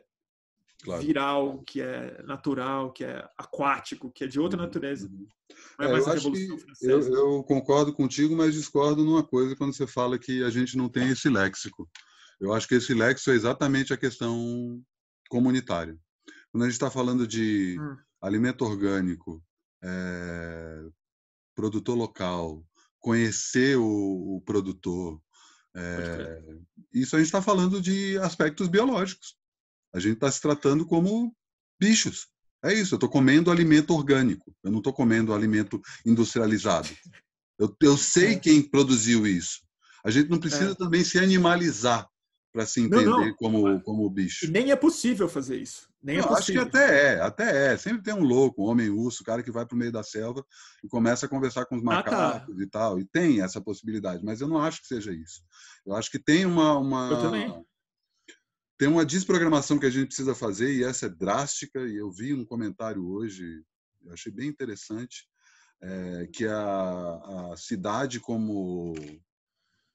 [0.83, 1.01] claro.
[1.01, 5.07] viral, que é natural, que é aquático, que é de outra uhum, natureza.
[5.07, 5.27] Uhum.
[5.79, 6.47] É, é eu, acho que
[6.81, 10.89] eu, eu, concordo contigo, mas discordo numa coisa quando você fala que a gente não
[10.89, 11.89] tem esse léxico.
[12.39, 14.81] Eu acho que esse léxico é exatamente a questão
[15.29, 15.97] comunitária.
[16.51, 17.97] Quando a gente está falando de hum.
[18.21, 19.41] alimento orgânico,
[19.83, 20.83] é,
[21.55, 22.63] produtor local,
[22.99, 25.19] conhecer o, o produtor,
[25.75, 26.41] é,
[26.93, 29.35] isso a gente está falando de aspectos biológicos.
[29.93, 31.35] A gente está se tratando como
[31.79, 32.27] bichos.
[32.63, 36.89] É isso, eu estou comendo alimento orgânico, eu não estou comendo alimento industrializado.
[37.59, 38.39] Eu, eu sei é.
[38.39, 39.59] quem produziu isso.
[40.05, 40.75] A gente não precisa é.
[40.75, 42.07] também se animalizar
[42.53, 43.33] para se entender não, não.
[43.33, 44.49] Como, como bicho.
[44.51, 45.89] nem é possível fazer isso.
[46.01, 47.77] Nem é não, é acho que até é, até é.
[47.77, 50.03] Sempre tem um louco, um homem urso, um cara que vai para o meio da
[50.03, 50.45] selva
[50.83, 52.63] e começa a conversar com os macacos ah, tá.
[52.63, 52.99] e tal.
[52.99, 55.41] E tem essa possibilidade, mas eu não acho que seja isso.
[55.85, 57.65] Eu acho que tem uma, uma, eu também
[58.77, 62.33] tem uma desprogramação que a gente precisa fazer e essa é drástica e eu vi
[62.33, 63.63] um comentário hoje
[64.03, 65.25] eu achei bem interessante
[65.81, 68.93] é, que a, a cidade como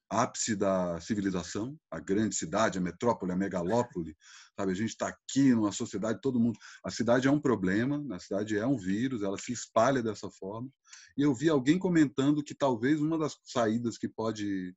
[0.09, 4.15] ápice da civilização, a grande cidade, a metrópole, a megalópole,
[4.57, 4.71] sabe?
[4.71, 6.57] A gente está aqui numa sociedade, todo mundo.
[6.83, 10.69] A cidade é um problema, a cidade é um vírus, ela se espalha dessa forma.
[11.15, 14.73] E eu vi alguém comentando que talvez uma das saídas que pode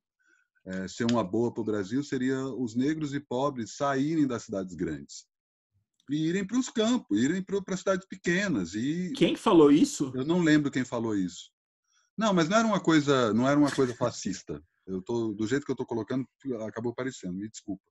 [0.65, 4.75] é, ser uma boa para o Brasil seria os negros e pobres saírem das cidades
[4.75, 5.25] grandes
[6.09, 8.73] e irem para os campos, irem para cidades pequenas.
[8.73, 10.11] E quem falou isso?
[10.15, 11.51] Eu não lembro quem falou isso.
[12.17, 14.61] Não, mas não era uma coisa, não era uma coisa fascista.
[14.85, 16.25] Eu tô do jeito que eu estou colocando
[16.67, 17.81] acabou parecendo, me desculpa.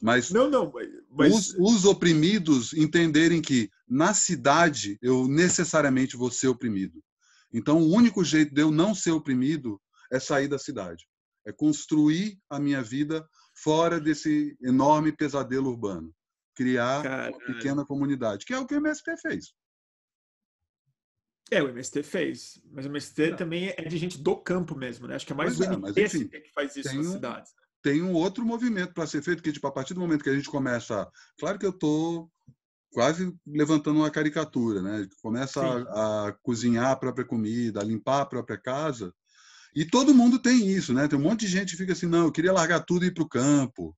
[0.00, 0.72] Mas não, não,
[1.10, 7.02] mas os, os oprimidos entenderem que na cidade eu necessariamente vou ser oprimido.
[7.52, 9.80] Então o único jeito de eu não ser oprimido
[10.12, 11.04] é sair da cidade
[11.46, 16.12] é construir a minha vida fora desse enorme pesadelo urbano.
[16.54, 17.36] Criar Caralho.
[17.36, 19.54] uma pequena comunidade, que é o que o MST fez.
[21.50, 22.60] É, o MST fez.
[22.72, 23.36] Mas o MST Não.
[23.36, 25.14] também é de gente do campo mesmo, né?
[25.14, 27.52] Acho que é mais pois o é, MST enfim, que faz isso nas um, cidades.
[27.82, 30.34] Tem um outro movimento para ser feito, que tipo, a partir do momento que a
[30.34, 31.08] gente começa...
[31.38, 32.28] Claro que eu estou
[32.92, 35.06] quase levantando uma caricatura, né?
[35.22, 39.12] Começa a, a, cozinhar a própria comida, a limpar a própria casa,
[39.74, 41.06] e todo mundo tem isso, né?
[41.06, 43.14] Tem um monte de gente que fica assim, não, eu queria largar tudo e ir
[43.14, 43.94] para o campo,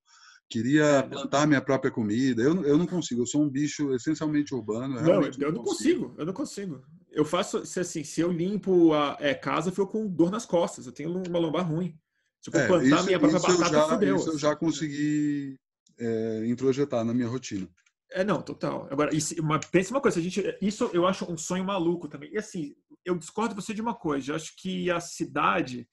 [0.51, 2.43] queria é, plantar minha própria comida.
[2.43, 4.99] Eu, eu não consigo, eu sou um bicho essencialmente urbano.
[4.99, 5.63] Eu não, eu não consigo.
[5.63, 6.15] consigo.
[6.19, 6.85] eu não consigo.
[7.11, 10.45] Eu faço, se, assim, se eu limpo a é, casa, eu fico com dor nas
[10.45, 11.99] costas, eu tenho uma lombar ruim.
[12.41, 14.17] Se eu é, plantar isso, minha própria batata, já, fudeu.
[14.17, 15.59] Isso eu já consegui
[15.99, 17.69] é, introjetar na minha rotina.
[18.11, 18.89] É, não, total.
[18.91, 22.31] Agora, isso, uma, pensa uma coisa, a gente, isso eu acho um sonho maluco também.
[22.33, 22.75] E assim,
[23.05, 24.33] eu discordo de você de uma coisa.
[24.33, 25.89] Eu acho que a cidade.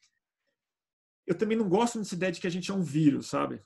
[1.28, 3.62] Eu também não gosto dessa ideia de que a gente é um vírus, sabe?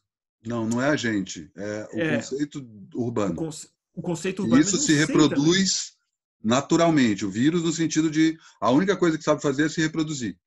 [0.45, 1.51] Não, não é a gente.
[1.55, 2.65] É o é, conceito
[2.95, 3.33] urbano.
[3.33, 4.61] O, conce, o conceito urbano.
[4.61, 5.98] E isso se reproduz.
[6.43, 7.25] Naturalmente.
[7.25, 10.37] O vírus, no sentido de a única coisa que sabe fazer é se reproduzir.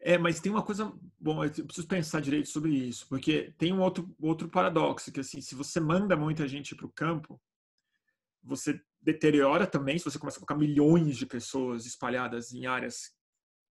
[0.00, 0.92] É, mas tem uma coisa.
[1.18, 5.40] Bom, eu preciso pensar direito sobre isso, porque tem um outro, outro paradoxo, que assim,
[5.40, 7.40] se você manda muita gente para o campo,
[8.42, 13.12] você deteriora também, se você começa a colocar milhões de pessoas espalhadas em áreas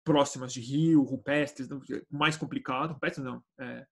[0.03, 1.67] próximas de rio, rupestres,
[2.09, 3.85] mais complicado, rupestres não, é,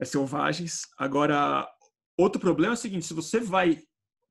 [0.00, 0.82] é selvagens.
[0.98, 1.68] Agora,
[2.16, 3.82] outro problema é o seguinte, se você vai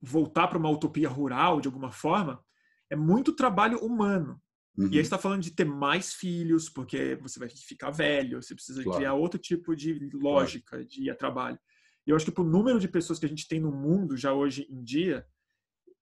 [0.02, 2.44] voltar para uma utopia rural de alguma forma,
[2.90, 4.42] é muito trabalho humano.
[4.78, 4.88] Uhum.
[4.88, 8.84] E aí está falando de ter mais filhos, porque você vai ficar velho, você precisa
[8.84, 8.98] claro.
[8.98, 10.86] criar outro tipo de lógica claro.
[10.86, 11.60] de ir a trabalho.
[12.06, 14.18] E eu acho que para o número de pessoas que a gente tem no mundo
[14.18, 15.26] já hoje em dia,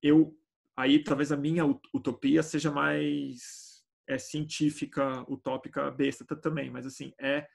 [0.02, 0.36] eu
[0.78, 3.70] aí talvez a minha utopia seja mais
[4.08, 7.48] é científica, utópica, besta também, mas assim é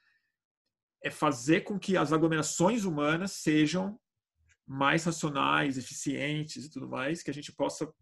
[1.03, 4.01] é fazer com que as aglomerações humanas sejam
[4.67, 7.93] mais racionais, eficientes e tudo mais, que a gente possa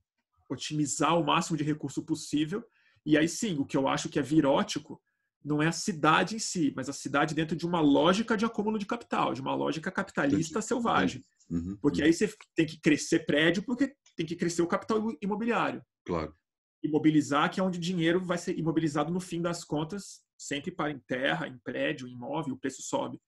[0.48, 2.64] otimizar o máximo de recurso possível.
[3.04, 5.00] E aí sim, o que eu acho que é virótico
[5.44, 8.78] não é a cidade em si, mas a cidade dentro de uma lógica de acúmulo
[8.78, 10.66] de capital, de uma lógica capitalista Entendi.
[10.66, 11.24] selvagem.
[11.50, 12.06] Uhum, porque uhum.
[12.06, 15.84] aí você tem que crescer prédio, porque tem que crescer o capital imobiliário.
[16.06, 16.34] Claro.
[16.82, 20.90] Imobilizar, que é onde o dinheiro vai ser imobilizado no fim das contas, sempre para
[20.90, 23.20] em terra, em prédio, em imóvel, o preço sobe.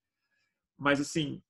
[0.78, 1.42] Mas, assim,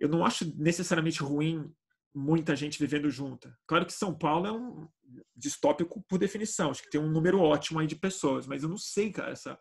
[0.00, 1.72] eu não acho necessariamente ruim
[2.14, 3.56] muita gente vivendo junta.
[3.66, 4.88] Claro que São Paulo é um
[5.36, 8.76] distópico por definição, acho que tem um número ótimo aí de pessoas, mas eu não
[8.76, 9.58] sei, cara, essa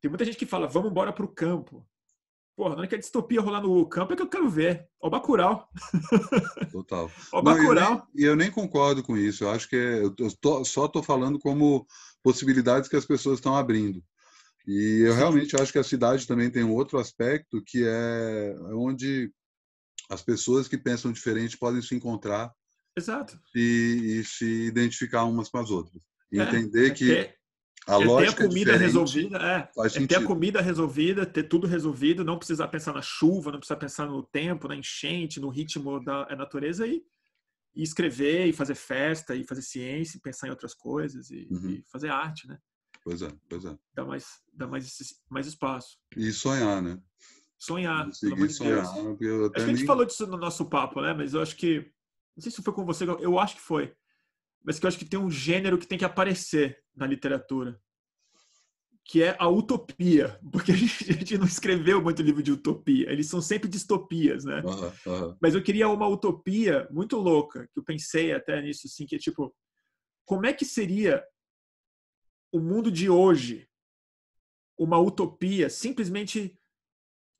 [0.00, 1.86] tem muita gente que fala, vamos embora pro campo.
[2.56, 4.88] Porra, não é que a distopia rolar no campo é que eu quero ver.
[5.00, 5.68] Ó o Bacurau.
[6.72, 7.10] Total.
[7.32, 8.06] Ó Bacurau.
[8.14, 9.44] E eu, eu, nem concordo com isso.
[9.44, 11.86] Eu acho que é, eu tô, só estou falando como
[12.22, 14.02] possibilidades que as pessoas estão abrindo.
[14.66, 19.30] E eu realmente acho que a cidade também tem um outro aspecto que é onde
[20.10, 22.52] as pessoas que pensam diferente podem se encontrar
[22.96, 23.38] Exato.
[23.54, 26.02] E, e se identificar umas com as outras.
[26.32, 27.36] E é, entender é que
[27.86, 31.66] a é lógica ter a comida resolvida, é, é ter a comida resolvida, ter tudo
[31.66, 36.02] resolvido, não precisar pensar na chuva, não precisar pensar no tempo, na enchente, no ritmo
[36.02, 37.02] da natureza e,
[37.74, 41.70] e escrever, e fazer festa, e fazer ciência, e pensar em outras coisas, e, uhum.
[41.70, 42.58] e fazer arte, né?
[43.06, 43.78] Pois é, pois é.
[43.94, 44.98] Dá mais, dá mais,
[45.30, 45.96] mais espaço.
[46.16, 47.00] E sonhar, né?
[47.56, 48.84] Sonhar, pelo amor de sonhar,
[49.16, 49.44] Deus.
[49.44, 49.86] Acho que a gente nem...
[49.86, 51.14] falou disso no nosso papo, né?
[51.14, 51.92] Mas eu acho que,
[52.36, 53.94] não sei se foi com você, eu acho que foi
[54.66, 57.80] mas que eu acho que tem um gênero que tem que aparecer na literatura,
[59.04, 63.08] que é a utopia, porque a gente, a gente não escreveu muito livro de utopia,
[63.10, 64.60] eles são sempre distopias, né?
[64.62, 65.36] Uhum, uhum.
[65.40, 69.18] Mas eu queria uma utopia muito louca, que eu pensei até nisso, assim, que é
[69.18, 69.54] tipo,
[70.24, 71.24] como é que seria
[72.56, 73.68] o mundo de hoje
[74.78, 76.58] uma utopia simplesmente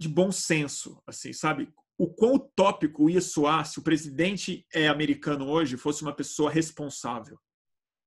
[0.01, 1.72] de bom senso, assim, sabe?
[1.98, 7.38] o quão utópico ia soar se o presidente é americano hoje fosse uma pessoa responsável.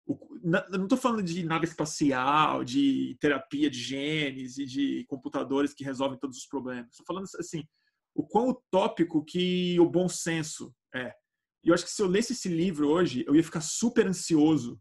[0.08, 5.84] eu não estou falando de nave espacial, de terapia de genes e de computadores que
[5.84, 6.92] resolvem todos os problemas.
[6.92, 7.64] Estou falando assim,
[8.14, 11.14] o quão utópico que o bom senso é.
[11.64, 14.80] E eu acho que se eu lesse esse livro hoje, eu ia ficar super ansioso,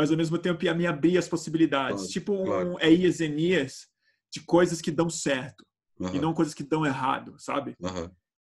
[0.00, 1.96] mas ao mesmo tempo ia me abrir as possibilidades.
[1.96, 2.70] Claro, tipo claro.
[2.70, 3.86] um Eias Enias
[4.32, 5.66] de coisas que dão certo
[5.98, 6.14] uhum.
[6.14, 7.76] e não coisas que dão errado, sabe?
[7.78, 8.10] Uhum.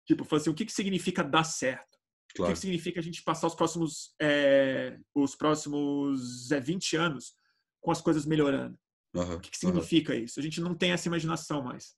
[0.07, 1.99] Tipo, assim, o que, que significa dar certo?
[2.37, 2.53] Claro.
[2.53, 7.35] O que, que significa a gente passar os próximos, é, os próximos é, 20 anos
[7.81, 8.79] com as coisas melhorando?
[9.13, 10.39] Uhum, o que, que significa isso?
[10.39, 11.97] A gente não tem essa imaginação mais.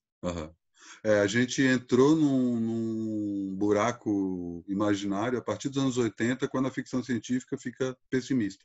[1.05, 6.73] É, a gente entrou num, num, buraco imaginário a partir dos anos 80, quando a
[6.73, 8.65] ficção científica fica pessimista.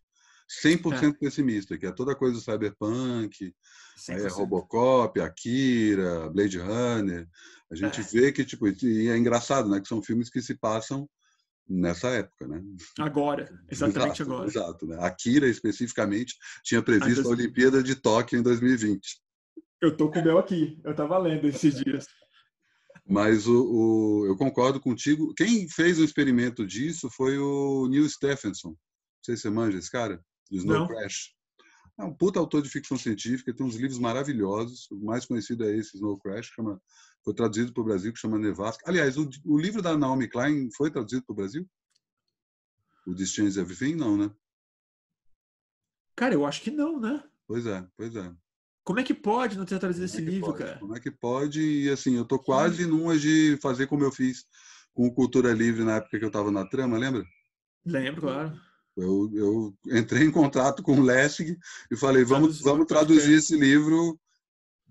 [0.50, 1.14] 100% é.
[1.14, 3.54] pessimista, que é toda coisa do cyberpunk,
[4.10, 7.28] é Robocop, Akira, Blade Runner.
[7.72, 8.04] A gente é.
[8.04, 9.80] vê que, tipo, e é engraçado, né?
[9.80, 11.08] Que são filmes que se passam
[11.68, 12.64] nessa época, né?
[12.98, 14.48] Agora, exatamente exato, agora.
[14.48, 14.98] Exato, né?
[15.02, 19.00] Akira, especificamente, tinha previsto a Olimpíada de Tóquio em 2020.
[19.80, 22.08] Eu tô com o meu aqui, eu tava lendo esses dias.
[23.08, 25.34] Mas o, o, eu concordo contigo.
[25.36, 28.70] Quem fez o experimento disso foi o Neil Stephenson.
[28.70, 30.20] Não sei se você manja esse cara
[30.50, 30.88] do Snow Não.
[30.88, 31.36] Crash.
[31.98, 34.90] É um puta autor de ficção científica, tem uns livros maravilhosos.
[34.90, 36.82] O mais conhecido é esse, Snow Crash, chama,
[37.26, 38.84] foi traduzido para o Brasil, que chama Nevasca.
[38.88, 41.70] Aliás, o, o, livro da Naomi Klein foi traduzido para o Brasil?
[43.06, 43.96] O The Change Everything?
[43.96, 44.32] Não, né?
[46.16, 47.22] Cara, eu acho que não, né?
[47.46, 48.34] Pois é, pois é.
[48.84, 50.64] Como é que pode não ter traduzido esse é livro, pode?
[50.64, 50.80] cara?
[50.80, 51.62] Como é que pode?
[51.62, 54.46] E assim, eu tô quase numa de fazer como eu fiz
[54.94, 57.26] com o Cultura Livre na época que eu estava na trama, lembra?
[57.86, 58.69] Lembro, claro.
[59.02, 61.58] Eu, eu entrei em contato com o Lessig
[61.90, 64.20] e falei, vamos, vamos traduzir esse livro.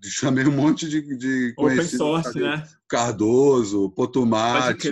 [0.02, 2.66] Chamei um monte de, de Open source, né?
[2.88, 4.90] Cardoso, Potomate.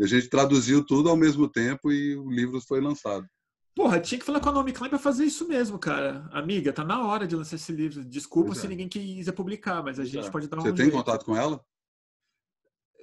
[0.00, 3.26] A gente traduziu tudo ao mesmo tempo e o livro foi lançado.
[3.74, 6.28] Porra, tinha que falar com a Naomi Klein para fazer isso mesmo, cara.
[6.30, 8.04] Amiga, tá na hora de lançar esse livro.
[8.04, 8.68] Desculpa se é.
[8.68, 10.30] ninguém quiser publicar, mas a gente é.
[10.30, 10.96] pode dar um Você tem jeito.
[10.96, 11.60] contato com ela?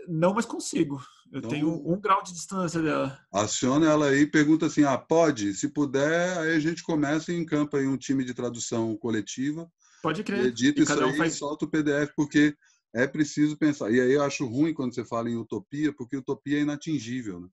[0.07, 1.01] Não, mas consigo.
[1.31, 3.19] Eu então, tenho um grau de distância dela.
[3.31, 5.53] Aciona ela aí e pergunta assim: ah, pode?
[5.53, 9.71] Se puder, aí a gente começa e encampa aí um time de tradução coletiva.
[10.01, 10.45] Pode crer.
[10.45, 11.35] Edita e isso aí faz...
[11.35, 12.55] solta o PDF, porque
[12.93, 13.91] é preciso pensar.
[13.91, 17.39] E aí eu acho ruim quando você fala em utopia, porque utopia é inatingível.
[17.39, 17.47] Né?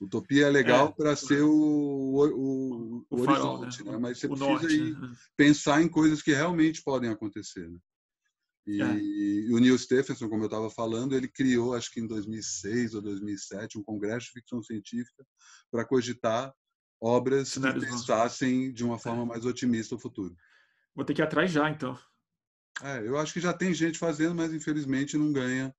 [0.00, 3.92] Utopia é legal é, para ser o, o, o, o horizonte, farol, né?
[3.92, 3.98] né?
[3.98, 5.16] mas você precisa norte, né?
[5.36, 7.68] pensar em coisas que realmente podem acontecer.
[8.66, 8.98] E, é.
[8.98, 13.02] e, o Neil Stephenson, como eu estava falando, ele criou, acho que em 2006 ou
[13.02, 15.24] 2007, um congresso de ficção científica
[15.70, 16.52] para cogitar
[17.00, 19.26] obras Cenários que pensassem de uma forma é.
[19.26, 20.34] mais otimista o futuro.
[20.94, 21.96] Vou ter que ir atrás já, então.
[22.82, 25.74] É, eu acho que já tem gente fazendo, mas infelizmente não ganha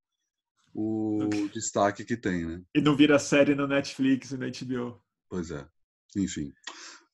[0.73, 1.49] o okay.
[1.49, 2.61] destaque que tem, né?
[2.73, 5.01] E não vira série no Netflix e no HBO.
[5.29, 5.67] Pois é.
[6.15, 6.53] Enfim.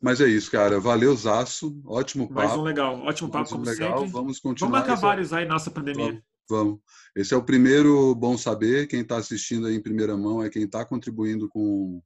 [0.04, 0.82] Mas é isso, cara.
[0.82, 1.82] Valeu, Zaço.
[1.86, 2.42] Ótimo papo.
[2.42, 3.00] Mais um legal.
[3.04, 4.00] Ótimo papo, como legal.
[4.00, 4.12] sempre.
[4.12, 4.70] Vamos continuar.
[4.70, 6.06] Vamos marcar vários aí nossa pandemia.
[6.06, 6.80] Vamos, vamos.
[7.16, 8.86] Esse é o primeiro Bom Saber.
[8.88, 12.04] Quem está assistindo aí em primeira mão é quem está contribuindo com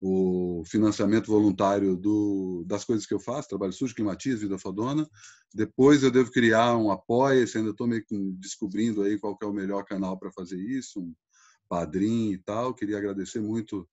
[0.00, 5.06] o financiamento voluntário do, das coisas que eu faço, Trabalho Sujo, Climatiza, Vida Fodona.
[5.52, 9.52] Depois eu devo criar um apoia-se, ainda estou meio que descobrindo aí qual é o
[9.52, 11.14] melhor canal para fazer isso, um
[11.68, 12.72] padrinho e tal.
[12.72, 13.86] Queria agradecer muito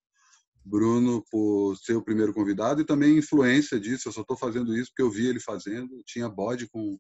[0.66, 4.08] Bruno por ser o primeiro convidado e também influência disso.
[4.08, 6.02] Eu só estou fazendo isso porque eu vi ele fazendo.
[6.06, 6.98] Tinha bode com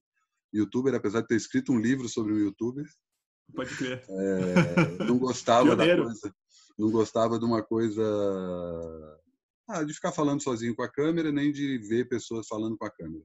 [0.53, 2.85] youtuber, apesar de ter escrito um livro sobre o youtuber.
[3.53, 4.03] Pode crer.
[4.07, 6.35] É, não gostava da coisa,
[6.77, 8.03] não gostava de uma coisa
[9.67, 12.91] ah, de ficar falando sozinho com a câmera, nem de ver pessoas falando com a
[12.91, 13.23] câmera.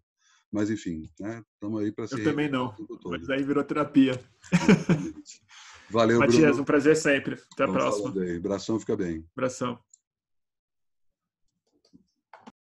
[0.50, 1.42] Mas enfim, né?
[1.54, 2.20] Estamos aí para ser.
[2.20, 2.74] Eu também não.
[3.06, 4.20] Mas aí virou terapia.
[5.90, 6.62] Valeu, Matias, Bruno.
[6.62, 7.40] um prazer sempre.
[7.52, 8.14] Até a próxima.
[8.36, 9.26] Abração, fica bem.
[9.36, 9.78] Abração.